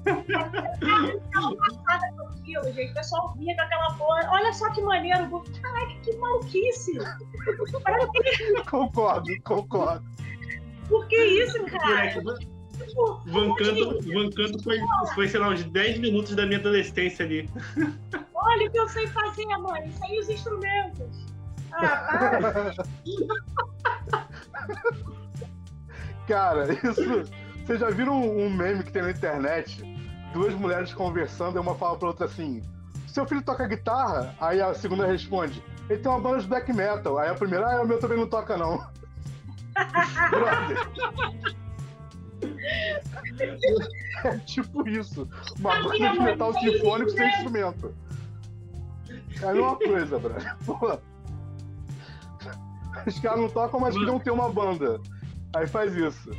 passada 1.84 2.12
com 2.16 2.28
aquilo, 2.28 2.64
gente. 2.72 2.90
O 2.90 2.94
pessoal 2.94 3.34
vinha 3.36 3.56
com 3.56 3.62
aquela 3.62 3.94
porra. 3.94 4.28
Olha 4.30 4.52
só 4.52 4.70
que 4.70 4.82
maneiro. 4.82 5.42
Caraca, 5.62 5.94
que 6.04 6.16
maluquice. 6.16 6.98
concordo, 8.68 9.42
concordo. 9.44 10.04
Por 10.88 11.06
que 11.08 11.16
isso, 11.16 11.64
cara? 11.66 12.10
Tipo, 12.86 13.20
Van 13.26 13.54
Canto, 13.54 14.00
Van 14.12 14.30
Canto 14.30 14.62
foi, 14.62 14.78
foi, 15.14 15.28
sei 15.28 15.40
lá, 15.40 15.48
uns 15.48 15.64
10 15.64 15.98
minutos 15.98 16.34
da 16.34 16.46
minha 16.46 16.58
adolescência 16.58 17.24
ali. 17.24 17.48
Olha 18.34 18.68
o 18.68 18.70
que 18.70 18.78
eu 18.78 18.88
sei 18.88 19.06
fazer, 19.08 19.46
mãe. 19.46 19.88
Isso 19.88 20.04
aí 20.04 20.18
os 20.18 20.28
instrumentos. 20.28 21.37
Ah. 21.78 22.72
Cara, 26.26 26.72
isso. 26.72 27.24
Vocês 27.64 27.80
já 27.80 27.90
viram 27.90 28.20
um 28.20 28.50
meme 28.50 28.82
que 28.82 28.92
tem 28.92 29.02
na 29.02 29.10
internet? 29.10 29.82
Duas 30.32 30.54
mulheres 30.54 30.92
conversando 30.92 31.56
e 31.56 31.60
uma 31.60 31.74
fala 31.74 31.96
pra 31.96 32.08
outra 32.08 32.26
assim: 32.26 32.62
Seu 33.06 33.26
filho 33.26 33.42
toca 33.42 33.66
guitarra? 33.66 34.34
Aí 34.40 34.60
a 34.60 34.74
segunda 34.74 35.06
responde: 35.06 35.62
Ele 35.88 36.00
tem 36.00 36.10
uma 36.10 36.20
banda 36.20 36.40
de 36.40 36.48
black 36.48 36.72
metal. 36.72 37.18
Aí 37.18 37.30
a 37.30 37.34
primeira: 37.34 37.66
Ah, 37.70 37.82
o 37.82 37.86
meu 37.86 37.98
também 37.98 38.18
não 38.18 38.26
toca, 38.26 38.56
não. 38.56 38.78
Brother. 40.30 40.78
É 44.24 44.36
tipo 44.38 44.88
isso. 44.88 45.28
Uma 45.58 45.80
banda 45.82 46.10
de 46.10 46.20
metal 46.20 46.52
sinfônico 46.54 47.10
sem 47.10 47.28
instrumento. 47.28 47.94
É 49.40 49.48
a 49.48 49.52
mesma 49.52 49.76
coisa, 49.76 50.18
brother. 50.18 50.56
Pô. 50.66 50.98
Os 53.06 53.18
caras 53.18 53.40
não 53.40 53.48
tocam, 53.48 53.80
mas 53.80 53.94
queriam 53.94 54.18
ter 54.18 54.30
uma 54.30 54.50
banda. 54.50 55.00
Aí 55.56 55.66
faz 55.66 55.94
isso. 55.94 56.30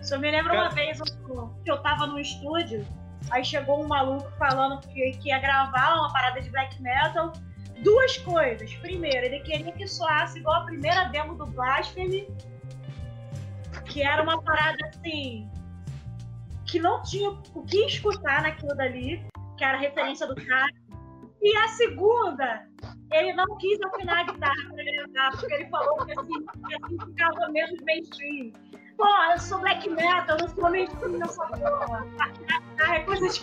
Só 0.00 0.18
me 0.18 0.30
lembro 0.30 0.54
uma 0.54 0.68
vez 0.70 1.00
que 1.00 1.70
eu 1.70 1.78
tava 1.82 2.06
no 2.06 2.18
estúdio, 2.18 2.86
aí 3.30 3.44
chegou 3.44 3.82
um 3.82 3.88
maluco 3.88 4.30
falando 4.38 4.80
que, 4.80 5.10
que 5.12 5.28
ia 5.28 5.38
gravar 5.38 5.94
uma 5.96 6.12
parada 6.12 6.40
de 6.40 6.48
black 6.50 6.80
metal. 6.80 7.32
Duas 7.82 8.16
coisas. 8.18 8.72
Primeiro, 8.74 9.26
ele 9.26 9.40
queria 9.40 9.70
que 9.72 9.86
soasse 9.86 10.38
igual 10.38 10.62
a 10.62 10.64
primeira 10.64 11.04
demo 11.04 11.34
do 11.34 11.46
Blasphemy, 11.46 12.28
que 13.84 14.02
era 14.02 14.22
uma 14.22 14.40
parada 14.42 14.78
assim. 14.88 15.48
que 16.66 16.78
não 16.78 17.02
tinha 17.02 17.30
o 17.30 17.62
que 17.62 17.84
escutar 17.86 18.42
naquilo 18.42 18.74
dali, 18.74 19.24
que 19.56 19.64
era 19.64 19.76
a 19.76 19.80
referência 19.80 20.26
do 20.26 20.34
cara. 20.34 20.72
E 21.40 21.56
a 21.56 21.68
segunda, 21.68 22.67
ele 23.10 23.32
não 23.32 23.56
quis 23.58 23.78
afinar 23.82 24.20
a 24.20 24.24
guitarra 24.24 24.54
pra 24.74 24.84
gravar, 24.84 25.30
porque 25.38 25.54
ele 25.54 25.66
falou 25.70 26.04
que 26.04 26.12
assim, 26.12 26.44
que 26.68 26.74
assim 26.74 26.98
ficava 27.06 27.48
menos 27.50 27.80
mainstream. 27.82 28.52
Pô, 28.96 29.06
eu 29.32 29.38
sou 29.38 29.60
black 29.60 29.88
metal, 29.88 30.36
eu 30.36 30.38
não 30.38 30.48
sou 30.48 30.70
mainstream. 30.70 31.20
A 32.18 32.28
guitarra 32.28 32.96
é 32.96 33.00
coisa 33.00 33.28
de 33.28 33.40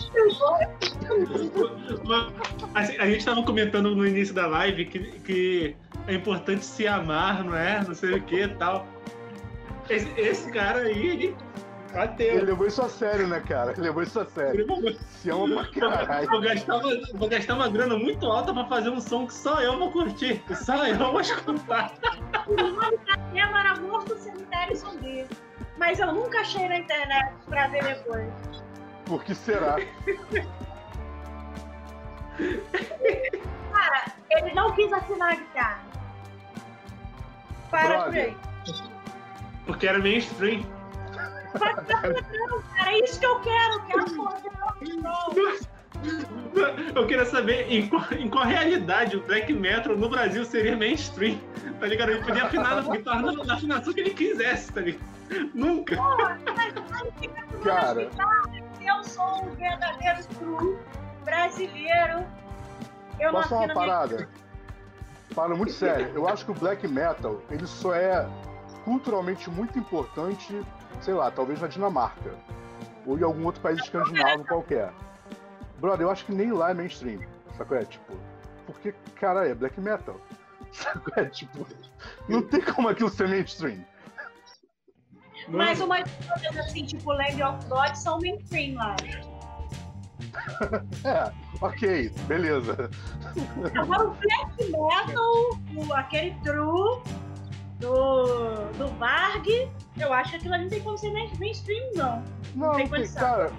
assim, 2.75 2.97
A 2.99 3.06
gente 3.06 3.17
estava 3.17 3.43
comentando 3.43 3.95
no 3.95 4.06
início 4.06 4.36
da 4.36 4.45
live 4.47 4.86
que, 4.86 4.99
que 5.21 5.75
é 6.08 6.13
importante 6.13 6.63
se 6.63 6.88
amar, 6.88 7.43
não 7.43 7.56
é? 7.56 7.84
Não 7.84 7.95
sei 7.95 8.15
o 8.15 8.21
que 8.21 8.43
e 8.43 8.56
tal. 8.56 8.88
Esse, 9.89 10.10
esse 10.19 10.51
cara 10.51 10.80
aí, 10.80 11.08
ele 11.08 11.36
ele 12.19 12.41
levou 12.41 12.67
isso 12.67 12.81
a 12.81 12.89
sério, 12.89 13.27
né, 13.27 13.39
cara? 13.39 13.71
Ele 13.71 13.81
levou 13.81 14.03
isso 14.03 14.19
a 14.19 14.25
sério. 14.25 14.65
Se 15.08 15.29
ama 15.29 15.63
pra 15.71 15.89
caralho. 15.89 16.29
Vou 16.29 16.41
gastar, 16.41 16.77
uma, 16.77 17.01
vou 17.13 17.29
gastar 17.29 17.53
uma 17.55 17.69
grana 17.69 17.97
muito 17.97 18.25
alta 18.25 18.53
pra 18.53 18.65
fazer 18.65 18.89
um 18.89 18.99
som 18.99 19.25
que 19.25 19.34
só 19.34 19.62
eu 19.62 19.77
vou 19.79 19.91
curtir. 19.91 20.43
Só 20.55 20.86
eu 20.86 20.97
vou 20.97 21.21
escutar. 21.21 21.93
O 22.47 22.53
nome 22.55 22.97
da 23.05 23.17
tema 23.31 23.60
era 23.60 23.75
Morto 23.79 24.17
Cemitério 24.17 24.75
Sombrio. 24.75 25.27
Mas 25.77 25.99
eu 25.99 26.12
nunca 26.13 26.39
achei 26.39 26.67
na 26.67 26.79
internet 26.79 27.34
pra 27.47 27.67
ver 27.67 27.84
depois. 27.84 28.31
Por 29.05 29.23
que 29.23 29.36
será? 29.36 29.77
Cara, 33.73 34.05
ele 34.31 34.53
não 34.53 34.73
quis 34.73 34.91
assinar 34.91 35.34
a 35.34 35.36
guitarra. 35.36 35.84
Para 37.69 38.05
aí. 38.05 38.38
Porque 39.65 39.88
era 39.88 39.99
mainstream. 39.99 40.63
Não, 41.55 42.61
cara, 42.61 42.91
é 42.91 42.99
isso 43.03 43.19
que 43.19 43.25
eu 43.25 43.39
quero. 43.41 43.81
Quero 43.85 44.05
porra 44.15 44.39
Eu 46.93 47.07
queria 47.07 47.25
saber 47.25 47.71
em 47.71 47.87
qual, 47.87 48.03
em 48.11 48.29
qual, 48.29 48.45
realidade 48.45 49.17
o 49.17 49.21
black 49.21 49.51
metal 49.53 49.95
no 49.95 50.09
Brasil 50.09 50.45
seria 50.45 50.75
mainstream, 50.75 51.39
tá 51.79 51.87
ligado? 51.87 52.11
Ele 52.11 52.23
podia 52.23 52.45
afinar 52.45 52.81
na 52.81 52.91
guitarra 52.95 53.21
na, 53.21 53.43
na 53.43 53.53
afinação 53.55 53.93
que 53.93 54.01
ele 54.01 54.13
quisesse, 54.13 54.71
tá 54.71 54.81
ligado? 54.81 55.03
Nunca. 55.53 55.95
Porra, 55.95 56.39
mas, 56.55 56.73
Cara. 57.63 58.09
Eu 58.81 59.03
sou 59.03 59.43
um 59.43 59.55
verdadeiro 59.55 60.23
true 60.37 60.77
brasileiro. 61.23 62.25
Eu 63.19 63.31
Posso 63.31 63.49
falar 63.49 63.65
uma 63.65 63.73
parada? 63.73 64.29
Fala 65.31 65.55
muito 65.55 65.73
sério. 65.73 66.11
Eu 66.13 66.27
acho 66.27 66.45
que 66.45 66.51
o 66.51 66.53
black 66.53 66.87
metal, 66.87 67.41
ele 67.49 67.65
só 67.65 67.95
é 67.95 68.29
culturalmente 68.83 69.49
muito 69.49 69.77
importante 69.79 70.61
sei 71.01 71.13
lá, 71.13 71.31
talvez 71.31 71.62
na 71.62 71.67
Dinamarca. 71.67 72.34
Ou 73.05 73.17
em 73.17 73.23
algum 73.23 73.45
outro 73.45 73.62
país 73.62 73.79
escandinavo 73.79 74.45
qualquer. 74.45 74.91
Brother, 75.79 76.08
eu 76.08 76.12
acho 76.12 76.25
que 76.25 76.34
nem 76.34 76.51
lá 76.51 76.71
é 76.71 76.73
mainstream. 76.73 77.21
Sacou? 77.58 77.77
É 77.77 77.86
tipo. 77.86 78.17
Porque, 78.65 78.93
cara, 79.15 79.47
é 79.47 79.53
black 79.53 79.79
metal. 79.79 80.19
Sacou? 80.71 81.13
É 81.15 81.25
tipo. 81.25 81.67
Não 82.27 82.41
tem 82.41 82.62
como 82.62 82.89
aquilo 82.89 83.10
ser 83.10 83.27
mainstream. 83.27 83.86
Mas 85.47 85.79
umas 85.79 86.10
coisas 86.12 86.58
assim, 86.58 86.86
tipo 86.86 87.12
Land 87.12 87.43
of 87.43 87.65
God, 87.67 87.93
são 87.93 88.19
mainstream 88.19 88.75
lá. 88.75 88.95
é, 91.05 91.31
ok, 91.62 92.10
beleza. 92.27 92.89
Agora 93.75 94.08
o 94.08 94.12
black 94.12 94.71
metal, 94.71 95.60
o, 95.75 95.93
aquele 95.93 96.36
true, 96.41 97.01
do, 97.79 98.71
do 98.77 98.88
Varg, 98.97 99.47
eu 99.97 100.13
acho 100.13 100.31
que 100.31 100.38
aquilo 100.38 100.53
ali 100.53 100.63
não 100.63 100.69
tem 100.69 100.81
como 100.81 100.97
ser 100.97 101.12
mainstream, 101.39 101.91
não. 101.95 102.23
Não, 102.55 102.77
não 102.77 102.88
tem 102.88 103.08
cara, 103.13 103.51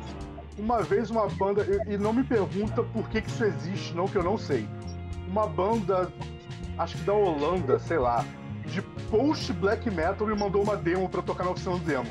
uma 0.59 0.83
vez 0.83 1.11
uma 1.11 1.29
banda, 1.29 1.67
e 1.87 1.97
não 1.97 2.13
me 2.13 2.25
pergunta 2.25 2.83
por 2.83 3.09
que, 3.09 3.23
que 3.23 3.29
isso 3.29 3.45
existe, 3.45 3.95
não, 3.95 4.07
que 4.07 4.17
eu 4.17 4.23
não 4.23 4.39
sei. 4.39 4.69
Uma 5.29 5.47
banda, 5.47 6.11
acho 6.79 6.97
que 6.97 7.05
da 7.05 7.13
Holanda, 7.13 7.79
sei 7.79 7.99
lá, 7.99 8.25
de 8.67 8.83
post 9.11 9.53
black 9.55 9.91
metal 9.91 10.27
me 10.27 10.35
mandou 10.35 10.63
uma 10.63 10.77
demo 10.77 11.09
pra 11.09 11.23
tocar 11.23 11.45
na 11.45 11.51
oficina 11.51 11.77
do 11.77 11.85
demo. 11.85 12.07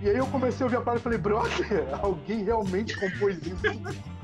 E 0.00 0.08
aí 0.08 0.16
eu 0.16 0.26
comecei 0.26 0.64
a 0.64 0.66
ouvir 0.66 0.76
a 0.76 0.80
parada 0.80 1.00
e 1.00 1.02
falei, 1.02 1.18
brother, 1.18 1.86
alguém 2.02 2.44
realmente 2.44 2.98
compôs 2.98 3.38
isso? 3.46 3.62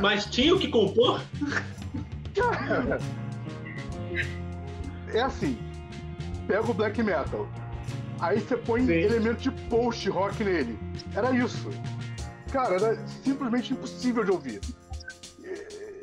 Mas 0.00 0.26
tinha 0.26 0.54
o 0.54 0.58
que 0.58 0.68
compor? 0.68 1.20
Cara, 2.34 2.98
é 5.12 5.20
assim: 5.20 5.58
pega 6.48 6.68
o 6.70 6.74
black 6.74 7.00
metal, 7.02 7.46
aí 8.18 8.40
você 8.40 8.56
põe 8.56 8.84
Sim. 8.86 8.92
elemento 8.92 9.42
de 9.42 9.50
post 9.68 10.08
rock 10.08 10.42
nele. 10.42 10.78
Era 11.14 11.30
isso. 11.30 11.68
Cara, 12.50 12.76
era 12.76 13.06
simplesmente 13.22 13.74
impossível 13.74 14.24
de 14.24 14.30
ouvir. 14.30 14.60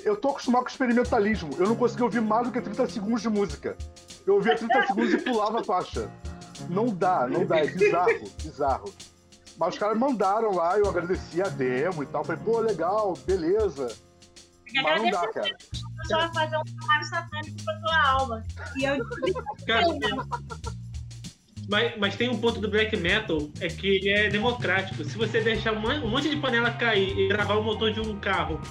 Eu 0.04 0.16
tô 0.16 0.30
acostumado 0.30 0.62
com 0.62 0.70
experimentalismo. 0.70 1.50
Eu 1.58 1.68
não 1.68 1.76
conseguia 1.76 2.06
ouvir 2.06 2.22
mais 2.22 2.46
do 2.46 2.54
que 2.54 2.62
30 2.62 2.88
segundos 2.88 3.24
de 3.24 3.30
música. 3.30 3.76
Eu 4.26 4.36
ouvia 4.36 4.56
30 4.56 4.86
segundos 4.86 5.14
e 5.14 5.18
pulava 5.18 5.62
a 5.62 5.64
faixa. 5.64 6.12
Não 6.70 6.86
dá, 6.88 7.28
não 7.28 7.44
dá. 7.44 7.58
É 7.58 7.68
bizarro, 7.68 8.30
bizarro. 8.44 8.94
Mas 9.58 9.74
os 9.74 9.80
caras 9.80 9.98
mandaram 9.98 10.54
lá, 10.54 10.78
eu 10.78 10.88
agradeci 10.88 11.42
a 11.42 11.48
demo 11.48 12.04
e 12.04 12.06
tal. 12.06 12.24
Falei, 12.24 12.42
pô, 12.46 12.60
legal, 12.60 13.16
beleza. 13.26 13.96
Mas 14.84 15.02
não 15.02 15.10
dá, 15.10 15.28
cara 15.30 15.50
pessoa 16.06 16.28
vai 16.28 16.46
fazer 16.46 16.58
um 16.58 16.64
trabalho 16.64 17.06
satânico 17.06 17.64
pra 17.64 17.74
tua 17.76 18.08
alma. 18.08 18.44
E 18.78 18.86
eu 18.86 18.98
Cara, 19.66 19.86
mas, 21.68 21.98
mas 21.98 22.16
tem 22.16 22.30
um 22.30 22.38
ponto 22.38 22.62
do 22.62 22.70
black 22.70 22.96
metal, 22.96 23.50
é 23.60 23.68
que 23.68 23.88
ele 23.88 24.10
é 24.10 24.30
democrático. 24.30 25.04
Se 25.04 25.18
você 25.18 25.42
deixar 25.42 25.74
um 25.74 26.08
monte 26.08 26.30
de 26.30 26.38
panela 26.38 26.72
cair 26.72 27.18
e 27.18 27.28
gravar 27.28 27.56
o 27.56 27.64
motor 27.64 27.92
de 27.92 28.00
um 28.00 28.20
carro 28.20 28.62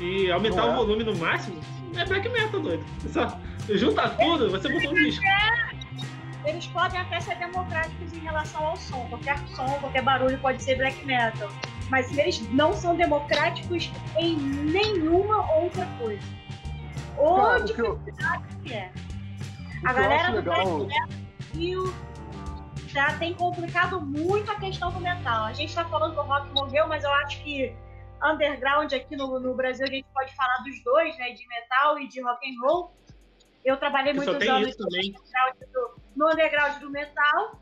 e 0.00 0.30
aumentar 0.30 0.62
é. 0.62 0.70
o 0.70 0.76
volume 0.76 1.04
no 1.04 1.14
máximo, 1.16 1.60
é 1.94 2.04
black 2.06 2.28
metal, 2.30 2.60
doido. 2.60 2.84
Só 3.12 3.38
junta 3.68 4.08
tudo, 4.10 4.50
você 4.50 4.68
botou 4.68 4.92
um 4.92 4.94
disco. 4.94 5.24
Eles 6.46 6.66
podem 6.68 6.98
até 6.98 7.20
ser 7.20 7.36
democráticos 7.36 8.14
em 8.14 8.20
relação 8.20 8.64
ao 8.64 8.76
som. 8.76 9.06
Qualquer 9.10 9.38
som, 9.48 9.66
qualquer 9.80 10.02
barulho 10.02 10.38
pode 10.38 10.62
ser 10.62 10.76
black 10.76 11.04
metal 11.04 11.50
mas 11.90 12.16
eles 12.16 12.40
não 12.52 12.72
são 12.72 12.96
democráticos 12.96 13.90
em 14.18 14.36
nenhuma 14.36 15.50
outra 15.56 15.86
coisa. 15.98 16.22
Ou 17.16 17.36
dificuldade 17.96 18.56
que 18.62 18.72
é. 18.74 18.92
A 19.84 19.92
galera 19.92 20.32
do 20.32 20.42
Brasil 20.42 21.94
já 22.88 23.16
tem 23.18 23.34
complicado 23.34 24.00
muito 24.00 24.50
a 24.50 24.56
questão 24.56 24.90
do 24.92 25.00
metal. 25.00 25.44
A 25.44 25.52
gente 25.52 25.68
está 25.68 25.84
falando 25.84 26.14
que 26.14 26.20
o 26.20 26.22
rock 26.22 26.48
morreu, 26.52 26.86
mas 26.88 27.04
eu 27.04 27.12
acho 27.12 27.42
que 27.42 27.74
underground 28.22 28.92
aqui 28.92 29.16
no, 29.16 29.38
no 29.38 29.54
Brasil 29.54 29.84
a 29.86 29.90
gente 29.90 30.06
pode 30.12 30.34
falar 30.34 30.58
dos 30.64 30.82
dois, 30.82 31.16
né? 31.18 31.30
De 31.32 31.46
metal 31.48 31.98
e 32.00 32.08
de 32.08 32.20
rock 32.20 32.38
and 32.48 32.60
roll. 32.66 32.92
Eu 33.64 33.76
trabalhei 33.76 34.12
muitos 34.12 34.34
anos 34.48 34.76
no 34.78 34.86
underground 34.86 35.56
do- 35.72 36.00
no 36.16 36.26
underground 36.32 36.80
do 36.80 36.90
metal. 36.90 37.60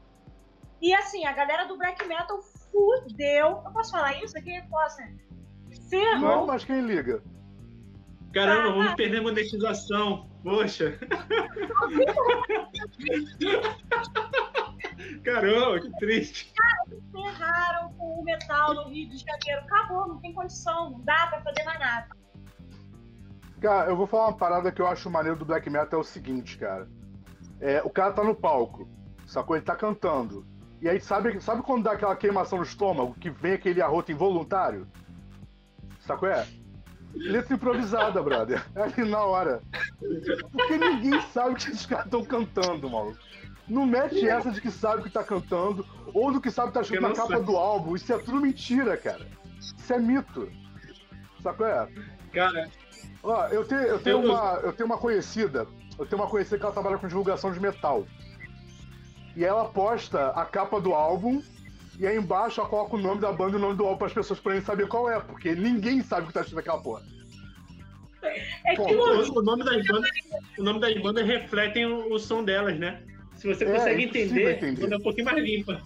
E 0.81 0.95
assim, 0.95 1.27
a 1.27 1.33
galera 1.33 1.65
do 1.67 1.77
black 1.77 2.07
metal 2.07 2.39
fudeu. 2.77 3.63
Eu 3.65 3.73
posso 3.73 3.91
falar 3.93 4.23
isso 4.23 4.37
aqui? 4.37 4.61
Posso, 4.69 4.99
né? 4.99 5.17
Ferrou. 5.89 6.19
Não, 6.21 6.47
mas 6.47 6.65
quem 6.65 6.81
liga? 6.81 7.23
Caramba, 8.33 8.69
Ah, 8.69 8.73
vamos 8.75 8.95
perder 8.95 9.21
monetização. 9.23 10.29
Poxa. 10.43 10.99
Caramba, 15.25 15.81
que 15.81 15.91
triste. 15.99 16.53
ferraram 17.13 17.93
com 17.95 18.21
o 18.21 18.25
metal 18.25 18.75
no 18.75 18.89
Rio 18.89 19.09
de 19.09 19.19
Janeiro. 19.19 19.67
Acabou, 19.67 20.09
não 20.09 20.21
tem 20.21 20.33
condição, 20.33 20.91
não 20.91 21.01
dá 21.01 21.27
pra 21.29 21.41
fazer 21.43 21.65
mais 21.65 21.79
nada. 21.79 22.09
Cara, 23.61 23.91
eu 23.91 23.97
vou 23.97 24.07
falar 24.07 24.29
uma 24.29 24.37
parada 24.37 24.71
que 24.71 24.81
eu 24.81 24.87
acho 24.87 25.11
maneiro 25.11 25.39
do 25.39 25.45
black 25.45 25.69
metal 25.71 25.99
é 25.99 26.03
o 26.03 26.05
seguinte, 26.05 26.59
cara. 26.59 26.89
É, 27.61 27.83
o 27.83 27.91
cara 27.91 28.13
tá 28.13 28.23
no 28.23 28.35
palco, 28.35 28.89
sacou? 29.27 29.57
Ele 29.57 29.65
tá 29.65 29.75
cantando. 29.75 30.47
E 30.81 30.89
aí, 30.89 31.01
sabe, 31.01 31.41
sabe 31.41 31.63
quando 31.63 31.85
dá 31.85 31.93
aquela 31.93 32.15
queimação 32.17 32.59
no 32.59 32.65
estômago, 32.65 33.15
que 33.19 33.31
vem 33.31 33.53
aquele 33.55 33.81
arroto 33.81 34.13
involuntário? 34.13 34.87
Sacou? 36.01 36.29
É? 36.29 36.47
Letra 37.15 37.55
improvisada, 37.55 38.23
brother. 38.23 38.63
É 38.75 38.83
ali 38.83 39.09
na 39.09 39.21
hora. 39.21 39.63
Porque 40.53 40.77
ninguém 40.77 41.21
sabe 41.33 41.53
o 41.53 41.55
que 41.57 41.63
esses 41.71 41.87
caras 41.87 42.05
estão 42.07 42.23
cantando, 42.25 42.91
maluco. 42.91 43.19
Não 43.67 43.85
mete 43.87 44.29
essa 44.29 44.51
de 44.53 44.61
que 44.61 44.71
sabe 44.71 45.01
o 45.01 45.05
que 45.05 45.11
tá 45.11 45.25
cantando, 45.25 45.85
ou 46.15 46.31
do 46.31 46.41
que 46.41 46.51
sabe 46.51 46.69
que 46.69 46.75
tá 46.75 46.83
escrito 46.83 47.03
na 47.03 47.13
capa 47.15 47.35
sabe. 47.35 47.47
do 47.47 47.57
álbum. 47.57 47.97
Isso 47.97 48.13
é 48.13 48.19
tudo 48.19 48.41
mentira, 48.41 48.97
cara. 48.97 49.27
Isso 49.59 49.93
é 49.93 49.99
mito. 49.99 50.49
Sacou? 51.43 51.67
É? 51.67 51.89
Cara, 52.33 52.69
Ó, 53.23 53.47
eu 53.49 53.65
tenho, 53.65 53.81
eu, 53.83 53.99
tenho 53.99 54.23
Eu- 54.23 54.31
uma, 54.31 54.53
eu 54.63 54.73
tenho 54.73 54.87
uma 54.87 54.99
conhecida. 54.99 55.67
Eu 55.99 56.07
tenho 56.07 56.21
uma 56.23 56.31
conhecida 56.31 56.59
que 56.59 56.65
ela 56.65 56.73
trabalha 56.73 56.99
com 56.99 57.09
divulgação 57.09 57.51
de 57.51 57.59
metal. 57.59 58.07
E 59.37 59.45
ela 59.45 59.67
posta 59.67 60.31
a 60.31 60.45
capa 60.47 60.81
do 60.81 60.95
álbum 60.95 61.43
e 61.99 62.07
aí 62.07 62.17
embaixo 62.17 62.61
ela 62.61 62.69
coloca 62.69 62.97
o 62.97 62.99
nome 62.99 63.21
da 63.21 63.33
banda 63.33 63.53
e 63.53 63.57
o 63.57 63.63
nome 63.63 63.77
do 63.77 63.85
álbum 63.85 63.99
para 63.99 64.07
as 64.09 64.13
pessoas 64.15 64.41
poderem 64.41 64.65
saber 64.65 64.89
qual 64.89 65.11
é, 65.11 65.21
porque 65.21 65.55
ninguém 65.55 66.03
sabe 66.03 66.25
o 66.25 66.27
que 66.29 66.33
tá 66.35 66.41
escrito 66.41 66.57
naquela 66.57 66.81
porra. 66.83 67.03
É 68.65 68.75
que 68.75 68.81
o, 68.81 69.35
o, 69.35 69.39
o 69.39 69.43
nome 69.43 69.63
das 69.65 69.87
bandas, 69.87 70.11
o 70.59 70.63
nome 70.63 70.81
das 70.81 71.01
bandas 71.01 71.27
refletem 71.27 71.87
o, 71.87 72.13
o 72.13 72.19
som 72.19 72.43
delas, 72.43 72.79
né? 72.79 73.03
Se 73.37 73.47
você 73.47 73.65
É, 73.65 73.73
consegue 73.73 74.03
é 74.03 74.07
entender, 74.07 74.57
entender. 74.57 74.93
é 74.93 74.97
um 74.97 75.01
pouquinho 75.01 75.27
mais 75.27 75.39
limpa. 75.39 75.81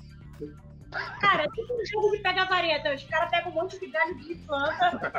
cara, 1.21 1.45
é 1.45 1.49
tipo 1.49 1.75
um 1.75 1.85
jogo 1.87 2.11
de 2.13 2.19
pega 2.23 2.45
vareta. 2.47 2.95
Os 2.95 3.05
caras 3.05 3.31
pegam 3.31 3.51
um 3.53 3.55
monte 3.57 3.79
de 3.79 3.87
galho 3.89 4.17
de 4.19 4.35
planta 4.37 5.13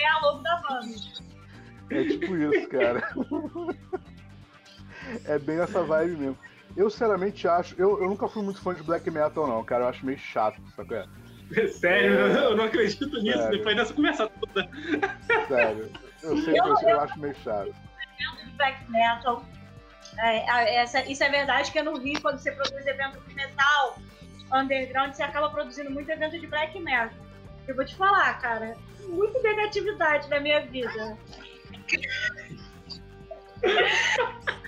é 0.00 0.06
a 0.06 0.20
logo 0.22 0.42
da 0.42 0.56
banda. 0.62 0.94
É 1.90 2.04
tipo 2.04 2.36
isso, 2.36 2.68
cara. 2.68 3.02
é 5.24 5.38
bem 5.38 5.58
essa 5.60 5.82
vibe 5.82 6.16
mesmo. 6.16 6.38
Eu 6.76 6.90
sinceramente 6.90 7.46
acho. 7.46 7.74
Eu, 7.80 8.02
eu 8.02 8.08
nunca 8.08 8.26
fui 8.28 8.42
muito 8.42 8.60
fã 8.60 8.74
de 8.74 8.82
black 8.82 9.08
metal, 9.10 9.46
não, 9.46 9.62
cara. 9.64 9.84
Eu 9.84 9.88
acho 9.88 10.04
meio 10.04 10.18
chato, 10.18 10.60
sabe? 10.74 10.94
É? 10.94 11.66
Sério, 11.68 12.10
eu 12.10 12.56
não 12.56 12.64
acredito 12.64 13.06
nisso. 13.22 13.38
Sério. 13.38 13.58
Depois 13.58 13.76
dessa 13.76 13.94
conversa 13.94 14.28
toda. 14.28 14.68
Sério. 15.46 15.90
Eu 16.22 16.36
sei 16.38 16.54
que 16.54 16.60
eu, 16.60 16.74
eu 16.90 17.00
acho 17.00 17.18
meio 17.20 17.34
chato. 17.36 17.72
de 18.44 18.50
black 18.56 18.90
metal. 18.90 19.44
É, 20.18 20.76
essa- 20.76 21.02
isso 21.10 21.22
é 21.22 21.28
verdade 21.28 21.70
que 21.70 21.82
no 21.82 21.98
Rio, 21.98 22.20
quando 22.20 22.38
você 22.38 22.50
produz 22.52 22.86
evento 22.86 23.20
de 23.20 23.34
metal 23.34 23.98
underground, 24.52 25.12
você 25.12 25.22
acaba 25.22 25.50
produzindo 25.50 25.90
muito 25.90 26.08
evento 26.10 26.38
de 26.38 26.46
black 26.46 26.78
metal. 26.80 27.10
Eu 27.68 27.74
vou 27.76 27.84
te 27.84 27.94
falar, 27.94 28.40
cara, 28.40 28.74
muita 29.08 29.40
negatividade 29.40 30.28
na 30.28 30.40
minha 30.40 30.60
vida. 30.60 31.16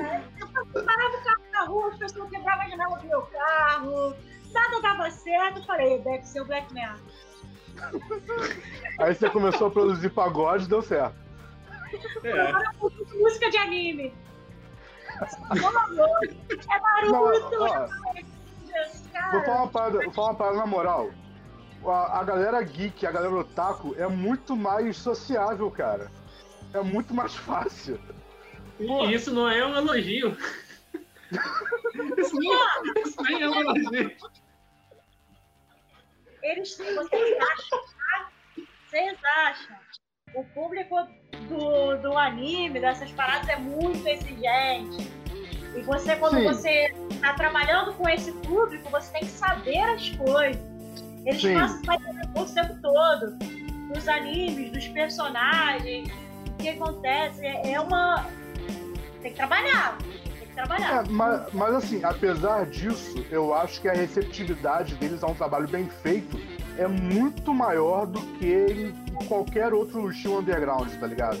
eu 0.00 0.84
parava 0.84 1.16
o 1.16 1.24
carro 1.24 1.42
na 1.52 1.64
rua, 1.64 1.88
as 1.88 1.98
pessoas 1.98 2.30
quebravam 2.30 2.64
a 2.64 2.68
janela 2.68 2.98
do 2.98 3.06
meu 3.06 3.22
carro, 3.22 4.14
nada 4.52 4.82
dava 4.82 5.10
certo, 5.10 5.58
eu 5.58 5.64
falei, 5.64 5.98
deve 6.00 6.24
ser 6.24 6.40
o 6.40 6.44
black 6.44 6.72
metal. 6.72 6.96
Aí 8.98 9.14
você 9.14 9.30
começou 9.30 9.68
a 9.68 9.70
produzir 9.70 10.10
pagode 10.10 10.68
deu 10.68 10.82
certo. 10.82 11.16
É. 12.22 12.52
Música 13.18 13.50
de 13.50 13.56
anime. 13.56 14.14
É 15.20 17.10
Não, 17.10 17.24
Naruto, 17.26 17.56
ó, 17.58 17.68
cara. 17.68 19.32
Vou 19.32 19.44
falar 19.44 19.62
uma 19.62 19.68
parada, 19.68 19.98
vou 20.04 20.12
falar 20.12 20.28
uma 20.28 20.34
parada 20.34 20.56
na 20.58 20.66
moral. 20.66 21.10
A, 21.84 22.20
a 22.20 22.24
galera 22.24 22.62
geek, 22.62 23.06
a 23.06 23.10
galera 23.10 23.34
otaku 23.34 23.94
é 23.98 24.06
muito 24.06 24.56
mais 24.56 24.96
sociável, 24.96 25.70
cara. 25.70 26.10
É 26.72 26.80
muito 26.80 27.12
mais 27.14 27.34
fácil. 27.34 27.98
Isso 29.12 29.32
não 29.32 29.48
é 29.48 29.64
um 29.64 29.76
elogio. 29.76 30.36
Isso 32.18 32.34
não, 32.34 33.02
isso 33.04 33.22
nem 33.22 33.42
é 33.42 33.48
um 33.48 33.60
elogio. 33.60 34.16
Eles, 36.42 36.76
vocês 36.76 37.38
acham, 37.38 37.78
tá? 37.78 38.30
Vocês 38.88 39.18
acham? 39.46 39.76
O 40.34 40.44
público 40.44 40.96
do, 41.48 41.96
do 41.96 42.16
anime, 42.16 42.80
dessas 42.80 43.10
paradas, 43.12 43.48
é 43.48 43.56
muito 43.56 44.06
exigente. 44.06 45.10
E 45.76 45.82
você, 45.82 46.16
quando 46.16 46.38
Sim. 46.38 46.46
você 46.46 46.94
tá 47.20 47.34
trabalhando 47.34 47.92
com 47.94 48.08
esse 48.08 48.32
público, 48.32 48.88
você 48.90 49.12
tem 49.12 49.20
que 49.20 49.32
saber 49.32 49.78
as 49.78 50.10
coisas. 50.10 50.70
Eles 51.26 51.40
Sim. 51.40 51.54
passam 51.54 51.80
o 52.34 52.44
tempo 52.46 52.80
todo 52.82 53.38
dos 53.92 54.08
animes, 54.08 54.72
dos 54.72 54.88
personagens, 54.88 56.08
o 56.48 56.56
que 56.56 56.70
acontece. 56.70 57.46
É 57.46 57.80
uma. 57.80 58.26
Tem 59.22 59.30
que 59.30 59.36
trabalhar. 59.36 59.98
Tem 59.98 60.48
que 60.48 60.54
trabalhar. 60.54 61.04
É, 61.04 61.08
mas, 61.08 61.52
mas 61.52 61.74
assim, 61.74 62.04
apesar 62.04 62.66
disso, 62.66 63.24
eu 63.30 63.54
acho 63.54 63.80
que 63.80 63.88
a 63.88 63.92
receptividade 63.92 64.94
deles 64.96 65.22
a 65.22 65.26
um 65.26 65.34
trabalho 65.34 65.68
bem 65.68 65.88
feito 66.02 66.38
é 66.78 66.86
muito 66.86 67.52
maior 67.52 68.06
do 68.06 68.20
que 68.38 68.92
em 69.12 69.26
qualquer 69.26 69.72
outro 69.74 70.10
estilo 70.10 70.38
underground, 70.38 70.90
tá 70.98 71.06
ligado? 71.06 71.38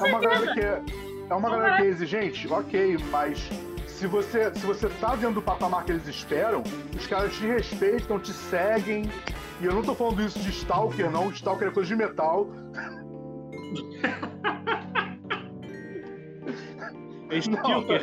É 0.00 0.04
uma 0.08 0.20
galera 0.20 0.54
que 0.54 0.60
é, 0.60 0.82
é 1.30 1.34
uma 1.34 1.50
galera 1.50 1.76
que 1.76 1.82
é 1.82 1.86
exigente, 1.86 2.46
ok, 2.52 2.96
mas 3.10 3.50
se 3.86 4.06
você, 4.06 4.54
se 4.54 4.64
você 4.64 4.88
tá 4.88 5.16
dentro 5.16 5.34
do 5.34 5.42
patamar 5.42 5.84
que 5.84 5.90
eles 5.90 6.06
esperam, 6.06 6.62
os 6.96 7.06
caras 7.08 7.34
te 7.34 7.44
respeitam, 7.44 8.20
te 8.20 8.32
seguem. 8.32 9.10
E 9.60 9.64
eu 9.64 9.74
não 9.74 9.82
tô 9.82 9.92
falando 9.92 10.22
isso 10.22 10.38
de 10.38 10.50
Stalker, 10.50 11.10
não. 11.10 11.30
Stalker 11.30 11.66
é 11.66 11.70
coisa 11.72 11.88
de 11.88 11.96
metal. 11.96 12.46
É 17.30 17.38
Stalker. 17.38 18.02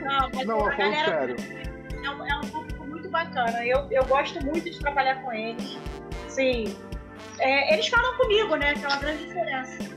Não, 0.00 0.30
mas 0.34 0.46
Não, 0.46 0.66
a 0.66 0.74
galera 0.74 1.04
sério. 1.04 1.36
é 2.04 2.10
um, 2.10 2.26
é 2.26 2.36
um 2.36 2.40
público 2.42 2.86
muito 2.86 3.08
bacana. 3.10 3.64
Eu, 3.66 3.86
eu 3.90 4.04
gosto 4.04 4.44
muito 4.44 4.70
de 4.70 4.78
trabalhar 4.78 5.22
com 5.22 5.32
eles. 5.32 5.76
Sim. 6.28 6.76
É, 7.38 7.74
eles 7.74 7.88
falam 7.88 8.16
comigo, 8.16 8.54
né? 8.56 8.70
Aquela 8.70 8.96
grande 8.96 9.26
diferença. 9.26 9.96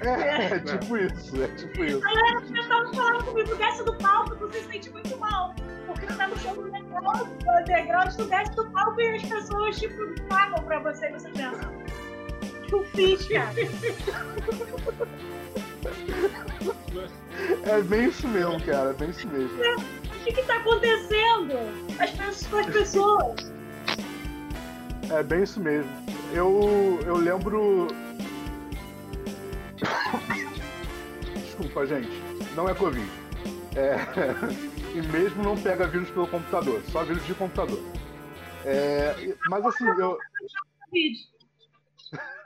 É, 0.00 0.54
é 0.54 0.60
tipo 0.60 0.96
isso, 0.96 1.42
é 1.42 1.48
tipo 1.48 1.84
isso. 1.84 2.00
Eles 2.06 2.50
tentavam 2.50 2.94
falar 2.94 3.22
comigo, 3.24 3.54
desce 3.56 3.84
do 3.84 3.94
palco, 3.94 4.36
tu 4.36 4.52
se 4.52 4.62
sente 4.64 4.90
muito 4.90 5.16
mal. 5.18 5.54
Porque 5.86 6.06
tu 6.06 6.16
tá 6.16 6.26
no 6.28 6.38
show 6.38 6.54
do 6.54 6.62
underground, 6.68 8.14
tu 8.14 8.24
desce 8.26 8.54
do 8.54 8.70
palco 8.70 9.00
e 9.00 9.16
as 9.16 9.22
pessoas, 9.22 9.78
tipo, 9.78 10.22
pagam 10.28 10.62
pra 10.64 10.80
você 10.80 11.08
e 11.08 11.12
você 11.12 11.28
pensa. 11.30 11.68
O 11.68 12.62
que 12.68 12.74
eu 12.74 12.84
fiz, 12.84 13.26
cara? 13.28 13.54
É 17.64 17.80
bem 17.82 18.08
isso 18.08 18.26
mesmo, 18.28 18.60
cara, 18.64 18.90
é 18.90 18.92
bem 18.92 19.10
isso 19.10 19.28
mesmo. 19.28 19.56
O 19.56 20.24
que 20.24 20.32
que 20.32 20.42
tá 20.42 20.56
acontecendo? 20.56 21.54
As 21.98 22.10
pessoas, 22.10 22.46
com 22.46 22.58
as 22.58 22.66
pessoas. 22.66 23.52
É 25.10 25.22
bem 25.22 25.42
isso 25.42 25.60
mesmo. 25.60 25.90
Eu, 26.32 26.98
eu 27.06 27.16
lembro. 27.16 27.88
Desculpa, 31.34 31.86
gente. 31.86 32.10
Não 32.54 32.68
é 32.68 32.74
Covid. 32.74 33.08
É... 33.76 33.96
E 34.94 35.02
mesmo 35.08 35.42
não 35.42 35.56
pega 35.56 35.86
vírus 35.86 36.10
pelo 36.10 36.26
computador, 36.26 36.82
só 36.90 37.04
vírus 37.04 37.24
de 37.26 37.34
computador. 37.34 37.78
É... 38.64 39.34
Mas 39.48 39.64
assim, 39.66 39.84
eu. 39.86 40.18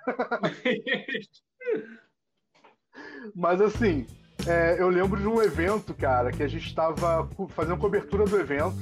Mas 3.35 3.61
assim, 3.61 4.07
é, 4.47 4.77
eu 4.81 4.89
lembro 4.89 5.21
de 5.21 5.27
um 5.27 5.41
evento, 5.41 5.95
cara, 5.95 6.31
que 6.33 6.43
a 6.43 6.49
gente 6.49 6.67
estava 6.67 7.29
fazendo 7.51 7.77
cobertura 7.77 8.25
do 8.25 8.39
evento. 8.39 8.77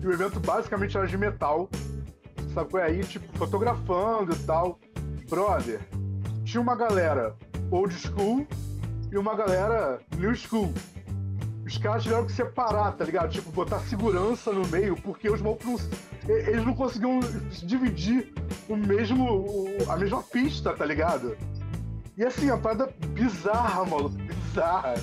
E 0.00 0.06
o 0.06 0.12
evento 0.12 0.40
basicamente 0.40 0.96
era 0.96 1.06
de 1.06 1.16
metal. 1.16 1.68
Sabe 2.52 2.70
qual 2.70 2.82
é 2.82 2.86
aí? 2.86 3.04
Tipo, 3.04 3.36
fotografando 3.38 4.34
e 4.34 4.38
tal. 4.40 4.78
Brother, 5.28 5.80
tinha 6.44 6.60
uma 6.60 6.74
galera 6.74 7.34
old 7.70 7.94
school 7.94 8.46
e 9.10 9.16
uma 9.16 9.34
galera 9.34 10.00
new 10.16 10.34
school. 10.34 10.72
Os 11.64 11.78
caras 11.78 12.02
tiveram 12.02 12.26
que 12.26 12.32
separar, 12.32 12.92
tá 12.92 13.04
ligado? 13.04 13.30
Tipo, 13.30 13.50
botar 13.52 13.78
segurança 13.80 14.52
no 14.52 14.66
meio, 14.66 14.96
porque 14.96 15.30
os 15.30 15.40
malucos 15.40 15.88
não, 16.26 16.34
eles 16.34 16.64
não 16.66 16.74
conseguiam 16.74 17.20
dividir 17.62 18.32
o 18.68 18.76
mesmo. 18.76 19.66
a 19.88 19.96
mesma 19.96 20.22
pista, 20.22 20.72
tá 20.72 20.84
ligado? 20.84 21.36
E 22.16 22.24
assim, 22.24 22.50
a 22.50 22.56
parada 22.58 22.92
bizarra, 23.08 23.84
maluco, 23.84 24.16
bizarra. 24.16 24.94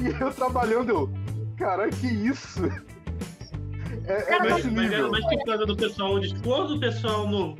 E 0.00 0.06
eu 0.22 0.32
trabalhando, 0.32 0.88
eu. 0.90 1.10
Caralho, 1.56 1.92
que 1.92 2.06
isso? 2.06 2.64
É, 4.06 4.12
é 4.12 4.22
Cara, 4.22 4.54
nesse 4.54 4.66
Mas, 4.68 4.74
mas 4.76 4.86
era 4.92 4.96
nível. 4.96 5.10
mais 5.10 5.26
por 5.26 5.44
causa 5.44 5.66
do 5.66 5.76
pessoal 5.76 6.12
ou 6.12 6.66
do 6.68 6.80
pessoal? 6.80 7.26
Não, 7.28 7.56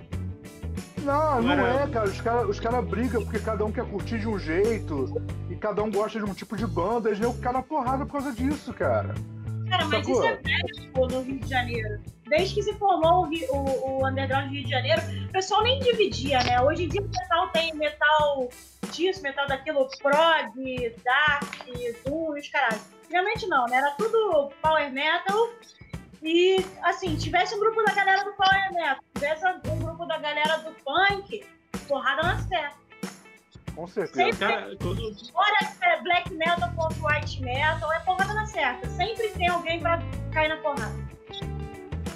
não 1.05 1.53
Agora- 1.53 1.85
é, 1.85 1.87
cara. 1.89 2.09
Os 2.09 2.21
caras 2.21 2.49
os 2.49 2.61
cara 2.61 2.83
brigam 2.83 3.23
porque 3.23 3.39
cada 3.39 3.65
um 3.65 3.71
quer 3.73 3.85
curtir 3.85 4.19
de 4.19 4.27
um 4.29 4.39
jeito 4.39 5.23
e 5.49 5.57
cada 5.57 5.83
um 5.83 5.91
gosta 5.91 6.19
de 6.19 6.25
um 6.25 6.35
tipo 6.35 6.57
de 6.57 6.67
banda. 6.67 7.09
Eles 7.09 7.19
vão 7.19 7.33
ficar 7.33 7.53
na 7.53 7.63
porrada 7.63 8.05
por 8.05 8.13
causa 8.13 8.33
disso, 8.33 8.73
cara. 8.75 9.15
Cara, 9.69 9.85
mas 9.87 10.05
Sacou? 10.05 10.13
isso 10.15 10.25
é 10.25 10.37
velho 10.37 11.09
no 11.09 11.23
Rio 11.23 11.39
de 11.39 11.49
Janeiro. 11.49 12.01
Desde 12.29 12.55
que 12.57 12.63
se 12.63 12.75
formou 12.75 13.27
o, 13.27 13.57
o, 13.57 14.01
o 14.03 14.09
underground 14.09 14.49
do 14.49 14.55
Rio 14.55 14.65
de 14.65 14.71
Janeiro, 14.71 15.01
o 15.29 15.33
pessoal 15.33 15.63
nem 15.63 15.79
dividia, 15.81 16.43
né? 16.43 16.61
Hoje 16.61 16.85
em 16.85 16.89
dia 16.89 17.01
o 17.01 17.05
metal 17.05 17.49
tem 17.53 17.75
metal 17.77 18.49
disso, 18.91 19.23
metal 19.23 19.47
daquilo, 19.47 19.89
prog, 19.99 20.97
dark, 21.05 21.45
doom 22.05 22.37
e 22.37 22.41
os 22.41 22.49
caralho. 22.49 22.81
Antigamente 23.05 23.47
não, 23.47 23.67
né? 23.67 23.77
Era 23.77 23.91
tudo 23.93 24.53
power 24.63 24.91
metal. 24.93 25.51
E, 26.23 26.65
assim, 26.83 27.17
tivesse 27.17 27.55
um 27.55 27.61
grupo 27.61 27.83
da 27.83 27.95
galera 27.95 28.23
do 28.25 28.33
power 28.33 28.73
metal, 28.75 28.99
tivesse 29.15 29.47
um 29.47 29.79
grupo 29.79 30.05
da 30.05 30.19
galera 30.19 30.59
do 30.59 30.73
punk, 30.85 31.47
porrada 31.89 32.23
nas 32.23 32.47
pernas. 32.47 32.75
Com 33.75 33.87
certeza. 33.87 34.39
Sempre 34.39 34.79
Olha, 35.33 35.73
é 35.83 36.03
black 36.03 36.33
metal 36.35 36.71
contra 36.77 37.03
white 37.03 37.41
metal, 37.41 37.91
é 37.93 38.01
porrada 38.01 38.35
na 38.35 38.47
certa. 38.47 38.87
Sempre 38.91 39.31
tem 39.31 39.49
alguém 39.49 39.81
pra 39.81 39.99
cair 40.33 40.49
na 40.49 40.59
porrada. 40.59 40.95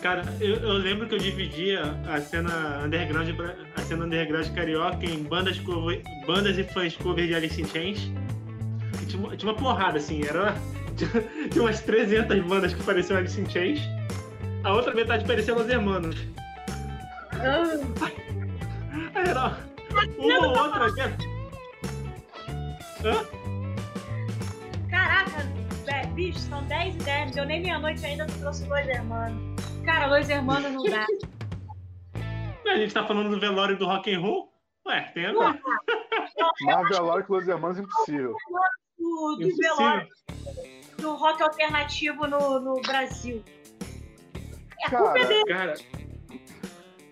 Cara 0.04 0.22
eu, 0.38 0.56
eu 0.56 0.72
lembro 0.74 1.08
que 1.08 1.14
eu 1.14 1.18
dividia 1.18 1.80
a 2.06 2.20
cena 2.20 2.82
underground, 2.84 3.26
a 3.74 3.80
cena 3.80 4.04
underground 4.04 4.46
carioca 4.54 5.06
em 5.06 5.22
bandas, 5.22 5.58
cover, 5.60 6.02
bandas 6.26 6.58
e 6.58 6.62
fãs 6.64 6.94
cover 6.94 7.26
de 7.26 7.34
Alice 7.34 7.58
in 7.60 7.64
Chains. 7.66 8.10
Tinha, 9.08 9.22
uma- 9.24 9.34
tinha 9.34 9.50
uma 9.50 9.58
porrada, 9.58 9.96
assim, 9.96 10.22
era. 10.26 10.54
Tinha, 10.94 11.10
tinha 11.50 11.64
umas 11.64 11.80
300 11.80 12.38
bandas 12.46 12.72
que 12.74 12.82
pareciam 12.84 13.16
Alice 13.18 13.40
in 13.40 13.48
Chains. 13.48 13.80
A 14.62 14.72
outra 14.74 14.94
metade 14.94 15.24
parecia 15.24 15.52
Los 15.54 15.68
Hermanos. 15.68 16.16
Ah, 17.32 18.04
Aí 19.14 19.28
era 19.28 19.56
uma 20.18 20.46
ou 20.48 20.58
outra. 20.58 20.84
era- 21.00 21.16
Hã? 23.04 23.24
Caraca, 24.90 25.48
bicho, 26.14 26.38
são 26.40 26.62
10 26.66 26.94
e 26.94 26.98
10, 26.98 27.26
não 27.26 27.32
deu 27.34 27.44
nem 27.46 27.62
meia-noite 27.62 28.04
ainda, 28.06 28.26
trouxe 28.26 28.64
dois 28.66 28.86
hermanos. 28.86 29.42
Cara, 29.84 30.08
dois 30.08 30.28
hermanos 30.30 30.72
não 30.72 30.82
dá. 30.84 31.06
A 32.66 32.76
gente 32.76 32.94
tá 32.94 33.06
falando 33.06 33.30
do 33.30 33.38
velório 33.38 33.76
do 33.78 33.84
rock 33.86 34.12
and 34.12 34.20
roll? 34.20 34.52
Ué, 34.86 35.00
tem 35.14 35.26
a 35.26 35.32
ver. 35.32 35.60
Marvel 36.62 37.02
Lore 37.04 37.22
com 37.24 37.34
Los 37.34 37.46
Hermanos 37.48 37.78
impossível. 37.78 38.34
Do, 38.98 39.36
do 39.36 39.42
Impossível. 39.44 39.76
velório, 39.76 40.08
do 40.98 41.14
rock 41.14 41.42
alternativo 41.42 42.26
no, 42.26 42.60
no 42.60 42.80
Brasil. 42.82 43.42
É 44.82 44.86
a 44.86 44.90
Cara, 44.90 45.04
culpa 45.04 45.18
é 45.20 45.26
dele. 45.26 45.44
Cara, 45.44 45.74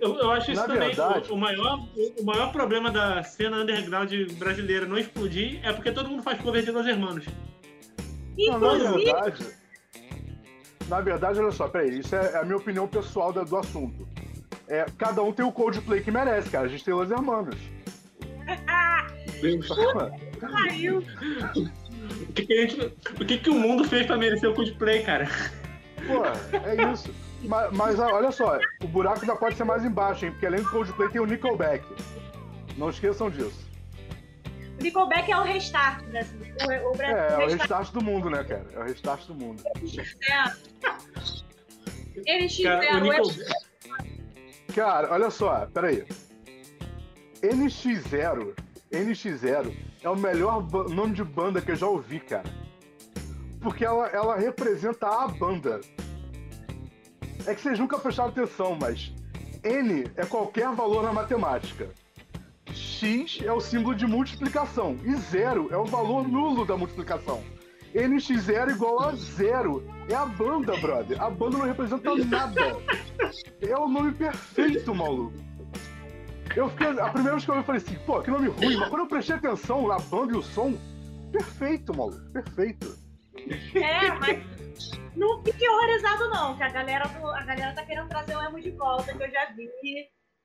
eu, 0.00 0.14
eu 0.18 0.30
acho 0.32 0.52
isso 0.52 0.61
Na 0.61 0.66
também. 0.66 0.88
verdade- 0.88 1.30
O, 1.30 1.35
o 1.35 1.38
maior, 1.38 1.78
o, 1.96 2.22
o 2.22 2.24
maior 2.24 2.50
problema 2.52 2.90
da 2.90 3.22
cena 3.22 3.58
underground 3.58 4.11
brasileira 4.38 4.87
não 4.87 4.98
explodir 4.98 5.61
é 5.66 5.72
porque 5.72 5.92
todo 5.92 6.08
mundo 6.11 6.22
faz 6.22 6.40
cover 6.40 6.62
de 6.64 6.70
Los 6.72 6.87
Hermanos. 6.87 7.24
Na 7.26 7.35
Inclusive, 8.56 9.04
verdade. 9.04 9.46
Na 10.88 11.01
verdade, 11.01 11.38
olha 11.40 11.51
só, 11.53 11.68
peraí, 11.68 11.99
isso 12.01 12.14
é 12.14 12.38
a 12.38 12.45
minha 12.45 12.57
opinião 12.57 12.87
pessoal 12.87 13.33
da- 13.33 13.42
do 13.45 13.57
assunto. 13.57 14.07
É, 14.68 14.87
cada 14.99 15.23
um 15.23 15.33
tem 15.33 15.45
o 15.45 15.53
Coldplay 15.53 16.03
que 16.03 16.11
merece, 16.11 16.49
cara. 16.51 16.66
A 16.66 16.68
gente 16.68 16.85
tem 16.85 16.95
Los 16.95 17.11
Hermanos. 17.11 17.57
pariu. 20.40 20.99
O 20.99 22.33
que, 22.33 22.47
que, 22.47 22.53
a 22.53 22.66
gente, 22.66 22.81
o, 23.21 23.25
que, 23.25 23.38
que 23.38 23.51
o 23.51 23.55
mundo 23.55 23.85
fez 23.85 24.07
pra 24.07 24.16
merecer 24.16 24.49
o 24.51 24.55
Coldplay, 24.55 25.03
cara? 25.03 25.29
Pô, 26.07 26.25
é 26.59 26.92
isso. 26.92 27.12
Mas, 27.45 27.73
mas, 27.73 28.01
ah, 28.01 28.09
olha 28.12 28.31
só, 28.31 28.59
o 28.83 28.87
buraco 28.88 29.21
ainda 29.21 29.37
pode 29.37 29.57
ser 29.57 29.64
mais 29.64 29.85
embaixo, 29.85 30.25
hein? 30.25 30.31
Porque 30.33 30.47
além 30.47 30.62
do 30.62 30.71
Coldplay 30.71 31.09
tem 31.09 31.21
o 31.21 31.27
Nickelback. 31.27 31.85
Não 32.77 32.90
esqueçam 32.90 33.29
disso. 33.31 33.71
Nickelback 34.83 35.31
é 35.31 35.37
o 35.37 35.42
restart 35.42 36.05
brasileiro. 36.05 36.59
O, 36.61 36.97
o, 36.97 37.03
É, 37.03 37.11
é 37.11 37.37
o 37.37 37.40
restart 37.40 37.61
restart 37.61 37.92
do 37.92 38.03
mundo, 38.03 38.29
né, 38.31 38.42
cara? 38.45 38.66
É 38.73 38.79
o 38.79 38.83
restart 38.83 39.27
do 39.27 39.35
mundo. 39.35 39.62
Eles 42.27 42.62
Cara, 42.62 42.81
tiveram. 42.81 42.99
o 42.99 43.03
Nickel... 43.03 43.25
Cara, 44.75 45.12
olha 45.12 45.31
só, 45.31 45.66
peraí. 45.66 46.05
NX0, 47.42 48.55
NX0 48.92 49.77
é 50.03 50.09
o 50.09 50.16
melhor 50.16 50.62
nome 50.88 51.14
de 51.14 51.25
banda 51.25 51.61
que 51.61 51.73
eu 51.73 51.77
já 51.77 51.87
ouvi, 51.87 52.21
cara. 52.21 52.49
Porque 53.61 53.85
ela, 53.85 54.09
ela 54.09 54.37
representa 54.37 55.07
a 55.07 55.29
banda. 55.29 55.81
É 57.47 57.55
que 57.55 57.61
vocês 57.61 57.79
nunca 57.79 57.99
prestaram 57.99 58.31
atenção, 58.31 58.77
mas 58.81 59.12
N 59.64 60.11
é 60.16 60.25
qualquer 60.25 60.73
valor 60.73 61.03
na 61.03 61.12
matemática. 61.12 61.90
X 62.83 63.38
é 63.45 63.53
o 63.53 63.61
símbolo 63.61 63.95
de 63.95 64.07
multiplicação. 64.07 64.97
E 65.05 65.14
zero 65.16 65.68
é 65.73 65.77
o 65.77 65.85
valor 65.85 66.27
nulo 66.27 66.64
da 66.66 66.77
multiplicação. 66.77 67.42
NX0 67.95 68.71
igual 68.71 69.01
a 69.03 69.14
zero. 69.14 69.87
É 70.09 70.14
a 70.14 70.27
banda, 70.27 70.77
brother. 70.79 71.23
A 71.23 71.31
banda 71.31 71.59
não 71.59 71.66
representa 71.66 72.14
nada. 72.27 72.61
É 73.61 73.77
o 73.77 73.87
nome 73.88 74.12
perfeito, 74.12 74.95
maluco. 74.95 75.35
Eu 76.57 76.68
fiquei. 76.71 76.88
A 76.88 77.09
primeira 77.09 77.33
vez 77.33 77.45
que 77.45 77.51
eu 77.51 77.55
ouvi, 77.55 77.62
eu 77.62 77.66
falei 77.66 77.81
assim, 77.83 77.97
pô, 78.05 78.21
que 78.21 78.31
nome 78.31 78.49
ruim, 78.49 78.77
mas 78.77 78.88
quando 78.88 79.03
eu 79.03 79.07
prestei 79.09 79.37
atenção 79.37 79.87
na 79.88 79.99
banda 79.99 80.35
e 80.35 80.37
o 80.37 80.42
som, 80.42 80.75
perfeito, 81.31 81.97
maluco. 81.97 82.21
Perfeito. 82.33 82.99
É, 83.75 84.11
mas 84.18 84.42
não 85.16 85.42
fique 85.42 85.66
horrorizado, 85.68 86.29
não, 86.31 86.57
que 86.57 86.62
a 86.62 86.68
galera, 86.68 87.09
do- 87.09 87.27
a 87.27 87.42
galera 87.45 87.75
tá 87.75 87.85
querendo 87.87 88.09
trazer 88.09 88.37
o 88.37 88.42
emo 88.42 88.61
de 88.61 88.71
volta, 88.73 89.14
que 89.14 89.23
eu 89.23 89.31
já 89.31 89.47
vi. 89.57 89.68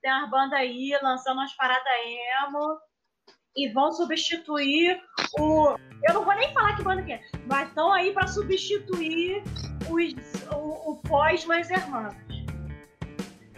Tem 0.02 0.12
umas 0.12 0.30
bandas 0.30 0.60
aí 0.60 0.98
lançando 1.02 1.38
umas 1.40 1.54
paradas 1.56 1.84
emo 2.48 2.78
e 3.56 3.70
vão 3.74 3.92
substituir 3.92 5.00
o. 5.40 5.76
Eu 6.08 6.14
não 6.14 6.24
vou 6.24 6.36
nem 6.36 6.54
falar 6.54 6.76
que 6.76 6.84
banda 6.84 7.02
que 7.02 7.14
é, 7.14 7.22
mas 7.48 7.68
estão 7.70 7.92
aí 7.92 8.14
pra 8.14 8.28
substituir 8.28 9.42
os, 9.90 10.14
o, 10.54 10.92
o 10.92 11.02
pós-Los 11.02 11.70
Hermanos. 11.70 12.16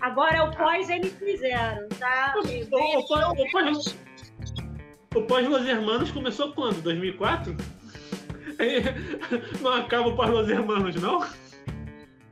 Agora 0.02 0.38
é 0.38 0.41
o 0.43 0.52
pós-NX0, 0.52 1.97
tá? 1.99 2.34
O, 2.38 2.41
pós- 2.69 3.28
o, 3.28 3.52
pós- 3.52 5.28
pós-Los 5.28 5.67
Hermanos 5.67 6.12
começou 6.12 6.54
quando? 6.54 6.82
2004? 6.82 7.56
Aí, 8.60 8.82
Não 9.62 9.73
acaba 9.73 10.08
o 10.08 10.15
pós-Los 10.15 10.47
Hermanos, 10.49 10.95
não? 10.95 11.19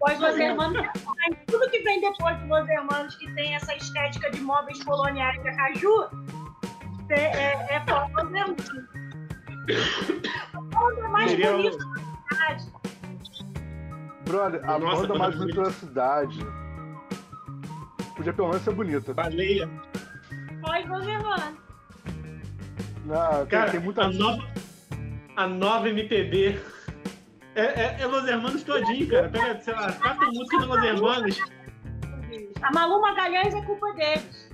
Pós-Los 0.08 0.39
Hermanos, 0.39 0.88
mas 1.06 1.38
tudo 1.48 1.70
que 1.70 1.80
vem 1.80 2.00
depois 2.02 2.38
dos 2.39 2.48
Los 2.50 2.70
Hermanos, 2.70 3.15
que 3.15 3.32
tem 3.34 3.56
essa 3.56 3.76
estética 3.76 4.32
de 4.32 4.39
móveis 4.41 4.82
coloniais 4.84 5.41
da 5.43 5.54
Caju, 5.56 6.08
é, 7.10 7.20
é, 7.20 7.67
é 7.76 7.80
pós-Los 7.82 8.34
Hermanos. 8.34 8.72
A 10.54 10.62
banda 10.62 11.10
mais 11.10 11.30
Seria 11.32 11.54
o- 11.54 11.58
bonita 11.58 11.78
da 11.78 12.30
cidade. 12.30 12.72
Brother, 14.26 14.70
a 14.70 14.80
Nossa, 14.80 15.02
banda 15.08 15.20
mais 15.20 15.36
bonita. 15.36 15.62
da 15.62 15.72
cidade. 15.72 16.39
Podia 18.15 18.34
pelo 18.34 18.48
menos 18.50 18.63
ser 18.63 18.74
bonita. 18.74 19.13
Baleia. 19.13 19.70
Pós-Los 20.62 21.06
Hermanos. 21.08 21.58
Ah, 23.10 23.38
tem, 23.39 23.48
Cara, 23.48 23.72
tem 23.72 23.80
muita. 23.80 24.04
a 24.04 24.10
nova, 24.10 24.43
a 25.38 25.48
nova 25.48 25.89
MPB 25.89 26.60
é, 27.58 27.96
é, 27.98 27.98
é 28.02 28.06
Los 28.06 28.28
Hermanos 28.28 28.63
todinho, 28.63 29.08
cara. 29.10 29.30
Pega, 29.30 29.60
sei 29.62 29.74
lá, 29.74 29.91
quatro 29.93 30.28
músicas 30.28 30.62
do 30.62 30.67
Los 30.67 30.84
Hermanos. 30.84 31.41
A 32.62 32.72
Malu 32.72 33.02
Magalhães 33.02 33.54
é 33.54 33.62
culpa 33.63 33.93
deles. 33.93 34.54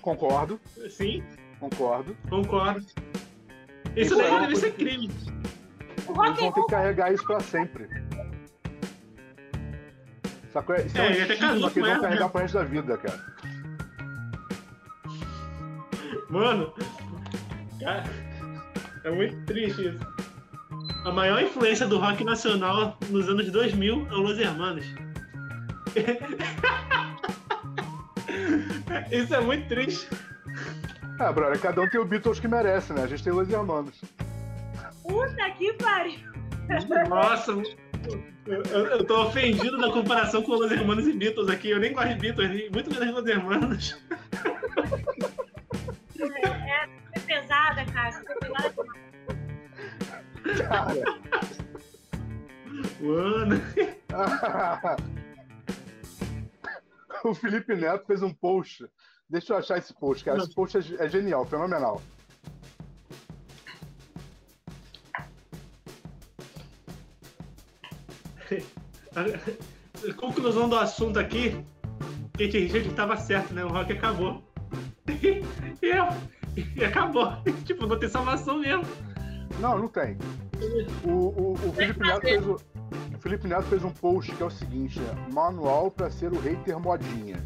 Concordo, 0.00 0.60
Sim, 0.88 1.22
concordo. 1.58 2.16
concordo. 2.28 2.86
Isso 3.96 4.16
daí 4.16 4.40
deve 4.40 4.56
ser 4.56 4.72
crime. 4.74 5.10
O 6.06 6.24
Eles 6.24 6.38
vão 6.40 6.52
ter 6.52 6.52
que 6.52 6.66
carregar 6.68 7.12
isso 7.12 7.24
pra 7.24 7.40
sempre. 7.40 7.88
Sacou? 10.52 10.76
Isso 10.76 10.98
é, 10.98 11.06
É, 11.06 11.08
um 11.08 11.32
estigma 11.32 11.70
que 11.70 11.78
eles 11.80 11.90
vão 11.92 12.00
carregar 12.00 12.24
né? 12.24 12.30
pro 12.30 12.40
resto 12.40 12.58
da 12.58 12.64
vida, 12.64 12.96
cara. 12.98 13.30
Mano, 16.28 16.72
cara, 17.80 18.04
é 19.04 19.10
muito 19.10 19.44
triste 19.46 19.88
isso. 19.88 20.29
A 21.04 21.10
maior 21.10 21.42
influência 21.42 21.86
do 21.86 21.98
rock 21.98 22.24
nacional 22.24 22.98
nos 23.08 23.28
anos 23.28 23.50
2000 23.50 24.06
é 24.10 24.14
o 24.14 24.18
Los 24.18 24.38
Hermanos. 24.38 24.84
Isso 29.10 29.34
é 29.34 29.40
muito 29.40 29.66
triste. 29.68 30.06
Ah, 31.18 31.32
brother, 31.32 31.58
cada 31.58 31.80
um 31.80 31.88
tem 31.88 31.98
o 32.00 32.04
Beatles 32.04 32.38
que 32.38 32.46
merece, 32.46 32.92
né? 32.92 33.04
A 33.04 33.06
gente 33.06 33.24
tem 33.24 33.32
Los 33.32 33.48
Hermanos. 33.48 33.98
Puta 35.02 35.50
que 35.52 35.72
pariu! 35.74 36.18
Nossa, 37.08 37.52
eu, 38.46 38.62
eu, 38.62 39.04
tô 39.04 39.24
ofendido 39.24 39.78
da 39.78 39.90
comparação 39.90 40.42
com 40.42 40.52
Los 40.52 40.70
Hermanos 40.70 41.06
e 41.06 41.14
Beatles 41.14 41.48
aqui. 41.48 41.70
Eu 41.70 41.80
nem 41.80 41.94
gosto 41.94 42.10
de 42.10 42.16
Beatles, 42.16 42.70
muito 42.70 42.90
menos 42.90 43.14
Los 43.14 43.26
Hermanos. 43.26 43.98
É, 46.18 46.88
é 47.12 47.20
pesada, 47.20 47.86
cara. 47.86 48.22
Pesada. 48.40 48.74
Cara, 50.68 51.20
Mano. 53.00 53.56
o 57.24 57.34
Felipe 57.34 57.74
Neto 57.74 58.06
fez 58.06 58.22
um 58.22 58.32
post. 58.32 58.86
Deixa 59.28 59.52
eu 59.52 59.58
achar 59.58 59.78
esse 59.78 59.92
post, 59.94 60.24
cara. 60.24 60.38
Esse 60.38 60.54
post 60.54 60.76
é, 60.76 61.04
é 61.04 61.08
genial, 61.08 61.44
fenomenal. 61.46 62.00
A 69.14 70.12
conclusão 70.14 70.68
do 70.68 70.76
assunto 70.76 71.18
aqui, 71.18 71.64
Kate 72.32 72.58
Richard 72.58 72.88
estava 72.88 73.16
certo, 73.16 73.52
né? 73.54 73.64
O 73.64 73.68
rock 73.68 73.92
acabou. 73.92 74.42
E, 75.82 75.90
é- 75.90 76.08
e 76.76 76.84
acabou. 76.84 77.32
Tipo, 77.64 77.86
não 77.86 77.98
tem 77.98 78.08
salvação 78.08 78.58
mesmo. 78.58 78.84
Não, 79.60 79.78
não 79.78 79.88
tem. 79.88 80.16
O, 81.04 81.10
o, 81.10 81.52
o 81.52 81.72
Felipe 81.72 82.00
Neto 82.00 82.20
fez 82.20 82.46
o, 82.46 82.56
o 83.14 83.18
Felipe 83.18 83.48
Neto 83.48 83.62
fez 83.64 83.84
um 83.84 83.90
post 83.90 84.34
que 84.34 84.42
é 84.42 84.46
o 84.46 84.50
seguinte: 84.50 84.98
né? 85.00 85.28
Manual 85.32 85.90
para 85.90 86.10
ser 86.10 86.32
o 86.32 86.40
hater 86.40 86.78
modinha. 86.78 87.36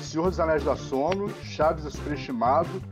Senhor 0.00 0.30
dos 0.30 0.40
Anéis 0.40 0.64
da 0.64 0.74
Sono, 0.74 1.30
Chaves 1.42 1.86
é 1.86 1.90
superestimado, 1.90 2.82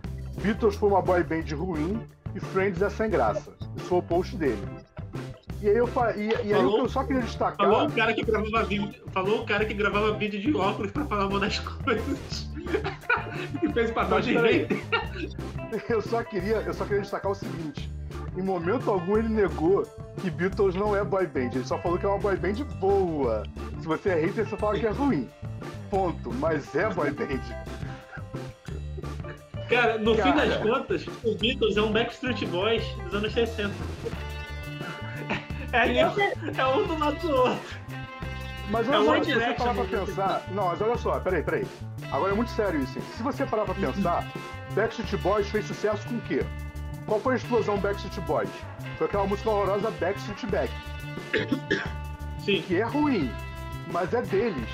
Beatles 0.43 0.77
foi 0.77 0.89
uma 0.91 1.03
boy 1.03 1.23
band 1.25 1.55
ruim 1.55 2.01
e 2.35 2.41
Friends 2.41 2.83
é 2.83 2.91
sem 2.91 3.11
graça. 3.11 3.53
Esse 3.77 3.87
foi 3.87 3.99
o 3.99 4.03
post 4.03 4.37
dele. 4.37 4.63
E 5.63 5.69
aí 5.69 5.77
eu 5.77 5.87
e, 6.17 6.21
e 6.21 6.35
aí 6.35 6.55
Falou- 6.55 6.73
o 6.73 6.75
que 6.77 6.81
eu 6.83 6.89
só 6.89 7.05
queria 7.05 7.23
destacar. 7.23 7.57
Falou 7.57 7.87
o 7.87 7.93
cara 7.93 8.15
que 8.15 8.23
gravava 8.23 8.65
vídeo, 8.65 9.05
falou 9.13 9.43
o 9.43 9.47
cara 9.47 9.65
que 9.67 9.75
gravava 9.75 10.13
vídeo 10.13 10.41
de 10.41 10.57
óculos 10.57 10.91
pra 10.91 11.05
falar 11.05 11.27
uma 11.27 11.41
das 11.41 11.59
coisas. 11.59 12.51
e 13.63 13.73
fez 13.73 13.91
papel 13.91 14.21
de 14.21 14.35
hater. 14.39 14.79
Eu 15.89 16.03
só 16.03 16.25
queria, 16.25 16.57
eu 16.57 16.75
só 16.75 16.85
queria 16.85 17.03
destacar 17.03 17.31
o 17.31 17.35
seguinte: 17.35 17.89
em 18.37 18.43
momento 18.43 18.91
algum 18.91 19.17
ele 19.19 19.29
negou 19.29 19.87
que 20.21 20.31
Beatles 20.31 20.75
não 20.75 20.95
é 20.97 21.03
boy 21.05 21.27
band. 21.27 21.51
Ele 21.55 21.65
só 21.65 21.79
falou 21.79 21.99
que 21.99 22.07
é 22.07 22.09
uma 22.09 22.19
boy 22.19 22.37
band 22.37 22.65
boa. 22.79 23.43
Se 23.81 23.87
você 23.87 24.11
é 24.11 24.15
hater, 24.21 24.47
você 24.49 24.57
fala 24.57 24.79
que 24.79 24.87
é 24.87 24.91
ruim. 24.91 25.29
Ponto. 25.91 26.33
Mas 26.35 26.75
é 26.75 26.89
boy 26.91 27.11
band. 27.11 27.41
Cara, 29.69 29.99
no 29.99 30.15
fim 30.15 30.23
Cara. 30.23 30.47
das 30.47 30.57
contas, 30.59 31.07
o 31.23 31.35
Beatles 31.37 31.77
é 31.77 31.83
um 31.83 31.93
Backstreet 31.93 32.45
Boys 32.47 32.83
dos 33.05 33.15
anos 33.15 33.33
60. 33.33 33.73
É, 35.73 35.99
é, 35.99 36.01
é 36.01 36.67
um 36.67 36.87
do 36.87 36.99
lado 36.99 37.19
do 37.21 37.31
outro. 37.33 37.61
Mas 38.71 38.89
É 38.89 38.99
olha 38.99 39.11
One 39.11 39.25
só, 39.25 39.31
se 39.31 39.35
você 39.39 39.53
parar 39.55 39.75
pra 39.75 39.85
pensar. 39.85 40.43
Não, 40.53 40.67
mas 40.67 40.81
olha 40.81 40.97
só, 40.97 41.21
peraí, 41.21 41.43
peraí. 41.43 41.67
Agora 42.11 42.33
é 42.33 42.35
muito 42.35 42.51
sério 42.51 42.81
isso. 42.83 42.99
hein? 42.99 43.05
Se 43.17 43.23
você 43.23 43.47
parar 43.47 43.65
pra 43.65 43.75
pensar, 43.75 44.27
Backstreet 44.75 45.17
Boys 45.23 45.49
fez 45.49 45.65
sucesso 45.67 46.07
com 46.09 46.17
o 46.17 46.21
quê? 46.23 46.45
Qual 47.07 47.21
foi 47.21 47.35
a 47.35 47.37
explosão 47.37 47.79
Backstreet 47.79 48.21
Boys? 48.27 48.51
Foi 48.97 49.07
aquela 49.07 49.27
música 49.27 49.51
horrorosa 49.51 49.91
Backstreet 49.93 50.47
Back, 50.47 50.73
Sim. 52.45 52.63
que 52.63 52.81
é 52.81 52.85
ruim, 52.85 53.33
mas 53.91 54.13
é 54.15 54.23
deles. 54.23 54.69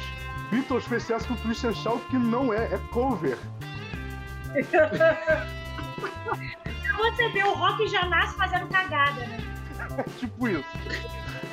Beatles 0.51 0.85
fez 0.85 1.03
sucesso 1.03 1.29
com 1.29 1.37
Christian 1.37 1.74
Shout, 1.74 2.05
que 2.07 2.16
não 2.16 2.53
é, 2.53 2.66
é 2.66 2.79
cover. 2.93 3.39
Você 6.97 7.29
vê, 7.29 7.43
o 7.45 7.53
rock 7.55 7.87
já 7.89 8.07
nasce 8.07 8.37
fazendo 8.37 8.68
cagada, 8.68 9.27
né? 9.27 9.39
É 9.99 10.03
tipo 10.18 10.49
isso. 10.49 10.64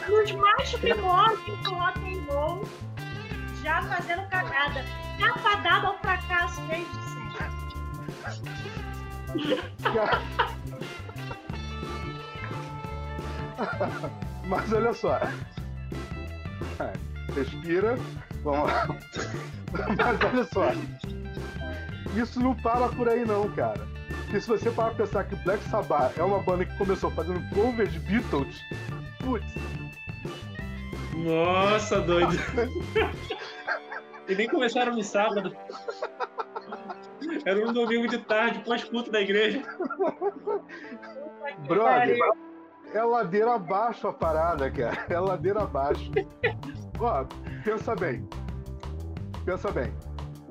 Nos 0.09 0.32
mais 0.34 0.74
primórdios 0.74 1.59
do 1.59 1.74
rock 1.76 1.99
and 2.13 2.24
roll, 2.32 2.63
já 3.63 3.82
fazendo 3.84 4.28
cagada. 4.30 4.84
Capa 5.19 5.55
dada 5.57 5.88
ao 5.88 5.97
fracasso 5.99 6.59
desde 6.63 6.93
sempre. 6.93 7.45
Mas 14.45 14.71
olha 14.73 14.93
só. 14.93 15.19
É, 16.79 16.93
Respira. 17.36 17.97
Vamos 18.43 18.71
lá. 18.71 18.88
Mas 19.97 20.23
olha 20.23 20.43
só. 20.45 20.71
Isso 22.15 22.39
não 22.39 22.55
para 22.55 22.88
por 22.89 23.09
aí 23.09 23.25
não, 23.25 23.49
cara. 23.51 23.81
Porque 24.23 24.39
se 24.41 24.47
você 24.47 24.71
parar 24.71 24.91
pra 24.91 25.05
pensar 25.05 25.23
que 25.25 25.36
Black 25.38 25.63
Sabbath 25.69 26.17
é 26.17 26.23
uma 26.23 26.39
banda 26.39 26.65
que 26.65 26.77
começou 26.77 27.11
fazendo 27.11 27.41
cover 27.53 27.88
de 27.88 27.99
Beatles, 27.99 28.61
putz, 29.19 29.45
Nossa, 31.15 32.01
doido. 32.01 32.36
e 34.27 34.36
nem 34.36 34.47
começaram 34.47 34.95
no 34.95 35.03
sábado. 35.03 35.55
Era 37.45 37.67
um 37.67 37.73
domingo 37.73 38.07
de 38.07 38.19
tarde, 38.19 38.59
pós-culto 38.59 39.11
da 39.11 39.21
igreja. 39.21 39.61
brother, 41.67 42.17
é 42.93 43.03
ladeira 43.03 43.55
abaixo 43.55 44.07
a 44.07 44.13
parada, 44.13 44.71
cara. 44.71 45.05
É 45.09 45.19
ladeira 45.19 45.63
abaixo. 45.63 46.11
Ó, 46.99 47.25
pensa 47.63 47.95
bem. 47.95 48.27
Pensa 49.45 49.71
bem. 49.71 49.93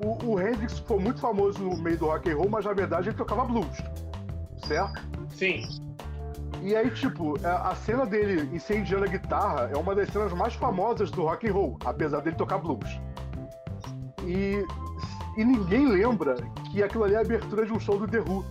O, 0.03 0.33
o 0.33 0.39
Hendrix 0.39 0.79
foi 0.79 0.99
muito 0.99 1.19
famoso 1.19 1.63
no 1.63 1.77
meio 1.77 1.97
do 1.97 2.07
rock 2.07 2.29
and 2.29 2.35
roll, 2.35 2.49
mas 2.49 2.65
na 2.65 2.73
verdade 2.73 3.09
ele 3.09 3.17
tocava 3.17 3.45
blues. 3.45 3.77
Certo? 4.67 5.01
Sim. 5.29 5.63
E 6.61 6.75
aí, 6.75 6.89
tipo, 6.91 7.35
a 7.45 7.71
a 7.71 7.75
cena 7.75 8.05
dele 8.05 8.49
incendiando 8.55 9.05
a 9.05 9.07
guitarra 9.07 9.69
é 9.73 9.77
uma 9.77 9.95
das 9.95 10.09
cenas 10.09 10.33
mais 10.33 10.53
famosas 10.53 11.11
do 11.11 11.23
rock 11.23 11.47
and 11.47 11.53
roll, 11.53 11.77
apesar 11.85 12.21
dele 12.21 12.35
tocar 12.35 12.57
blues. 12.57 12.89
E, 14.25 14.65
e 15.37 15.43
ninguém 15.43 15.87
lembra 15.87 16.35
que 16.71 16.83
aquilo 16.83 17.05
ali 17.05 17.15
é 17.15 17.17
a 17.17 17.21
abertura 17.21 17.65
de 17.65 17.73
um 17.73 17.79
show 17.79 17.97
do 17.97 18.07
The 18.07 18.19
Who. 18.19 18.45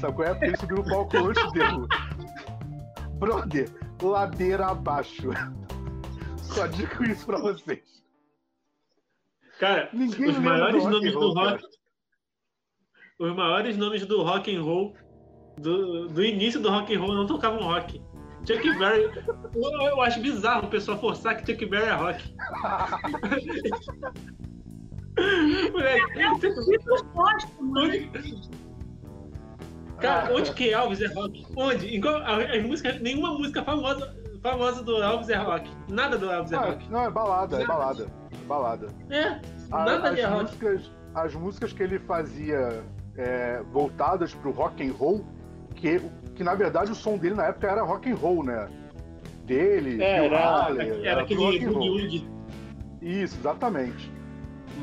Sabe 0.00 0.14
qual 0.14 0.28
é? 0.28 0.34
Porque 0.34 0.46
ele 0.46 0.56
subiu 0.56 0.76
no 0.78 0.84
palco 0.84 1.16
antes 1.16 1.42
do 1.44 1.52
The 1.52 1.72
Who. 1.72 1.88
Brother, 3.18 3.70
ladeira 4.02 4.66
abaixo. 4.66 5.30
Só 6.36 6.66
digo 6.66 7.04
isso 7.04 7.26
pra 7.26 7.38
vocês. 7.38 8.02
Cara, 9.58 9.88
Ninguém 9.92 10.30
os 10.30 10.38
maiores 10.38 10.82
do 10.82 10.90
rock 10.90 10.94
nomes 10.94 11.10
and 11.10 11.12
do 11.12 11.20
roll, 11.20 11.34
cara. 11.34 11.50
rock. 11.50 11.64
Os 13.20 13.36
maiores 13.36 13.76
nomes 13.76 14.06
do 14.06 14.22
rock 14.22 14.56
and 14.56 14.62
roll 14.62 14.96
do, 15.58 16.08
do 16.08 16.24
início 16.24 16.60
do 16.60 16.70
rock 16.70 16.94
and 16.94 17.00
roll 17.00 17.14
não 17.14 17.26
tocavam 17.26 17.62
rock. 17.62 18.02
Chuck 18.46 18.78
Berry, 18.78 19.04
eu, 19.54 19.72
eu 19.88 20.00
acho 20.02 20.20
bizarro 20.20 20.66
o 20.66 20.70
pessoal 20.70 20.98
forçar 20.98 21.36
que 21.36 21.50
Chuck 21.50 21.64
Berry 21.64 21.86
é 21.86 21.94
rock. 21.94 22.34
Moleque, 25.72 27.04
póstumo, 27.14 27.74
né? 27.74 27.82
onde, 27.84 28.10
cara, 30.00 30.34
onde 30.34 30.52
que 30.52 30.70
Elvis 30.72 31.00
é 31.00 31.06
rock? 31.14 31.46
Onde? 31.56 31.96
Em 31.96 32.00
qual- 32.00 32.22
as 32.22 32.62
músicas, 32.62 33.00
nenhuma 33.00 33.30
música 33.38 33.62
famosa, 33.62 34.14
famosa 34.42 34.82
do 34.82 35.02
Elvis 35.02 35.28
é 35.28 35.36
rock. 35.36 35.70
Nada 35.88 36.18
do 36.18 36.30
Elvis 36.30 36.52
é 36.52 36.56
Ah, 36.56 36.60
rock. 36.66 36.90
não, 36.90 37.00
é 37.04 37.10
balada, 37.10 37.62
é 37.62 37.66
balada. 37.66 38.06
Balada. 38.46 38.88
É, 39.10 39.40
A- 39.70 39.84
nada 39.84 40.10
as, 40.10 40.16
de 40.16 40.22
rock. 40.22 40.42
músicas, 40.42 40.90
as 41.14 41.34
músicas 41.34 41.72
que 41.72 41.82
ele 41.82 41.98
fazia 42.00 42.82
é, 43.16 43.62
voltadas 43.72 44.34
pro 44.34 44.50
rock 44.50 44.86
and 44.86 44.92
roll, 44.92 45.24
que, 45.76 46.00
que 46.34 46.42
na 46.42 46.54
verdade 46.54 46.90
o 46.90 46.94
som 46.94 47.16
dele 47.16 47.36
na 47.36 47.46
época 47.46 47.68
era 47.68 47.82
rock 47.82 48.10
and 48.10 48.16
roll, 48.16 48.42
né? 48.42 48.68
Dele, 49.46 50.02
É, 50.02 50.24
era, 50.26 50.64
Haley, 50.64 51.06
era 51.06 51.20
rock 51.20 51.34
aquele 51.34 51.64
and 51.64 51.70
roll. 51.70 51.98
Isso, 53.00 53.36
exatamente. 53.38 54.10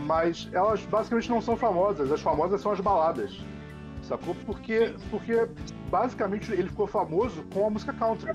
Mas 0.05 0.49
elas 0.51 0.81
basicamente 0.81 1.29
não 1.29 1.41
são 1.41 1.55
famosas, 1.55 2.11
as 2.11 2.21
famosas 2.21 2.61
são 2.61 2.71
as 2.71 2.79
baladas. 2.79 3.37
Sacou? 4.01 4.35
Porque, 4.45 4.93
porque 5.09 5.47
basicamente 5.89 6.51
ele 6.51 6.69
ficou 6.69 6.87
famoso 6.87 7.43
com 7.53 7.67
a 7.67 7.69
música 7.69 7.93
country, 7.93 8.33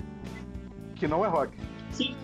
que 0.95 1.07
não 1.07 1.25
é 1.25 1.27
rock. 1.27 1.57
Sim. 1.91 2.15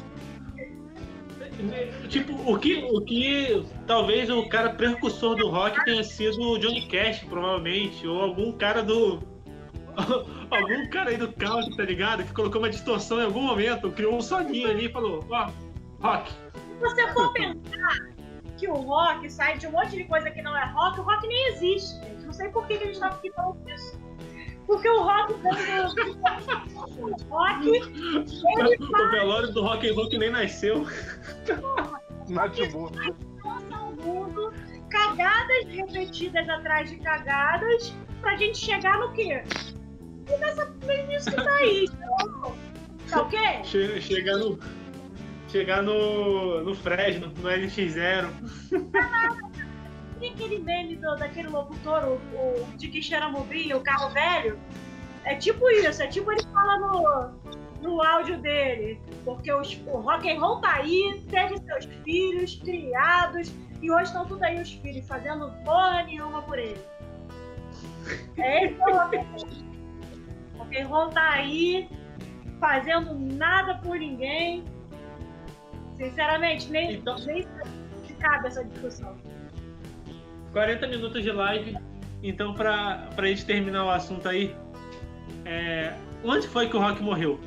Tipo, 2.09 2.33
o 2.51 2.57
que, 2.57 2.83
o 2.83 3.01
que 3.01 3.65
talvez 3.85 4.29
o 4.29 4.47
cara 4.49 4.71
precursor 4.71 5.35
do 5.35 5.49
rock 5.49 5.83
tenha 5.85 6.03
sido 6.03 6.41
o 6.41 6.57
Johnny 6.57 6.87
Cash, 6.87 7.23
provavelmente, 7.23 8.07
ou 8.07 8.21
algum 8.21 8.51
cara 8.53 8.81
do. 8.81 9.21
algum 10.49 10.89
cara 10.89 11.11
aí 11.11 11.17
do 11.17 11.31
country, 11.33 11.75
tá 11.77 11.83
ligado? 11.83 12.23
Que 12.23 12.33
colocou 12.33 12.59
uma 12.59 12.69
distorção 12.69 13.19
em 13.19 13.25
algum 13.25 13.43
momento, 13.43 13.91
criou 13.91 14.15
um 14.15 14.21
soninho 14.21 14.69
ali 14.69 14.87
e 14.87 14.91
falou: 14.91 15.23
Ó, 15.29 15.51
rock. 16.01 16.31
Se 16.31 16.79
você 16.79 17.13
for 17.13 17.31
pensar 17.33 18.12
que 18.63 18.67
o 18.69 18.75
rock 18.75 19.29
sai 19.29 19.57
de 19.57 19.67
um 19.67 19.71
monte 19.71 19.91
de 19.97 20.05
coisa 20.05 20.31
que 20.31 20.41
não 20.41 20.55
é 20.55 20.65
rock, 20.71 20.97
o 21.01 21.03
rock 21.03 21.27
nem 21.27 21.47
existe, 21.49 21.95
gente. 21.99 22.25
Não 22.25 22.31
sei 22.31 22.47
por 22.49 22.65
que, 22.65 22.77
que 22.77 22.83
a 22.85 22.87
gente 22.87 22.99
tá 22.99 23.07
aqui 23.07 23.29
falando 23.33 23.61
disso. 23.65 23.99
Porque 24.65 24.87
o 24.87 25.01
rock 25.03 25.33
do- 25.33 25.49
o 27.01 27.11
rock, 27.29 27.67
ele 27.67 28.77
O 28.89 29.11
velório 29.11 29.51
do 29.51 29.61
rock 29.63 29.89
and 29.89 29.93
roll 29.95 30.07
que 30.09 30.17
nem 30.17 30.29
nasceu. 30.31 30.87
Lança 33.43 33.77
mundo 34.01 34.53
cagadas 34.89 35.65
repetidas 35.67 36.47
atrás 36.47 36.89
de 36.89 36.95
cagadas 36.97 37.93
pra 38.21 38.37
gente 38.37 38.57
chegar 38.57 38.97
no 38.99 39.11
quê? 39.11 39.43
E 40.33 40.37
nessa 40.37 40.65
nisso 41.07 41.29
que 41.29 41.35
tá 41.35 41.53
aí. 41.55 41.85
Então, 41.85 42.55
Tá 43.09 43.21
ok? 43.23 43.39
Che- 43.65 43.99
Chegar 43.99 44.37
no. 44.37 44.57
Chegar 45.53 45.83
no. 45.83 46.63
no 46.63 46.73
Fresno, 46.73 47.27
no 47.27 47.47
LX0. 47.47 48.27
Tem 50.19 50.31
aquele 50.31 50.57
meme 50.57 50.95
do, 50.95 51.15
daquele 51.15 51.47
locutor, 51.47 52.03
o, 52.05 52.15
o 52.15 52.75
de 52.75 52.87
que 52.87 53.03
cheira 53.03 53.29
mobília, 53.29 53.77
o 53.77 53.81
carro 53.81 54.09
velho, 54.09 54.57
É 55.23 55.35
tipo 55.35 55.69
isso, 55.69 56.01
é 56.01 56.07
tipo 56.07 56.31
ele 56.31 56.41
fala 56.51 56.79
no, 56.79 57.83
no 57.83 58.01
áudio 58.01 58.39
dele. 58.39 58.99
Porque 59.23 59.53
os, 59.53 59.79
o 59.85 59.99
rock 59.99 60.27
and 60.27 60.39
roll 60.39 60.59
tá 60.59 60.77
aí, 60.77 61.23
teve 61.29 61.59
seus 61.59 61.85
filhos 62.03 62.55
criados, 62.55 63.53
e 63.79 63.91
hoje 63.91 64.05
estão 64.05 64.25
tudo 64.25 64.41
aí 64.43 64.59
os 64.59 64.71
filhos 64.71 65.05
fazendo 65.07 65.51
porra 65.63 66.01
nenhuma 66.01 66.41
por 66.41 66.57
ele. 66.57 66.81
É 68.37 68.65
esse 68.65 68.81
o 68.81 68.89
and 68.89 69.11
roll. 69.11 69.47
O 70.55 70.57
rock 70.57 70.81
and 70.81 70.87
roll 70.87 71.09
tá 71.09 71.29
aí, 71.33 71.87
fazendo 72.59 73.13
nada 73.13 73.75
por 73.75 73.99
ninguém. 73.99 74.72
Sinceramente, 75.95 76.69
nem, 76.71 76.95
então, 76.95 77.15
nem 77.25 77.47
se 78.05 78.13
cabe 78.15 78.47
essa 78.47 78.63
discussão. 78.63 79.15
40 80.51 80.87
minutos 80.87 81.23
de 81.23 81.31
live. 81.31 81.77
Então, 82.21 82.53
pra, 82.53 83.09
pra 83.15 83.27
gente 83.27 83.45
terminar 83.45 83.85
o 83.85 83.89
assunto 83.89 84.27
aí, 84.29 84.55
é, 85.45 85.93
onde 86.23 86.47
foi 86.47 86.69
que 86.69 86.77
o 86.77 86.79
Rock 86.79 87.01
morreu? 87.01 87.39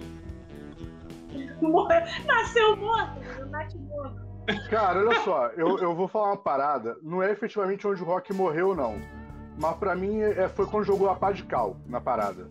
Morreu. 1.61 2.03
Nasceu 2.27 2.77
morto, 2.77 3.47
nasceu 3.51 3.81
morto. 3.81 4.27
Cara, 4.71 5.01
olha 5.01 5.21
só, 5.21 5.49
eu, 5.57 5.79
eu 5.79 5.95
vou 5.95 6.07
falar 6.07 6.29
uma 6.29 6.37
parada. 6.37 6.97
Não 7.03 7.23
é 7.23 7.33
efetivamente 7.33 7.87
onde 7.87 8.03
o 8.03 8.05
Rock 8.05 8.33
morreu, 8.33 8.75
não. 8.75 9.01
Mas 9.59 9.77
pra 9.77 9.95
mim 9.97 10.21
é, 10.21 10.49
foi 10.49 10.67
quando 10.67 10.85
jogou 10.85 11.09
a 11.09 11.15
pá 11.15 11.33
de 11.33 11.43
cal 11.45 11.79
na 11.87 12.01
parada. 12.01 12.49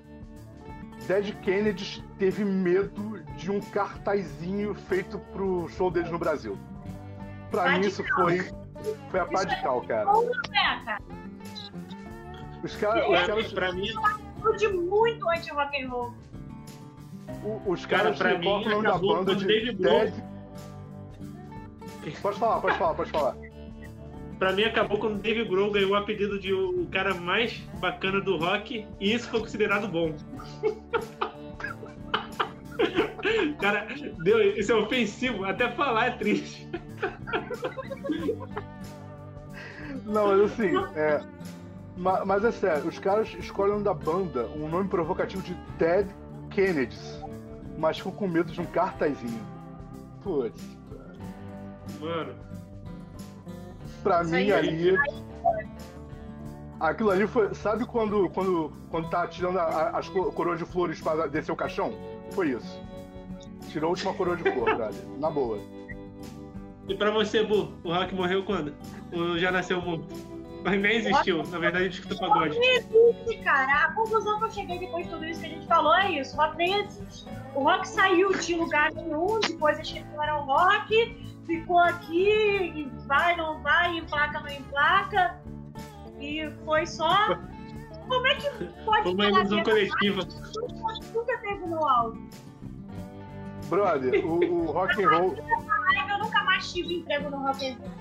Dead 1.07 1.35
Kennedy 1.41 2.03
teve 2.17 2.43
medo 2.43 3.14
de 3.37 3.51
um 3.51 3.59
cartazinho 3.59 4.73
feito 4.73 5.19
pro 5.33 5.67
show 5.69 5.91
deles 5.91 6.11
no 6.11 6.17
Brasil. 6.17 6.57
Pra 7.51 7.77
mim 7.77 7.87
isso 7.87 8.03
foi, 8.15 8.49
foi 9.09 9.19
a 9.19 9.25
pá 9.25 9.43
de 9.43 9.61
cal, 9.61 9.81
cara. 9.81 10.09
Os 12.63 12.75
caras. 12.75 13.07
Os 13.09 13.27
caras 13.27 13.53
pra 13.53 13.71
mim. 13.73 13.89
de 14.57 14.67
muito 14.67 15.29
anti-rock 15.29 15.83
and 15.83 15.89
roll. 15.89 16.13
Os 17.65 17.85
caras 17.85 18.17
cara, 18.17 18.37
pra 18.37 18.39
mim, 18.39 18.73
o 18.73 18.81
da 18.81 18.97
banda 18.97 19.35
de 19.35 19.45
David 19.45 19.77
Dead. 19.77 20.13
Pode 22.21 22.39
falar, 22.39 22.61
pode 22.61 22.77
falar, 22.77 22.93
pode 22.93 23.11
falar. 23.11 23.35
Pra 24.37 24.51
mim 24.51 24.63
acabou 24.63 24.99
quando 24.99 25.15
o 25.15 25.19
Dave 25.19 25.45
Grohl 25.45 25.71
ganhou 25.71 25.91
o 25.91 25.95
apelido 25.95 26.37
de 26.37 26.53
o 26.53 26.85
cara 26.91 27.13
mais 27.13 27.57
bacana 27.79 28.19
do 28.19 28.37
rock 28.37 28.85
e 28.99 29.13
isso 29.13 29.29
foi 29.29 29.39
considerado 29.39 29.87
bom. 29.87 30.13
cara, 33.59 33.87
deu, 34.23 34.41
isso 34.57 34.71
é 34.71 34.75
ofensivo, 34.75 35.45
até 35.45 35.71
falar 35.71 36.07
é 36.07 36.11
triste. 36.11 36.69
Não, 40.05 40.27
mas 40.27 40.51
assim, 40.51 40.71
é, 40.95 41.21
mas, 41.97 42.25
mas 42.25 42.45
é 42.45 42.51
sério, 42.51 42.87
os 42.87 42.99
caras 42.99 43.33
escolhem 43.39 43.81
da 43.81 43.93
banda 43.93 44.47
um 44.55 44.67
nome 44.67 44.87
provocativo 44.89 45.41
de 45.41 45.55
Ted 45.77 46.09
Kennedy, 46.49 46.97
mas 47.77 47.97
ficam 47.97 48.11
com 48.11 48.27
medo 48.27 48.51
de 48.51 48.61
um 48.61 48.65
cartazinho. 48.65 49.41
Putz. 50.21 50.77
Mano. 51.99 52.33
Pra 54.03 54.21
Isso 54.21 54.31
mim 54.31 54.51
ali. 54.51 54.95
Aquilo 56.79 57.11
ali 57.11 57.25
foi. 57.27 57.53
Sabe 57.53 57.85
quando, 57.85 58.29
quando, 58.29 58.71
quando 58.89 59.09
tá 59.09 59.27
tirando 59.27 59.57
a, 59.57 59.89
as 59.97 60.09
coroas 60.09 60.59
de 60.59 60.65
flores 60.65 61.01
para 61.01 61.27
descer 61.27 61.51
o 61.51 61.55
caixão? 61.55 61.93
Foi 62.31 62.49
isso. 62.49 62.81
Tirou 63.69 63.87
a 63.87 63.91
última 63.91 64.13
coroa 64.13 64.37
de 64.37 64.43
velho. 64.43 64.59
Na 65.19 65.29
boa. 65.29 65.59
E 66.87 66.95
pra 66.95 67.11
você, 67.11 67.43
Bu, 67.43 67.73
o 67.83 67.91
Rock 67.91 68.13
morreu 68.13 68.43
quando? 68.43 68.73
Ou 69.11 69.37
já 69.39 69.51
nasceu 69.51 69.81
morto? 69.81 70.05
Mas 70.63 70.81
nem 70.81 70.97
existiu, 70.97 71.43
na 71.43 71.59
verdade, 71.59 71.87
escuta 71.89 72.15
pagode. 72.15 72.57
Existe, 72.57 73.37
cara. 73.43 73.85
A 73.85 73.91
conclusão 73.93 74.39
que 74.39 74.45
eu 74.45 74.51
cheguei 74.51 74.79
depois 74.79 75.05
de 75.05 75.11
tudo 75.11 75.25
isso 75.25 75.39
que 75.39 75.45
a 75.45 75.49
gente 75.49 75.67
falou 75.67 75.95
é 75.95 76.11
isso. 76.19 76.35
O 76.35 76.39
rock 76.39 76.57
nem 76.57 76.79
existe. 76.79 77.27
O 77.53 77.63
rock 77.63 77.87
saiu 77.87 78.33
de 78.33 78.55
lugar 78.55 78.91
nenhum, 78.93 79.39
de 79.39 79.53
coisas 79.57 79.91
que 79.91 80.03
não 80.03 80.23
eram 80.23 80.43
rock, 80.45 81.15
ficou 81.45 81.77
aqui, 81.77 82.91
vai, 83.05 83.37
não 83.37 83.61
vai, 83.61 83.95
emplaca, 83.97 84.39
não 84.39 84.49
emplaca. 84.49 85.39
E 86.19 86.49
foi 86.65 86.87
só. 86.87 87.37
Como 88.07 88.27
é 88.27 88.35
que 88.35 88.49
pode 88.83 89.09
uma 89.09 89.25
ilusão 89.25 89.63
coletiva. 89.63 90.21
Nunca 91.13 91.37
teve 91.39 91.65
no 91.65 91.85
áudio. 91.85 92.29
Brother, 93.69 94.25
o, 94.25 94.39
o 94.39 94.65
rock 94.71 95.03
and 95.03 95.09
roll. 95.09 95.35
Eu 96.09 96.19
nunca 96.19 96.43
mais 96.43 96.71
tive 96.71 96.95
emprego 96.95 97.29
no 97.29 97.37
rock 97.37 97.67
and 97.67 97.77
roll. 97.77 97.91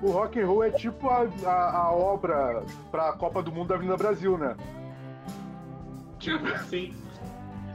O 0.00 0.10
rock 0.12 0.40
and 0.40 0.46
roll 0.46 0.64
é 0.64 0.70
tipo 0.70 1.08
a, 1.08 1.28
a, 1.44 1.76
a 1.76 1.92
obra 1.92 2.64
pra 2.90 3.12
Copa 3.12 3.42
do 3.42 3.50
Mundo 3.50 3.68
da 3.68 3.74
Avenida 3.74 3.96
Brasil, 3.96 4.38
né? 4.38 4.56
Tipo, 6.18 6.46
Sim. 6.68 6.94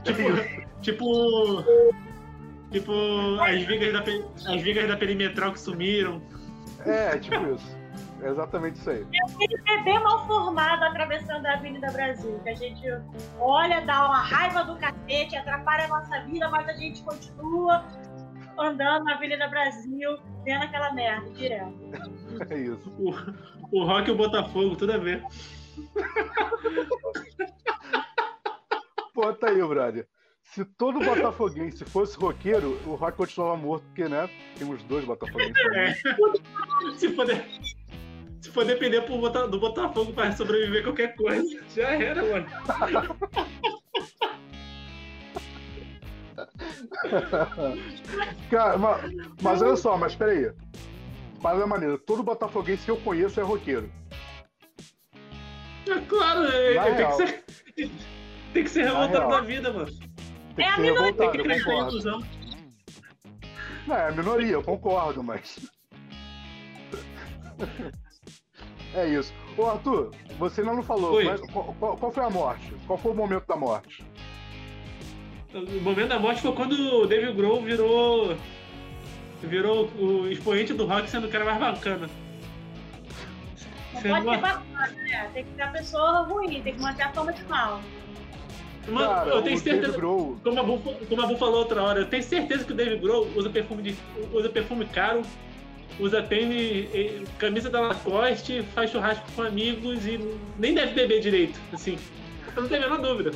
Tipo, 0.04 0.24
tipo 0.82 1.64
Tipo, 2.74 2.92
as 3.40 3.62
vigas, 3.62 3.94
da, 3.94 4.04
as 4.52 4.62
vigas 4.64 4.88
da 4.88 4.98
perimetral 4.98 5.54
que 5.54 5.60
sumiram. 5.60 6.20
É, 6.84 7.20
tipo 7.20 7.36
isso. 7.54 7.83
É 8.24 8.30
exatamente 8.30 8.78
isso 8.78 8.90
aí. 8.90 9.02
É 9.02 9.32
aquele 9.34 9.62
bebê 9.64 10.00
mal 10.00 10.26
formado 10.26 10.82
atravessando 10.84 11.46
a 11.46 11.54
Avenida 11.56 11.92
Brasil, 11.92 12.40
que 12.42 12.50
a 12.50 12.56
gente 12.56 12.82
olha, 13.38 13.82
dá 13.82 14.06
uma 14.06 14.20
raiva 14.20 14.64
do 14.64 14.78
cacete, 14.78 15.36
atrapalha 15.36 15.86
a 15.86 15.88
nossa 15.90 16.22
vida, 16.22 16.48
mas 16.50 16.70
a 16.70 16.74
gente 16.74 17.04
continua 17.04 17.86
andando 18.58 19.04
na 19.04 19.16
Avenida 19.16 19.46
Brasil, 19.50 20.18
vendo 20.46 20.64
aquela 20.64 20.94
merda 20.94 21.30
direto. 21.32 21.74
É 22.50 22.58
isso. 22.58 22.90
O, 22.98 23.12
o 23.78 23.86
rock 23.86 24.10
e 24.10 24.14
o 24.14 24.16
Botafogo, 24.16 24.76
tudo 24.78 24.94
a 24.94 24.98
ver. 24.98 25.22
Pô, 29.14 29.34
tá 29.34 29.50
aí, 29.50 29.62
brother 29.62 30.08
se 30.54 30.64
todo 30.64 31.00
botafoguense 31.00 31.84
fosse 31.86 32.16
roqueiro, 32.16 32.80
o 32.86 32.94
rock 32.94 33.18
continuava 33.18 33.58
morto, 33.58 33.84
porque, 33.86 34.08
né? 34.08 34.30
Temos 34.58 34.84
dois 34.84 35.04
botafoguenses. 35.04 35.56
É. 35.74 35.94
se, 36.96 37.08
de... 37.08 37.83
se 38.44 38.52
for 38.52 38.66
depender 38.66 39.00
do 39.00 39.58
Botafogo 39.58 40.12
para 40.12 40.36
sobreviver 40.36 40.84
qualquer 40.84 41.16
coisa, 41.16 41.64
já 41.74 41.92
era, 41.92 42.22
mano. 42.22 42.46
Cara, 48.52 48.78
mas, 48.78 49.14
mas 49.42 49.62
olha 49.62 49.78
só, 49.78 49.98
mas 49.98 50.14
peraí. 50.14 50.52
Para 51.42 51.64
a 51.64 51.68
maneira, 51.68 51.98
todo 51.98 52.22
botafoguense 52.22 52.84
que 52.84 52.92
eu 52.92 52.98
conheço 52.98 53.40
é 53.40 53.44
roqueiro. 53.44 53.90
É 55.90 56.02
claro, 56.02 56.44
é, 56.46 56.96
tem, 56.96 57.08
que 57.08 57.14
ser, 57.14 57.46
tem 58.54 58.64
que 58.66 58.70
ser 58.70 58.84
revoltado 58.84 59.30
da 59.30 59.40
vida, 59.40 59.72
mano. 59.72 59.90
Tem 60.58 60.66
é 60.66 60.70
a 60.70 60.78
minoria 60.78 61.14
que 61.14 61.38
cresceu 61.38 61.72
em 61.72 61.80
ilusão. 61.80 62.22
Não, 63.88 63.96
é 63.96 64.10
a 64.10 64.12
minoria, 64.12 64.52
eu 64.52 64.64
concordo, 64.64 65.24
mas. 65.24 65.60
É 68.96 69.08
isso. 69.08 69.34
Ô 69.58 69.66
Arthur, 69.68 70.12
você 70.38 70.62
ainda 70.62 70.74
não 70.74 70.84
falou, 70.84 71.24
mas 71.24 71.42
qual, 71.52 71.98
qual, 71.98 72.12
foi 72.12 72.24
a 72.24 72.30
morte? 72.30 72.74
Qual 72.88 72.98
foi 72.98 73.12
o 73.12 73.16
momento 73.16 73.46
da 73.46 73.56
morte? 73.56 74.04
O 75.54 75.82
momento 75.82 76.08
da 76.08 76.20
morte 76.20 76.42
foi 76.42 76.52
quando 76.54 76.74
o 76.74 77.06
David 77.06 77.34
Grohl 77.34 77.62
virou. 77.62 78.36
virou 79.42 79.88
o 80.00 80.28
expoente 80.28 80.74
do 80.74 80.86
rock 80.86 81.10
sendo 81.10 81.28
o 81.28 81.30
cara 81.30 81.46
mais 81.46 81.60
bacana. 81.60 82.10
Não 83.94 84.02
pode 84.02 84.30
ser 84.30 84.42
bacana, 84.42 84.88
né? 84.88 85.30
Tem 85.34 85.44
que 85.46 85.56
ser 85.56 85.62
a 85.62 85.68
pessoa 85.68 86.24
ruim, 86.24 86.62
tem 86.62 86.74
que 86.74 86.82
manter 86.82 87.04
a 87.04 87.12
fama 87.12 87.32
de 87.32 87.44
mal. 87.46 87.80
Mano, 88.88 89.08
Cara, 89.08 89.30
eu 89.30 89.42
tenho 89.42 89.58
certeza. 89.58 89.94
Como 89.98 90.60
a, 90.60 90.64
Bu, 90.64 90.80
como 90.80 91.22
a 91.22 91.26
Bu 91.28 91.38
falou 91.38 91.60
outra 91.60 91.82
hora, 91.82 92.00
eu 92.02 92.10
tenho 92.10 92.24
certeza 92.24 92.66
que 92.66 92.74
o 92.74 92.76
David 92.76 93.00
Grohl 93.00 93.28
usa 93.36 93.50
perfume, 93.50 93.82
de, 93.82 93.96
usa 94.34 94.50
perfume 94.50 94.86
caro, 94.86 95.22
usa 96.00 96.22
tênis, 96.24 97.28
camisa 97.38 97.70
da 97.70 97.82
Lacoste, 97.82 98.64
faz 98.74 98.92
churrasco 98.92 99.26
com 99.36 99.44
amigos 99.44 100.06
e 100.06 100.18
nem 100.58 100.74
deve 100.74 100.94
beber 100.94 101.22
direito, 101.22 101.60
assim. 101.74 101.98
Eu 102.56 102.62
não 102.64 102.70
tenho 102.70 102.86
a 102.86 102.90
menor 102.90 103.02
dúvida. 103.02 103.32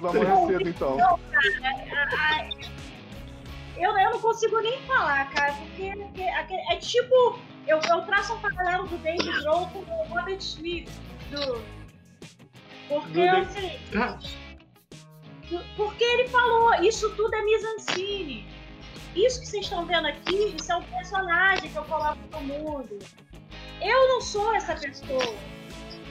Vai 0.00 0.12
morrer 0.12 0.58
cedo 0.58 0.68
então. 0.68 0.96
Não, 0.96 1.18
cara, 2.10 2.48
eu, 3.76 3.98
eu 3.98 4.10
não 4.10 4.20
consigo 4.20 4.60
nem 4.60 4.80
falar, 4.82 5.30
cara, 5.30 5.52
porque, 5.52 5.92
porque 5.96 6.22
é 6.22 6.76
tipo. 6.76 7.38
Eu, 7.66 7.80
eu 7.90 8.02
traço 8.02 8.34
um 8.34 8.40
paralelo 8.40 8.86
do 8.86 8.98
David 8.98 9.40
Grohl 9.40 9.66
com 9.68 9.78
o 9.78 10.04
Robert 10.08 10.36
Smith, 10.36 10.90
do 11.30 11.62
porque 12.88 13.20
é 13.20 13.40
o 13.40 13.44
seguinte. 13.46 14.38
Porque 15.76 16.04
ele 16.04 16.28
falou, 16.28 16.74
isso 16.82 17.10
tudo 17.14 17.34
é 17.34 17.42
mise-en-scène. 17.42 18.46
Isso 19.14 19.40
que 19.40 19.46
vocês 19.46 19.64
estão 19.64 19.84
vendo 19.86 20.06
aqui, 20.06 20.54
isso 20.56 20.72
é 20.72 20.76
um 20.76 20.82
personagem 20.82 21.70
que 21.70 21.76
eu 21.76 21.84
coloco 21.84 22.18
no 22.32 22.40
mundo. 22.40 22.98
Eu 23.80 24.08
não 24.08 24.20
sou 24.20 24.54
essa 24.54 24.74
pessoa. 24.74 25.34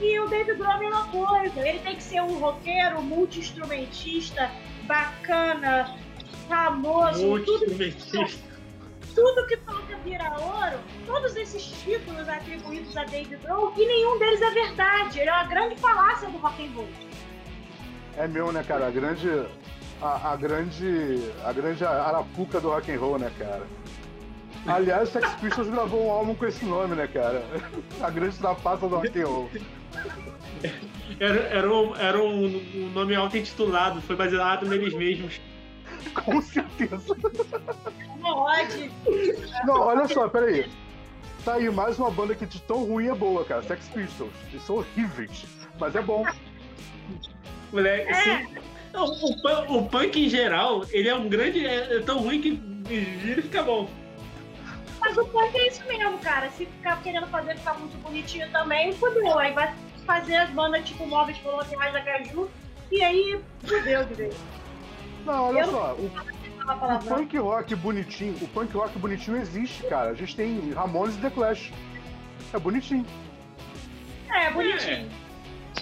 E 0.02 0.20
o 0.20 0.28
David 0.28 0.58
Grohl 0.58 0.72
é 0.72 0.76
a 0.76 0.80
mesma 0.80 1.08
coisa. 1.08 1.68
Ele 1.68 1.80
tem 1.80 1.96
que 1.96 2.04
ser 2.04 2.22
um 2.22 2.40
roqueiro, 2.40 3.02
multi-instrumentista, 3.02 4.50
bacana, 4.88 5.96
famoso. 6.48 7.26
Multi-instrumentista 7.26 8.54
tudo 9.14 9.46
que 9.48 9.58
toca 9.58 9.96
vira 10.04 10.36
ouro, 10.40 10.80
todos 11.06 11.36
esses 11.36 11.64
títulos 11.84 12.28
atribuídos 12.28 12.96
a 12.98 13.04
David 13.04 13.38
Grohl, 13.44 13.74
e 13.78 13.86
nenhum 13.86 14.20
deles 14.20 14.42
é 14.42 14.52
verdade. 14.52 15.20
Ele 15.20 15.30
é 15.30 15.34
uma 15.34 15.46
grande 15.46 15.76
falácia 15.78 16.30
do 16.30 16.38
rock 16.38 16.66
and 16.66 16.72
roll. 16.76 16.88
É 18.18 18.28
meu, 18.28 18.52
né, 18.52 18.64
cara? 18.64 18.88
A 18.88 18.92
grande. 18.92 19.28
A, 20.04 20.34
a 20.34 20.36
grande. 20.36 21.32
A 21.46 21.54
grande 21.54 21.86
arapuca 21.86 22.60
do 22.60 22.70
rock 22.70 22.92
and 22.92 23.00
roll, 23.00 23.18
né, 23.18 23.32
cara? 23.40 23.64
Aliás, 24.68 25.10
o 25.10 25.12
Sex 25.14 25.34
Pistols 25.36 25.70
gravou 25.70 26.08
um 26.08 26.12
álbum 26.12 26.36
com 26.36 26.46
esse 26.46 26.66
nome, 26.66 26.94
né, 26.96 27.08
cara? 27.08 27.44
A 28.02 28.10
grande 28.10 28.38
trapaça 28.38 28.88
do 28.88 28.96
rock 28.98 29.20
and 29.20 29.26
roll. 29.26 29.50
Era, 31.20 31.40
era, 31.42 31.74
um, 31.74 31.96
era 31.96 32.22
um, 32.22 32.46
um 32.76 32.92
nome 32.94 33.16
auto-intitulado, 33.16 34.02
foi 34.02 34.16
baseado 34.16 34.66
neles 34.66 34.94
mesmos. 34.94 35.40
Com 36.26 36.42
certeza. 36.42 37.16
Pode. 38.22 38.92
Não, 39.66 39.80
olha 39.82 40.08
só, 40.08 40.28
peraí. 40.28 40.70
Tá 41.46 41.56
aí, 41.56 41.70
mais 41.70 41.98
uma 42.00 42.10
banda 42.10 42.36
que 42.36 42.46
de 42.46 42.62
tão 42.62 42.84
ruim 42.86 43.08
é 43.08 43.16
boa, 43.16 43.44
cara. 43.46 43.62
Sex 43.64 43.88
Pistols. 43.90 44.34
Eles 44.50 44.64
são 44.64 44.78
horríveis, 44.78 45.46
mas 45.80 45.96
é 45.96 46.02
bom. 46.02 46.26
Moleque, 47.72 48.12
é. 48.12 48.48
O, 48.94 49.04
o, 49.04 49.78
o, 49.78 49.90
punk 49.90 50.24
em 50.24 50.30
geral, 50.30 50.86
ele 50.92 51.10
é 51.10 51.16
um 51.16 51.28
grande. 51.28 51.66
É, 51.66 51.98
é 51.98 52.00
tão 52.02 52.20
ruim 52.20 52.42
que 52.42 52.62
ele 52.90 53.42
fica 53.42 53.64
bom. 53.64 53.90
Mas 55.00 55.18
o 55.18 55.26
punk 55.26 55.56
é 55.56 55.68
isso 55.68 55.86
mesmo, 55.88 56.18
cara. 56.20 56.50
Se 56.52 56.66
ficar 56.66 57.02
querendo 57.02 57.28
fazer 57.28 57.58
ficar 57.58 57.74
muito 57.74 57.98
bonitinho 57.98 58.50
também, 58.52 58.94
fudeu. 58.94 59.38
Aí 59.38 59.54
vai 59.54 59.74
fazer 60.06 60.36
as 60.36 60.50
bandas 60.52 60.88
tipo 60.88 61.06
Móveis 61.06 61.38
Coloniais 61.40 61.94
da 61.94 62.02
Caju, 62.02 62.50
e 62.92 63.02
aí 63.04 63.42
fudeu 63.64 64.06
de 64.06 64.14
vez. 64.14 64.36
Não, 65.26 65.50
olha 65.50 65.60
Eu 65.62 65.72
só. 65.72 65.96
O, 65.96 66.06
o 66.06 67.00
punk 67.06 67.38
rock 67.38 67.76
bonitinho, 67.76 68.36
o 68.42 68.48
punk 68.48 68.74
rock 68.76 68.98
bonitinho 69.00 69.38
existe, 69.38 69.84
cara. 69.84 70.12
A 70.12 70.14
gente 70.14 70.36
tem 70.36 70.72
Ramones 70.72 71.16
e 71.16 71.20
The 71.20 71.30
Clash. 71.30 71.72
É 72.54 72.60
bonitinho. 72.60 73.06
É, 74.32 74.46
é 74.46 74.52
bonitinho. 74.52 75.10
É. 75.10 75.24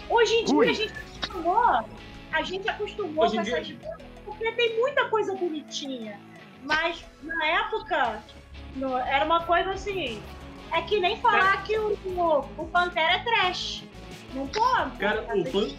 Hoje 0.09 0.33
em 0.35 0.45
dia 0.45 0.55
Ui. 0.55 0.69
a 0.69 0.73
gente 0.73 0.93
acostumou, 0.93 1.83
a 2.31 2.41
gente 2.43 2.67
acostumou 2.69 3.25
Hoje 3.25 3.35
com 3.35 3.41
essas 3.41 3.67
dia... 3.67 3.77
bandas, 3.81 4.07
porque 4.25 4.51
tem 4.53 4.79
muita 4.79 5.05
coisa 5.09 5.35
bonitinha. 5.35 6.19
Mas 6.63 7.03
na 7.23 7.45
época 7.45 8.23
no, 8.75 8.97
era 8.97 9.25
uma 9.25 9.43
coisa 9.43 9.71
assim. 9.71 10.21
É 10.73 10.81
que 10.81 10.99
nem 10.99 11.17
falar 11.19 11.61
é. 11.61 11.65
que 11.65 11.77
o, 11.77 11.97
o, 12.05 12.39
o 12.57 12.67
Pantera 12.67 13.15
é 13.15 13.19
trash. 13.19 13.83
Não 14.33 14.47
pode. 14.47 14.97
Cara, 14.97 15.21
o 15.35 15.43
punk, 15.43 15.77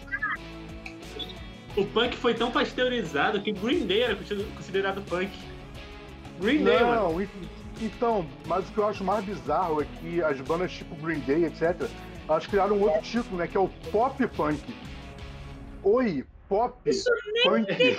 o 1.75 1.85
punk 1.85 2.15
foi 2.15 2.35
tão 2.35 2.51
pasteurizado 2.51 3.41
que 3.41 3.51
Green 3.51 3.87
Day 3.87 4.03
era 4.03 4.15
considerado 4.15 5.01
punk. 5.01 5.31
Green 6.39 6.63
Day, 6.63 6.79
Não, 6.79 7.13
mano. 7.13 7.29
então, 7.81 8.27
mas 8.45 8.69
o 8.69 8.71
que 8.71 8.77
eu 8.77 8.87
acho 8.87 9.03
mais 9.03 9.25
bizarro 9.25 9.81
é 9.81 9.85
que 9.99 10.21
as 10.21 10.39
bandas 10.41 10.71
tipo 10.71 10.95
Green 10.95 11.19
Day, 11.21 11.45
etc., 11.45 11.89
elas 12.27 12.45
criaram 12.45 12.77
um 12.77 12.81
outro 12.83 13.01
título, 13.01 13.37
né? 13.37 13.47
Que 13.47 13.57
é 13.57 13.59
o 13.59 13.69
pop 13.91 14.27
punk. 14.27 14.61
Oi, 15.81 16.23
pop 16.53 16.87
Isso 16.87 17.09
nem 17.33 17.65
punk. 17.65 17.97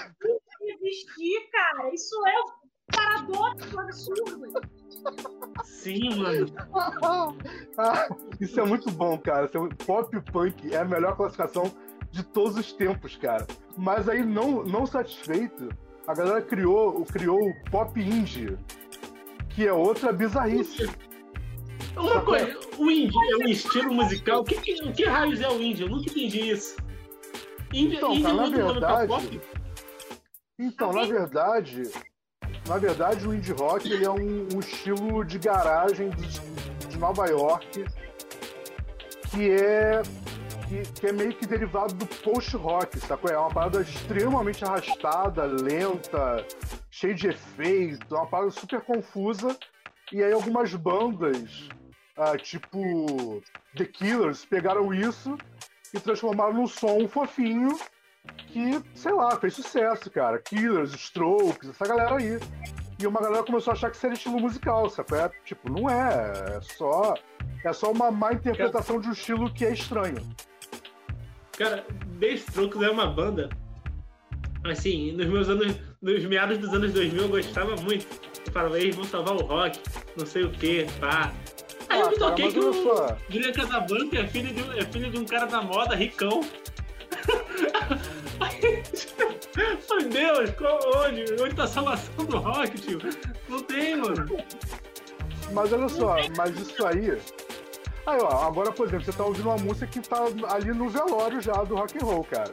existir, 0.61 1.51
cara. 1.51 1.93
Isso 1.93 2.15
é 2.25 2.41
um 2.41 2.53
paradoxo 2.93 3.81
absurdo. 3.81 4.53
Sim, 5.65 6.23
mano. 6.23 6.47
ah, 7.77 8.09
isso 8.41 8.61
é 8.61 8.65
muito 8.65 8.93
bom, 8.93 9.19
cara. 9.19 9.47
É 9.47 9.85
pop 9.85 10.21
punk 10.31 10.73
é 10.73 10.79
a 10.79 10.85
melhor 10.85 11.17
classificação 11.17 11.75
de 12.13 12.23
todos 12.23 12.57
os 12.57 12.73
tempos, 12.73 13.17
cara. 13.17 13.45
Mas 13.77 14.09
aí, 14.09 14.25
não, 14.25 14.63
não 14.63 14.87
satisfeito, 14.87 15.69
a 16.07 16.15
galera 16.15 16.41
criou, 16.41 17.05
criou 17.07 17.41
o 17.49 17.71
pop 17.73 18.01
indie, 18.01 18.57
que 19.49 19.67
é 19.67 19.73
outra 19.73 20.13
bizarrice. 20.13 20.89
Uma 21.97 22.21
coisa, 22.21 22.57
o 22.79 22.89
indie 22.89 23.33
é 23.33 23.37
um 23.37 23.49
estilo 23.49 23.93
musical. 23.95 24.43
O 24.43 24.45
que, 24.45 24.61
que, 24.61 24.75
o 24.85 24.93
que 24.93 25.05
raios 25.05 25.41
é 25.41 25.49
o 25.49 25.61
indie? 25.61 25.83
Eu 25.83 25.89
nunca 25.89 26.09
entendi 26.09 26.51
isso. 26.51 26.84
Então, 27.75 28.23
tá, 28.23 28.33
na 28.33 28.49
verdade. 28.49 29.41
Então, 30.59 30.93
na 30.93 31.05
verdade, 31.05 31.83
na 32.69 32.79
verdade, 32.79 33.27
o 33.27 33.35
indie 33.35 33.53
rock 33.53 33.93
ele 33.93 34.05
é 34.05 34.11
um, 34.11 34.49
um 34.55 34.61
estilo 34.61 35.25
de 35.25 35.39
garagem 35.39 36.11
de, 36.11 36.89
de 36.89 36.99
Nova 36.99 37.27
York 37.27 37.85
que 39.31 39.51
é 39.51 40.03
que, 40.69 41.01
que, 41.01 41.07
é 41.09 41.13
meio 41.13 41.35
que 41.35 41.47
derivado 41.47 41.93
do 41.95 42.07
post-rock, 42.07 42.99
sacou? 43.01 43.31
É 43.31 43.37
uma 43.37 43.51
parada 43.51 43.83
extremamente 43.83 44.65
arrastada, 44.65 45.45
lenta, 45.45 46.47
cheia 46.91 47.15
de 47.15 47.29
efeito, 47.29 48.15
é 48.15 48.19
uma 48.19 48.27
parada 48.27 48.51
super 48.51 48.81
confusa. 48.81 49.57
E 50.13 50.23
aí 50.23 50.33
algumas 50.33 50.73
bandas, 50.75 51.69
ah, 52.17 52.37
tipo 52.39 53.43
The 53.77 53.85
Killers, 53.85 54.45
pegaram 54.45 54.95
isso 54.95 55.37
e 55.95 56.01
transformaram 56.01 56.53
num 56.53 56.67
som 56.67 57.07
fofinho 57.09 57.79
que, 58.37 58.83
sei 58.95 59.13
lá, 59.13 59.37
fez 59.39 59.55
sucesso, 59.55 60.11
cara. 60.11 60.39
Killers, 60.39 60.93
Strokes, 60.95 61.71
essa 61.71 61.87
galera 61.87 62.17
aí. 62.17 62.39
E 62.99 63.07
uma 63.07 63.21
galera 63.21 63.43
começou 63.43 63.73
a 63.73 63.75
achar 63.75 63.91
que 63.91 63.97
seria 63.97 64.15
estilo 64.15 64.41
musical, 64.41 64.89
sabe? 64.89 65.15
É, 65.15 65.31
tipo, 65.45 65.71
não 65.71 65.89
é. 65.89 66.57
É 66.57 66.61
só, 66.61 67.15
é 67.65 67.73
só 67.73 67.91
uma 67.91 68.11
má 68.11 68.33
interpretação 68.33 69.01
de 69.01 69.09
um 69.09 69.13
estilo 69.13 69.53
que 69.53 69.65
é 69.65 69.73
estranho. 69.73 70.23
Cara, 71.53 71.85
The 72.21 72.29
Strokes 72.29 72.83
é 72.83 72.91
uma 72.91 73.07
banda. 73.07 73.49
Assim, 74.65 75.13
nos 75.13 75.27
meus 75.27 75.49
anos. 75.49 75.77
Nos 76.01 76.25
meados 76.27 76.59
dos 76.59 76.73
anos 76.75 76.93
2000 76.93 77.23
eu 77.23 77.29
gostava 77.29 77.77
muito. 77.77 78.07
Eu 78.55 78.77
eles 78.77 78.95
vão 78.95 79.05
salvar 79.05 79.35
o 79.35 79.43
rock, 79.43 79.81
não 80.17 80.27
sei 80.27 80.45
o 80.45 80.51
que, 80.51 80.87
pá. 81.01 81.33
Aí 81.95 82.01
ah, 82.01 82.05
eu 82.07 82.11
me 82.11 82.17
toquei 82.17 82.53
que 82.53 82.59
o 82.59 83.17
Julian 83.31 83.53
Casablanca 83.53 84.19
é 84.19 84.27
filho, 84.27 84.53
de, 84.53 84.81
é 84.81 84.85
filho 84.85 85.11
de 85.13 85.19
um 85.19 85.25
cara 85.25 85.47
da 85.47 85.63
moda, 85.63 85.95
ricão. 85.95 86.41
Meu 89.57 90.09
Deus, 90.09 90.51
qual, 90.51 90.81
onde? 90.97 91.25
Onde 91.41 91.55
tá 91.55 91.63
a 91.63 91.69
salvação 91.69 92.25
do 92.25 92.39
rock, 92.39 92.77
tio? 92.81 92.99
Não 93.49 93.63
tem, 93.63 93.95
mano. 93.95 94.27
Mas 95.53 95.73
olha 95.73 95.89
só, 95.89 96.17
mas 96.37 96.59
isso 96.59 96.85
aí. 96.85 97.13
Aí, 98.07 98.19
ó, 98.21 98.49
agora, 98.49 98.73
por 98.73 98.89
exemplo, 98.89 99.05
você 99.05 99.13
tá 99.13 99.25
ouvindo 99.25 99.49
uma 99.49 99.59
música 99.59 99.87
que 99.87 100.01
tá 100.01 100.25
ali 100.49 100.75
no 100.75 100.89
velório 100.89 101.41
já 101.41 101.53
do 101.63 101.77
rock 101.77 101.97
and 101.97 102.05
roll, 102.05 102.25
cara. 102.25 102.53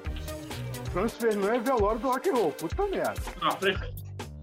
Franz 0.94 1.14
Ferdinand 1.14 1.56
é 1.56 1.60
velório 1.60 2.00
do 2.00 2.10
rock 2.10 2.30
and 2.30 2.34
roll, 2.34 2.52
puta 2.52 2.86
merda. 2.86 3.16
Ah, 3.42 3.58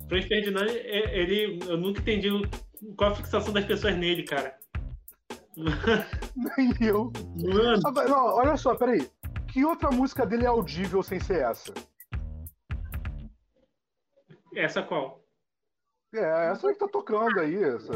Franz 0.09 0.27
Ferdinand, 0.27 0.67
ele. 0.67 1.61
Eu 1.69 1.77
nunca 1.77 2.01
entendi 2.01 2.31
qual 2.97 3.13
a 3.13 3.15
fixação 3.15 3.53
das 3.53 3.65
pessoas 3.65 3.97
nele, 3.97 4.25
cara. 4.25 4.58
Nem 6.37 6.73
eu. 6.81 7.13
Mano. 7.37 8.09
Não, 8.09 8.27
olha 8.37 8.57
só, 8.57 8.75
peraí. 8.75 9.11
Que 9.49 9.65
outra 9.65 9.91
música 9.91 10.25
dele 10.25 10.45
é 10.45 10.49
audível 10.49 11.03
sem 11.03 11.19
ser 11.19 11.43
essa? 11.43 11.73
Essa 14.55 14.83
qual? 14.83 15.23
É, 16.15 16.51
essa 16.51 16.73
que 16.73 16.79
tá 16.79 16.89
tocando 16.89 17.41
aí, 17.41 17.63
essa. 17.63 17.93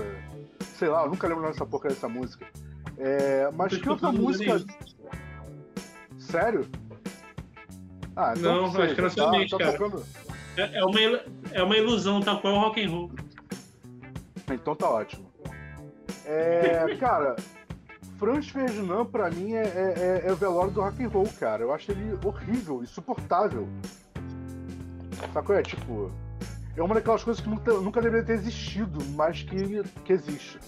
Sei 0.60 0.88
lá, 0.88 1.04
eu 1.04 1.10
nunca 1.10 1.26
lembro 1.28 1.46
dessa 1.46 1.64
porca 1.64 1.88
dessa 1.88 2.08
música. 2.08 2.46
É, 2.98 3.50
mas 3.52 3.76
que 3.76 3.88
outra 3.88 4.12
música. 4.12 4.56
Sério? 6.18 6.68
Ah, 8.14 8.34
então 8.36 8.62
não, 8.62 8.72
não 8.72 8.82
acho 8.82 8.94
que 8.94 9.00
não 9.00 9.10
tá, 9.10 9.30
tá 9.30 9.58
cara. 9.58 9.72
Tocando... 9.72 10.04
É, 10.56 10.78
é, 10.78 10.84
uma, 10.84 11.00
é 11.52 11.62
uma 11.62 11.76
ilusão, 11.76 12.20
tá 12.20 12.36
qual 12.36 12.54
é 12.54 12.56
o 12.56 12.60
rock 12.60 12.84
and 12.84 12.90
roll. 12.90 13.10
Então 14.50 14.76
tá 14.76 14.90
ótimo. 14.90 15.31
É, 16.24 16.96
cara, 16.98 17.36
Franz 18.18 18.48
Ferdinand, 18.48 19.06
pra 19.06 19.30
mim, 19.30 19.54
é, 19.54 19.62
é, 19.64 20.22
é, 20.26 20.32
o 20.32 20.36
velório 20.36 20.70
do 20.70 20.80
rock 20.80 21.02
and 21.02 21.08
roll, 21.08 21.28
cara. 21.40 21.62
Eu 21.62 21.74
acho 21.74 21.90
ele 21.90 22.16
horrível, 22.24 22.82
insuportável. 22.82 23.68
Sacou? 25.32 25.56
É 25.56 25.62
tipo. 25.62 26.12
É 26.76 26.82
uma 26.82 26.94
daquelas 26.94 27.24
coisas 27.24 27.42
que 27.42 27.50
nunca, 27.50 27.72
nunca 27.74 28.00
deveria 28.00 28.24
ter 28.24 28.34
existido, 28.34 29.04
mas 29.16 29.42
que, 29.42 29.82
que 30.04 30.12
existe. 30.12 30.58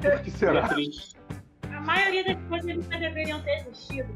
Por 0.00 0.20
que 0.22 0.30
será? 0.30 0.68
A 1.70 1.80
maioria 1.80 2.24
das 2.24 2.48
coisas 2.48 2.76
nunca 2.76 2.98
deveriam 2.98 3.40
ter 3.42 3.66
existido. 3.68 4.08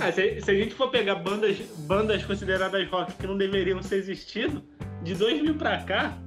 Ah, 0.00 0.10
se, 0.12 0.40
se, 0.40 0.50
a 0.50 0.54
gente 0.54 0.74
for 0.74 0.90
pegar 0.90 1.16
bandas, 1.16 1.58
bandas 1.86 2.24
consideradas 2.24 2.88
rock 2.88 3.12
que 3.12 3.26
não 3.26 3.36
deveriam 3.36 3.80
ter 3.80 3.96
existido, 3.96 4.62
de 5.02 5.14
2000 5.14 5.54
pra 5.56 5.82
cá, 5.84 6.18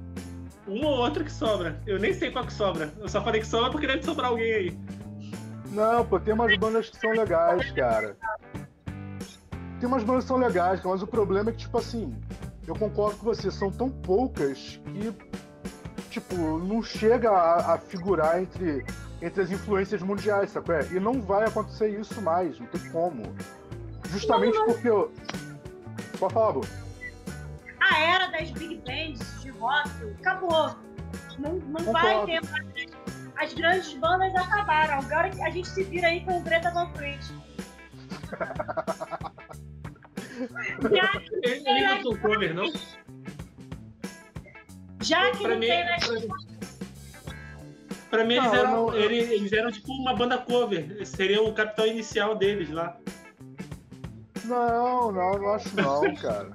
uma 0.66 0.88
ou 0.88 0.98
outra 0.98 1.24
que 1.24 1.32
sobra. 1.32 1.80
Eu 1.86 1.98
nem 1.98 2.12
sei 2.12 2.30
qual 2.30 2.46
que 2.46 2.52
sobra. 2.52 2.92
Eu 2.98 3.08
só 3.08 3.22
falei 3.22 3.40
que 3.40 3.46
sobra 3.46 3.70
porque 3.70 3.86
deve 3.86 4.02
sobrar 4.02 4.30
alguém 4.30 4.52
aí. 4.52 4.78
Não, 5.70 6.04
pô, 6.04 6.20
tem 6.20 6.34
umas 6.34 6.56
bandas 6.58 6.90
que 6.90 6.98
são 6.98 7.10
legais, 7.12 7.70
cara. 7.72 8.16
Tem 9.80 9.88
umas 9.88 10.04
bandas 10.04 10.24
que 10.24 10.28
são 10.28 10.36
legais, 10.36 10.80
mas 10.84 11.02
o 11.02 11.06
problema 11.06 11.50
é 11.50 11.52
que, 11.52 11.60
tipo 11.60 11.78
assim, 11.78 12.14
eu 12.66 12.74
concordo 12.74 13.16
com 13.16 13.24
você, 13.24 13.50
são 13.50 13.70
tão 13.70 13.90
poucas 13.90 14.80
que, 14.84 15.14
tipo, 16.10 16.36
não 16.58 16.82
chega 16.82 17.30
a, 17.30 17.74
a 17.74 17.78
figurar 17.78 18.40
entre, 18.40 18.84
entre 19.20 19.42
as 19.42 19.50
influências 19.50 20.02
mundiais, 20.02 20.50
sabe? 20.50 20.72
E 20.92 21.00
não 21.00 21.20
vai 21.20 21.46
acontecer 21.46 21.88
isso 21.88 22.20
mais, 22.20 22.60
não 22.60 22.66
tem 22.66 22.90
como. 22.90 23.34
Justamente 24.10 24.54
não, 24.54 24.66
não. 24.66 24.74
porque 24.74 24.88
eu. 24.88 25.12
Pode 26.18 26.34
falar. 26.34 26.60
A 27.80 27.98
era 27.98 28.26
das 28.28 28.50
big 28.52 28.76
bands 28.76 28.91
rock, 29.62 29.88
acabou. 30.20 30.76
Não, 31.38 31.52
não 31.54 31.92
vai 31.92 32.24
ter 32.26 32.40
mais. 32.50 32.92
As 33.36 33.54
grandes 33.54 33.94
bandas 33.94 34.34
acabaram. 34.34 34.98
Agora 34.98 35.30
a 35.44 35.50
gente 35.50 35.68
se 35.68 35.82
vira 35.84 36.08
aí 36.08 36.24
com 36.24 36.38
o 36.38 36.42
Greta 36.42 36.70
Van 36.70 36.88
Fleet. 36.92 37.20
Eles 41.42 41.62
não 41.64 42.02
são 42.02 42.16
cover, 42.20 42.54
não? 42.54 42.72
Já 45.00 45.30
que 45.32 45.38
Pra 45.38 45.48
não 45.50 45.58
mim, 45.58 45.66
tem 45.66 45.84
né? 45.84 45.96
pra 48.10 48.24
mim 48.24 48.34
eles, 48.34 48.52
eram, 48.52 48.70
não. 48.86 48.94
eles, 48.94 49.30
eles 49.30 49.52
eram 49.52 49.70
tipo 49.70 49.92
uma 49.92 50.14
banda 50.14 50.38
cover. 50.38 51.04
Seria 51.06 51.42
o 51.42 51.52
capital 51.54 51.86
inicial 51.86 52.34
deles 52.34 52.70
lá. 52.70 52.96
Não, 54.44 55.12
não, 55.12 55.38
não 55.38 55.54
acho 55.54 55.74
não, 55.76 56.14
cara. 56.16 56.50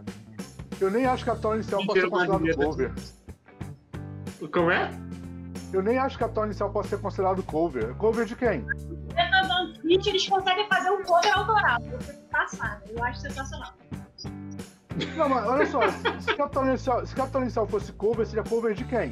Eu 0.79 0.91
nem 0.91 1.05
acho 1.05 1.23
que 1.23 1.29
a 1.29 1.33
Capital 1.33 1.55
Inicial 1.55 1.85
pode 1.85 1.99
ser 2.01 2.09
considerado 2.09 2.41
Magneta. 2.41 2.65
cover. 2.65 2.93
Como 4.51 4.71
é? 4.71 4.91
Eu 5.73 5.81
nem 5.81 5.97
acho 5.97 6.17
que 6.17 6.23
a 6.23 6.27
Capital 6.27 6.45
Inicial 6.45 6.69
pode 6.71 6.87
ser 6.87 6.99
considerado 6.99 7.43
cover. 7.43 7.95
Cover 7.95 8.25
de 8.25 8.35
quem? 8.35 8.61
Metal 9.15 9.47
Van 9.47 9.73
Fleet, 9.81 10.07
eles 10.07 10.27
conseguem 10.29 10.67
fazer 10.69 10.91
um 10.91 11.03
cover 11.03 11.37
autoral. 11.37 11.81
Você 11.81 12.13
passada. 12.31 12.83
Eu 12.89 13.03
acho 13.03 13.19
sensacional. 13.19 13.73
Não, 15.15 15.29
mas 15.29 15.47
olha 15.47 15.65
só, 15.65 15.81
se, 16.19 16.35
Capital 16.35 16.65
Inicial, 16.67 17.05
se 17.05 17.15
Inicial 17.35 17.67
fosse 17.67 17.91
cover, 17.93 18.25
seria 18.25 18.43
cover 18.43 18.73
de 18.73 18.83
quem? 18.85 19.11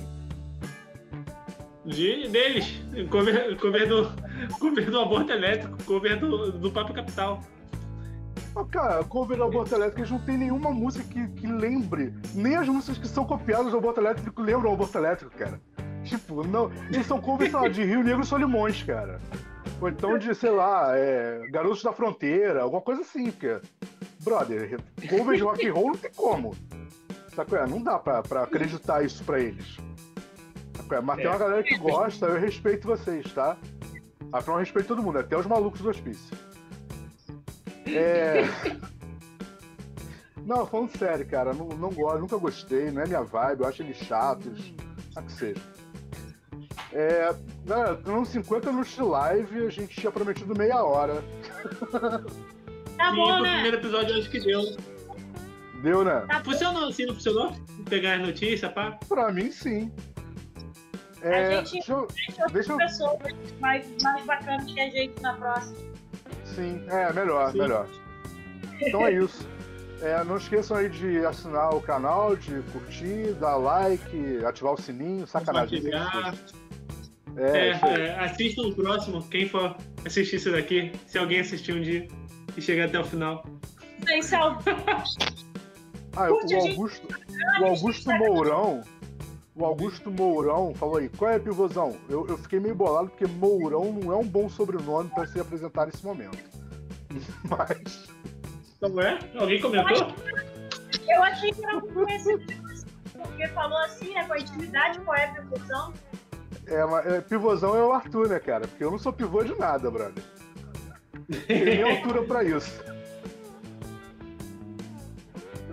De, 1.86 2.28
deles. 2.30 2.82
Cover, 3.10 3.56
cover, 3.58 3.88
do, 3.88 4.12
cover 4.60 4.90
do 4.90 5.00
aborto 5.00 5.32
elétrico, 5.32 5.78
cover 5.84 6.20
do, 6.20 6.52
do 6.54 6.72
Papo 6.72 6.94
Capital. 6.94 7.42
Mas, 8.56 8.70
cara, 8.70 9.04
cover 9.04 9.36
do 9.36 9.44
Aborto 9.44 9.76
Elétrico, 9.76 10.00
eles 10.00 10.12
não 10.12 10.20
tem 10.20 10.38
nenhuma 10.38 10.72
música 10.72 11.04
que, 11.04 11.28
que 11.28 11.46
lembre. 11.46 12.14
Nem 12.34 12.56
as 12.56 12.70
músicas 12.70 12.98
que 12.98 13.08
são 13.08 13.26
copiadas 13.26 13.70
do 13.74 13.78
Aborto 13.78 14.00
Elétrico 14.00 14.42
lembram 14.42 14.72
o 14.72 14.74
Aborto 14.74 14.98
Elétrico, 14.98 15.36
cara. 15.38 15.60
Tipo, 16.06 16.48
não. 16.48 16.72
Eles 16.90 17.06
são 17.06 17.20
covers, 17.20 17.52
sei 17.52 17.60
lá, 17.60 17.68
de 17.68 17.84
Rio 17.84 18.02
Negro 18.02 18.22
e 18.22 18.26
Solimões, 18.26 18.82
cara. 18.82 19.20
Ou 19.82 19.90
então 19.90 20.18
de, 20.18 20.34
sei 20.34 20.52
lá, 20.52 20.98
é, 20.98 21.50
Garotos 21.52 21.84
da 21.84 21.92
Fronteira, 21.92 22.62
alguma 22.62 22.82
coisa 22.82 23.02
assim, 23.02 23.30
porque. 23.30 23.60
Brother, 24.24 24.80
cover 25.10 25.36
de 25.36 25.44
rock 25.44 25.68
and 25.68 25.74
roll 25.74 25.88
não 25.88 25.98
tem 25.98 26.12
como. 26.16 26.56
Sabe? 27.36 27.56
é? 27.58 27.68
Não 27.68 27.82
dá 27.82 28.00
pra, 28.00 28.24
pra 28.24 28.44
acreditar 28.44 29.04
isso 29.04 29.24
pra 29.26 29.40
eles. 29.40 29.78
É? 30.90 31.02
Mas 31.02 31.18
tem 31.18 31.28
uma 31.28 31.38
galera 31.38 31.62
que 31.62 31.78
gosta, 31.78 32.28
eu 32.28 32.40
respeito 32.40 32.88
vocês, 32.88 33.32
tá? 33.34 33.58
Afinal, 34.32 34.58
eu 34.58 34.60
respeito 34.62 34.88
todo 34.88 35.04
mundo, 35.04 35.20
até 35.20 35.38
os 35.38 35.46
malucos 35.46 35.82
do 35.82 35.90
hospício. 35.90 36.36
É. 37.88 38.44
Não, 40.46 40.66
falando 40.68 40.96
sério, 40.98 41.26
cara, 41.28 41.54
não, 41.54 41.68
não 41.70 41.90
gosto, 41.92 42.20
nunca 42.20 42.38
gostei, 42.38 42.92
não 42.92 43.02
é 43.02 43.08
minha 43.08 43.24
vibe, 43.24 43.62
eu 43.62 43.68
acho 43.68 43.82
eles 43.82 43.98
chatos. 43.98 44.74
A 45.16 45.22
que 45.22 45.32
seja. 45.32 45.62
É, 46.94 47.34
galera, 47.66 48.00
nos 48.06 48.30
50 48.30 48.70
minutos 48.72 48.94
de 48.94 49.02
live, 49.02 49.66
a 49.66 49.70
gente 49.70 49.96
tinha 50.00 50.12
prometido 50.12 50.56
meia 50.58 50.84
hora. 50.84 51.24
Tá 52.98 53.12
bom, 53.12 53.42
né? 53.42 53.54
primeiro 53.54 53.78
episódio 53.78 54.14
eu 54.16 54.20
acho 54.20 54.30
que 54.30 54.40
deu. 54.40 54.62
Deu, 55.82 56.04
né? 56.06 56.26
Tá 56.28 56.40
bom. 56.40 56.52
Funcionou 56.52 56.88
assim, 56.90 57.06
não 57.06 57.14
funcionou? 57.16 57.54
Pegar 57.90 58.16
as 58.16 58.22
notícias, 58.22 58.72
pá. 58.72 58.98
Pra 59.08 59.32
mim, 59.32 59.52
sim. 59.52 59.92
É, 61.22 61.58
A 61.58 61.64
gente- 61.64 61.74
deixa 61.74 61.92
eu- 61.92 62.08
Deixa 62.08 62.48
Deixa 62.48 62.72
eu- 62.72 62.78
pessoas 62.78 63.18
mais, 63.60 63.86
mais 64.04 64.26
bacanas 64.26 64.72
que 64.72 64.80
a 64.80 64.90
gente 64.90 65.22
na 65.22 65.34
próxima. 65.34 65.76
Sim, 66.56 66.84
é, 66.88 67.12
melhor, 67.14 67.52
Sim. 67.52 67.60
melhor. 67.60 67.88
Então 68.82 69.06
é 69.06 69.14
isso. 69.14 69.48
É, 70.02 70.24
não 70.24 70.38
esqueçam 70.38 70.78
aí 70.78 70.90
de 70.90 71.26
assinar 71.26 71.74
o 71.74 71.82
canal, 71.82 72.36
de 72.36 72.62
curtir, 72.74 73.34
dar 73.40 73.56
like, 73.56 74.44
ativar 74.46 74.74
o 74.74 74.82
sininho, 74.82 75.26
sacanagem. 75.26 75.82
Compartilhar. 75.82 76.36
É, 77.38 77.70
É, 77.70 77.70
é, 77.72 78.20
assistam 78.20 78.64
o 78.64 78.76
próximo, 78.76 79.22
quem 79.30 79.48
for 79.48 79.76
assistir 80.06 80.38
isso 80.38 80.52
daqui, 80.52 80.92
se 81.06 81.18
alguém 81.18 81.42
assistir 81.42 81.74
um 81.74 81.82
dia 81.82 82.08
e 82.56 82.62
chegar 82.62 82.86
até 82.86 83.00
o 83.00 83.04
final. 83.04 83.46
Sem 84.06 84.22
sal. 84.22 84.62
Ah, 86.18 86.28
curte 86.28 86.56
o. 86.56 86.60
Augusto, 86.60 87.08
o 87.60 87.66
Augusto 87.66 88.10
Mourão, 88.14 88.82
o 89.56 89.66
Augusto 89.66 90.12
Mourão 90.12 90.74
falou 90.76 90.98
aí, 90.98 91.08
qual 91.10 91.32
é, 91.32 91.40
pivôzão? 91.40 91.96
Eu, 92.10 92.28
eu 92.28 92.38
fiquei 92.38 92.60
meio 92.60 92.76
bolado 92.76 93.10
porque 93.10 93.26
Mourão 93.26 93.94
não 93.94 94.12
é 94.12 94.16
um 94.18 94.28
bom 94.28 94.50
sobrenome 94.50 95.10
pra 95.10 95.26
se 95.26 95.40
apresentar 95.40 95.86
nesse 95.86 96.04
momento. 96.06 96.38
Mas, 97.50 98.08
Como 98.80 99.00
é? 99.02 99.18
Alguém 99.38 99.62
comentou? 99.62 100.14
Eu 101.08 101.24
achei 101.24 101.52
que 101.52 101.64
era 101.66 101.80
muito 101.80 101.94
conhecido 101.94 102.44
porque 103.14 103.48
falou 103.50 103.78
assim, 103.80 104.14
né? 104.14 104.24
Com 104.26 104.34
a 104.34 104.40
intimidade, 104.40 105.00
qual 105.00 105.16
é 105.18 105.28
percussão. 105.28 105.94
é, 106.68 106.86
mas, 106.86 107.06
é, 107.08 107.22
pivôzão 107.22 107.76
é 107.76 107.84
o 107.84 107.92
Arthur, 107.94 108.28
né, 108.28 108.40
cara? 108.40 108.68
Porque 108.68 108.84
eu 108.84 108.92
não 108.92 109.00
sou 109.00 109.12
pivô 109.14 109.44
de 109.44 109.56
nada, 109.58 109.90
brother. 109.90 110.24
Tem 111.48 111.64
nem 111.66 111.82
altura 111.98 112.24
pra 112.24 112.44
isso. 112.44 112.84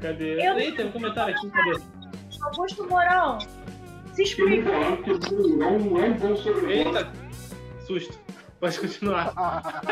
Cadê? 0.00 0.46
Eu- 0.46 0.58
Eita, 0.58 0.76
tem 0.78 0.86
um 0.86 0.92
comentário 0.92 1.34
aqui, 1.34 1.50
cadê? 1.50 1.80
Augusto 2.42 2.88
Mourão, 2.88 3.38
se 4.14 4.22
explica. 4.22 4.70
Eita! 6.68 7.12
Susto. 7.86 8.18
Pode 8.60 8.78
continuar. 8.80 9.32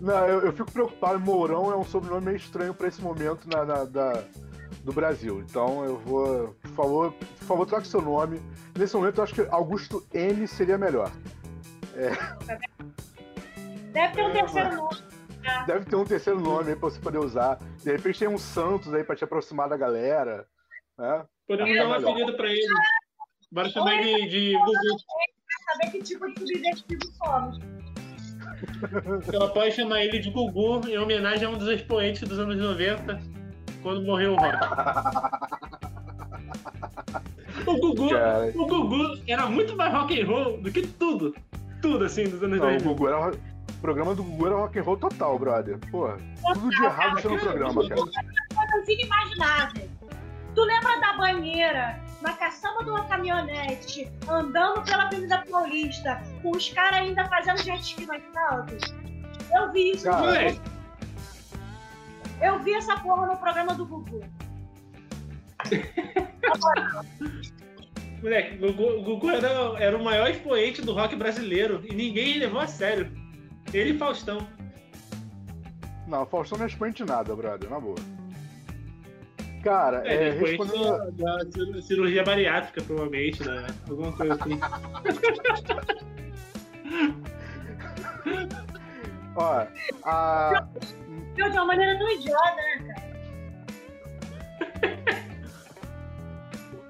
Não, 0.00 0.26
eu, 0.26 0.40
eu 0.40 0.52
fico 0.52 0.70
preocupado. 0.70 1.18
Mourão 1.20 1.70
é 1.72 1.76
um 1.76 1.84
sobrenome 1.84 2.26
meio 2.26 2.36
estranho 2.36 2.74
pra 2.74 2.88
esse 2.88 3.00
momento 3.00 3.48
na, 3.48 3.64
na- 3.64 3.84
da- 3.84 4.22
do 4.82 4.92
Brasil. 4.92 5.40
Então 5.40 5.82
eu 5.84 5.96
vou, 5.98 6.54
por 6.60 6.70
favor, 6.72 7.12
por 7.12 7.44
favor, 7.46 7.66
troque 7.66 7.86
seu 7.88 8.02
nome. 8.02 8.40
Nesse 8.78 8.94
momento 8.94 9.18
eu 9.18 9.24
acho 9.24 9.34
que 9.34 9.46
Augusto 9.50 10.04
N 10.12 10.46
seria 10.46 10.76
melhor. 10.76 11.10
Deve 13.92 14.14
ter 14.14 14.22
um 14.26 14.32
terceiro 14.32 14.76
nome. 14.76 14.98
Deve 15.66 15.84
ter 15.86 15.96
um 15.96 16.04
terceiro 16.04 16.40
nome 16.40 16.70
aí 16.70 16.76
pra 16.76 16.90
você 16.90 17.00
poder 17.00 17.18
usar. 17.18 17.58
De 17.82 17.90
repente 17.92 18.18
tem 18.18 18.28
um 18.28 18.36
Santos 18.36 18.92
aí 18.92 19.04
pra 19.04 19.16
te 19.16 19.24
aproximar 19.24 19.68
da 19.70 19.76
galera. 19.76 20.46
Né? 20.98 21.24
Podemos 21.46 21.76
dar 21.76 21.88
um 21.88 21.92
apelido 21.94 22.36
pra 22.36 22.48
ele. 22.50 22.66
Bora 23.52 23.68
chamar 23.68 23.94
ele 23.94 24.26
de 24.28 24.52
Gugu. 24.58 24.98
Saber 25.72 25.90
que 25.92 26.02
tipo 26.02 26.26
de 26.32 26.38
subjetivo 26.40 27.00
somos. 27.16 27.58
Ela 29.32 29.52
pode 29.52 29.72
chamar 29.74 30.02
ele 30.04 30.18
de 30.18 30.30
Gugu 30.30 30.86
em 30.88 30.98
homenagem 30.98 31.46
a 31.46 31.50
um 31.50 31.58
dos 31.58 31.68
expoentes 31.68 32.26
dos 32.28 32.38
anos 32.38 32.56
90, 32.56 33.20
quando 33.82 34.02
morreu 34.02 34.32
o 34.34 34.36
rock. 34.36 34.58
O 37.66 37.78
Gugu, 37.78 38.10
Cara. 38.10 38.52
o 38.54 38.66
Gugu 38.66 39.22
era 39.26 39.46
muito 39.46 39.74
mais 39.76 39.90
rock 39.94 40.20
and 40.20 40.26
roll 40.26 40.60
do 40.60 40.70
que 40.70 40.86
tudo. 40.86 41.34
Tudo 41.80 42.04
assim 42.04 42.24
dos 42.24 42.42
anos 42.42 42.58
Não, 42.58 42.66
o 42.66 42.70
2000. 42.72 42.94
Gugu 42.94 43.08
era. 43.08 43.30
O 43.30 43.80
programa 43.80 44.14
do 44.14 44.22
Gugu 44.22 44.46
era 44.46 44.56
rock 44.56 44.78
and 44.78 44.82
roll 44.82 44.96
total, 44.98 45.38
brother. 45.38 45.78
Porra, 45.90 46.18
tudo 46.52 46.68
de 46.68 46.84
errado 46.84 47.20
tinha 47.20 47.32
no 47.32 47.38
programa, 47.38 47.88
cara. 47.88 48.00
Coisas 48.02 48.88
inimagináveis. 48.88 49.90
Tu 50.54 50.62
lembra 50.62 51.00
da 51.00 51.14
banheira, 51.14 52.00
na 52.22 52.32
caçamba 52.34 52.84
de 52.84 52.90
uma 52.90 53.04
caminhonete, 53.06 54.10
andando 54.28 54.82
pela 54.82 55.04
Avenida 55.04 55.44
Paulista, 55.50 56.22
com 56.42 56.52
os 56.52 56.68
caras 56.72 57.00
ainda 57.00 57.28
fazendo 57.28 57.62
jet 57.62 57.80
ski 57.80 58.06
mais 58.06 58.22
alto? 58.36 58.74
Eu 59.52 59.72
vi 59.72 59.92
isso. 59.92 60.04
Cara. 60.04 60.54
Eu 62.40 62.58
vi 62.60 62.74
essa 62.74 62.96
porra 63.00 63.26
no 63.26 63.36
programa 63.36 63.74
do 63.74 63.84
Gugu. 63.84 64.20
moleque, 68.22 68.64
o 68.64 68.72
Gugu, 68.72 68.98
o 68.98 69.02
Gugu 69.02 69.30
era, 69.30 69.48
era 69.78 69.96
o 69.96 70.04
maior 70.04 70.30
expoente 70.30 70.82
do 70.82 70.92
rock 70.92 71.14
brasileiro 71.16 71.82
e 71.84 71.94
ninguém 71.94 72.38
levou 72.38 72.60
a 72.60 72.66
sério. 72.66 73.10
Ele 73.72 73.94
e 73.94 73.98
Faustão. 73.98 74.46
Não, 76.06 76.22
o 76.22 76.26
Faustão 76.26 76.58
não 76.58 76.64
é 76.64 76.68
expoente 76.68 77.02
de 77.02 77.10
nada, 77.10 77.34
brother, 77.34 77.68
na 77.68 77.80
boa. 77.80 77.96
Cara, 79.64 80.06
É, 80.06 80.14
é, 80.28 80.30
depois 80.32 80.50
respondendo. 80.50 81.10
da, 81.12 81.36
da 81.38 81.50
cir- 81.50 81.82
cirurgia 81.82 82.22
bariátrica, 82.22 82.82
provavelmente, 82.82 83.42
né? 83.48 83.66
Alguma 83.88 84.12
coisa 84.12 84.34
assim. 84.34 84.60
Ó, 89.36 89.66
a. 90.04 90.66
De 91.34 91.42
uma 91.42 91.64
maneira 91.64 91.98
tão 91.98 92.08
idiota, 92.10 92.54
né, 92.56 92.84
cara? 92.86 93.14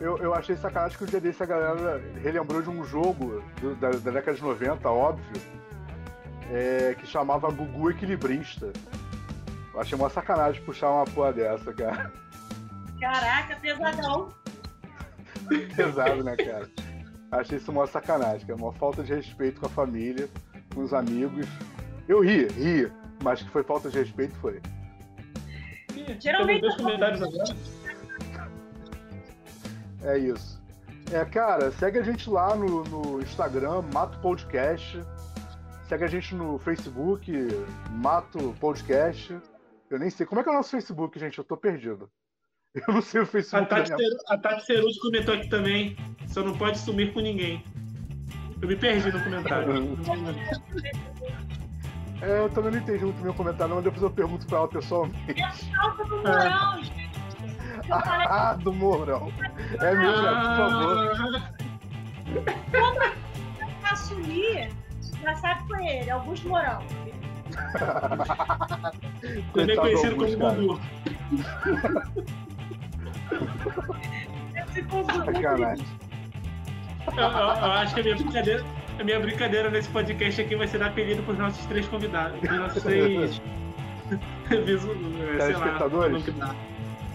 Eu, 0.01 0.19
eu 0.19 0.35
achei 0.35 0.55
sacanagem 0.57 0.99
que 0.99 1.05
o 1.05 1.07
dia 1.07 1.21
desse 1.21 1.43
a 1.43 1.47
galera 1.47 2.03
relembrou 2.23 2.61
de 2.61 2.69
um 2.69 2.85
jogo 2.85 3.43
do- 3.61 3.75
da, 3.77 3.89
da 3.91 4.11
década 4.11 4.37
de 4.37 4.43
90, 4.43 4.91
óbvio, 4.91 5.41
é, 6.53 6.95
que 6.99 7.07
chamava 7.07 7.51
Gugu 7.51 7.91
Equilibrista. 7.91 8.71
Eu 9.73 9.81
achei 9.81 9.97
uma 9.97 10.11
sacanagem 10.11 10.63
puxar 10.65 10.91
uma 10.91 11.05
porra 11.07 11.33
dessa, 11.33 11.73
cara. 11.73 12.13
Caraca, 13.01 13.57
pesadão. 13.57 14.29
Pesado, 15.77 16.25
né, 16.25 16.37
cara? 16.37 16.69
Achei 17.31 17.59
isso 17.59 17.71
uma 17.71 17.87
sacanagem, 17.87 18.47
cara. 18.47 18.59
Uma 18.59 18.73
falta 18.73 19.03
de 19.03 19.15
respeito 19.15 19.61
com 19.61 19.67
a 19.67 19.71
família, 19.71 20.29
com 20.75 20.83
os 20.83 20.95
amigos. 20.95 21.47
Eu 22.09 22.21
ri, 22.23 22.47
ri, 22.49 22.91
mas 23.23 23.43
que 23.43 23.51
foi 23.51 23.63
falta 23.63 23.91
de 23.91 23.99
respeito, 23.99 24.35
foi. 24.37 24.61
Geralmente- 26.21 26.61
Temos 26.61 26.61
dois 26.61 26.77
comentários 26.77 27.23
agora. 27.23 27.57
É 30.03 30.19
isso. 30.19 30.63
É, 31.13 31.25
cara, 31.25 31.71
segue 31.73 31.99
a 31.99 32.03
gente 32.03 32.29
lá 32.31 32.55
no, 32.55 32.83
no 32.85 33.21
Instagram, 33.23 33.83
Mato 33.93 34.19
Podcast. 34.21 35.01
Segue 35.89 36.05
a 36.05 36.09
gente 36.09 36.35
no 36.35 36.59
Facebook, 36.59 37.31
Mato 37.91 38.55
Podcast. 38.61 39.39
Eu 39.91 39.99
nem 39.99 40.09
sei. 40.11 40.25
Como 40.27 40.41
é 40.41 40.45
que 40.45 40.49
é 40.49 40.53
o 40.53 40.57
nosso 40.57 40.71
Facebook, 40.71 41.19
gente? 41.19 41.39
Eu 41.39 41.45
tô 41.45 41.57
perdido. 41.57 42.11
Eu 42.75 42.95
não 42.95 43.03
sei 43.03 43.21
o 43.21 43.25
A 43.25 43.27
Facebook. 43.27 43.69
Tati, 43.71 43.91
mesmo. 43.93 44.09
Ceru- 44.09 44.21
a 44.29 44.39
Tati 44.39 44.65
Ceruti 44.67 44.99
comentou 45.01 45.35
aqui 45.35 45.49
também. 45.49 45.97
Só 46.27 46.43
não 46.43 46.57
pode 46.57 46.79
sumir 46.79 47.13
com 47.13 47.21
ninguém. 47.21 47.63
Eu 48.61 48.67
me 48.69 48.77
perdi 48.77 49.13
no 49.13 49.23
comentário. 49.23 49.97
É, 52.23 52.39
eu 52.39 52.49
também 52.49 52.71
não 52.71 52.79
entendi 52.79 53.05
muito 53.05 53.21
meu 53.23 53.35
comentário, 53.35 53.75
mas 53.75 53.85
depois 53.85 54.03
eu 54.03 54.09
pergunto 54.11 54.47
pra 54.47 54.59
ela 54.59 54.69
pessoalmente. 54.69 55.35
Falta 55.77 56.05
do 56.05 56.17
Mourão, 56.17 56.83
gente. 56.83 57.21
Eu 57.87 58.01
falei 58.01 58.27
Ah, 58.31 58.55
do 58.55 58.73
Mourão. 58.73 59.31
É 59.81 59.95
meu, 59.95 60.15
chefe, 60.15 60.47
por 60.47 60.57
favor. 60.57 61.43
que 63.81 63.87
assumir, 63.93 64.71
já 65.21 65.35
sabe 65.37 65.67
foi 65.67 65.85
ele, 65.87 66.11
Augusto 66.11 66.49
Mourão. 66.49 66.83
Também 69.53 69.77
conhecido 69.77 70.17
como. 70.17 70.55
Gugu. 70.55 70.81
Sacanagem. 75.25 75.87
Eu, 77.17 77.23
eu- 77.23 77.29
eu 77.29 77.73
acho 77.73 77.95
que 77.95 78.01
a 78.01 78.03
minha 78.03 78.17
brincadeira, 78.17 78.65
a 78.99 79.05
minha 79.05 79.21
brincadeira 79.21 79.71
nesse 79.71 79.89
podcast 79.91 80.41
aqui 80.41 80.57
vai 80.57 80.67
ser 80.67 80.79
dar 80.79 80.87
apelido 80.89 81.23
pros 81.23 81.39
nossos 81.39 81.65
três 81.67 81.87
convidados. 81.89 82.39
Pros 82.41 82.59
nossos 82.59 82.83
três. 82.83 83.41
visu- 84.65 84.89
sei 84.89 85.37
lá, 85.37 85.39
Telespectadores? 85.39 86.25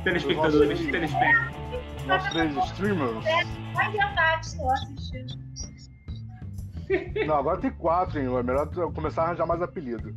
Telespectadores, 0.03 0.69
nossos- 0.69 0.91
telespectadores. 0.91 1.59
Nossos 2.07 2.29
três 2.29 2.57
streamers. 2.65 3.23
vai 3.73 3.87
inventar, 3.87 4.39
estou 4.39 4.71
assistindo. 4.71 5.49
Não, 7.27 7.35
agora 7.37 7.57
tem 7.59 7.69
quatro, 7.71 8.19
hein? 8.19 8.25
É 8.35 8.43
melhor 8.43 8.67
começar 8.93 9.21
a 9.23 9.25
arranjar 9.27 9.45
mais 9.45 9.61
apelido. 9.61 10.15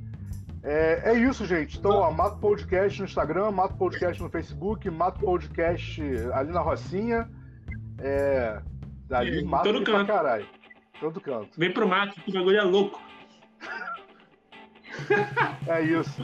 É, 0.65 1.11
é 1.11 1.19
isso, 1.19 1.45
gente. 1.45 1.79
Então, 1.79 1.91
ó, 1.93 2.11
Mato 2.11 2.39
Podcast 2.39 3.01
no 3.01 3.07
Instagram, 3.07 3.51
Mato 3.51 3.75
Podcast 3.77 4.23
no 4.23 4.31
Facebook, 4.31 4.89
Mato 4.91 5.21
Podcast 5.21 6.01
ali 6.35 6.53
na 6.53 6.61
Rocinha. 6.61 7.29
É. 7.99 8.61
Ali, 9.11 9.41
Em 9.41 9.45
mato 9.45 9.65
todo 9.65 9.85
canto. 9.85 10.07
caralho. 10.07 10.47
Todo 11.01 11.21
canto. 11.21 11.51
Vem 11.59 11.73
pro 11.73 11.87
mato, 11.89 12.15
que 12.21 12.31
o 12.31 12.35
bagulho 12.35 12.59
é 12.59 12.63
louco. 12.63 13.01
É 15.67 15.81
isso. 15.83 16.23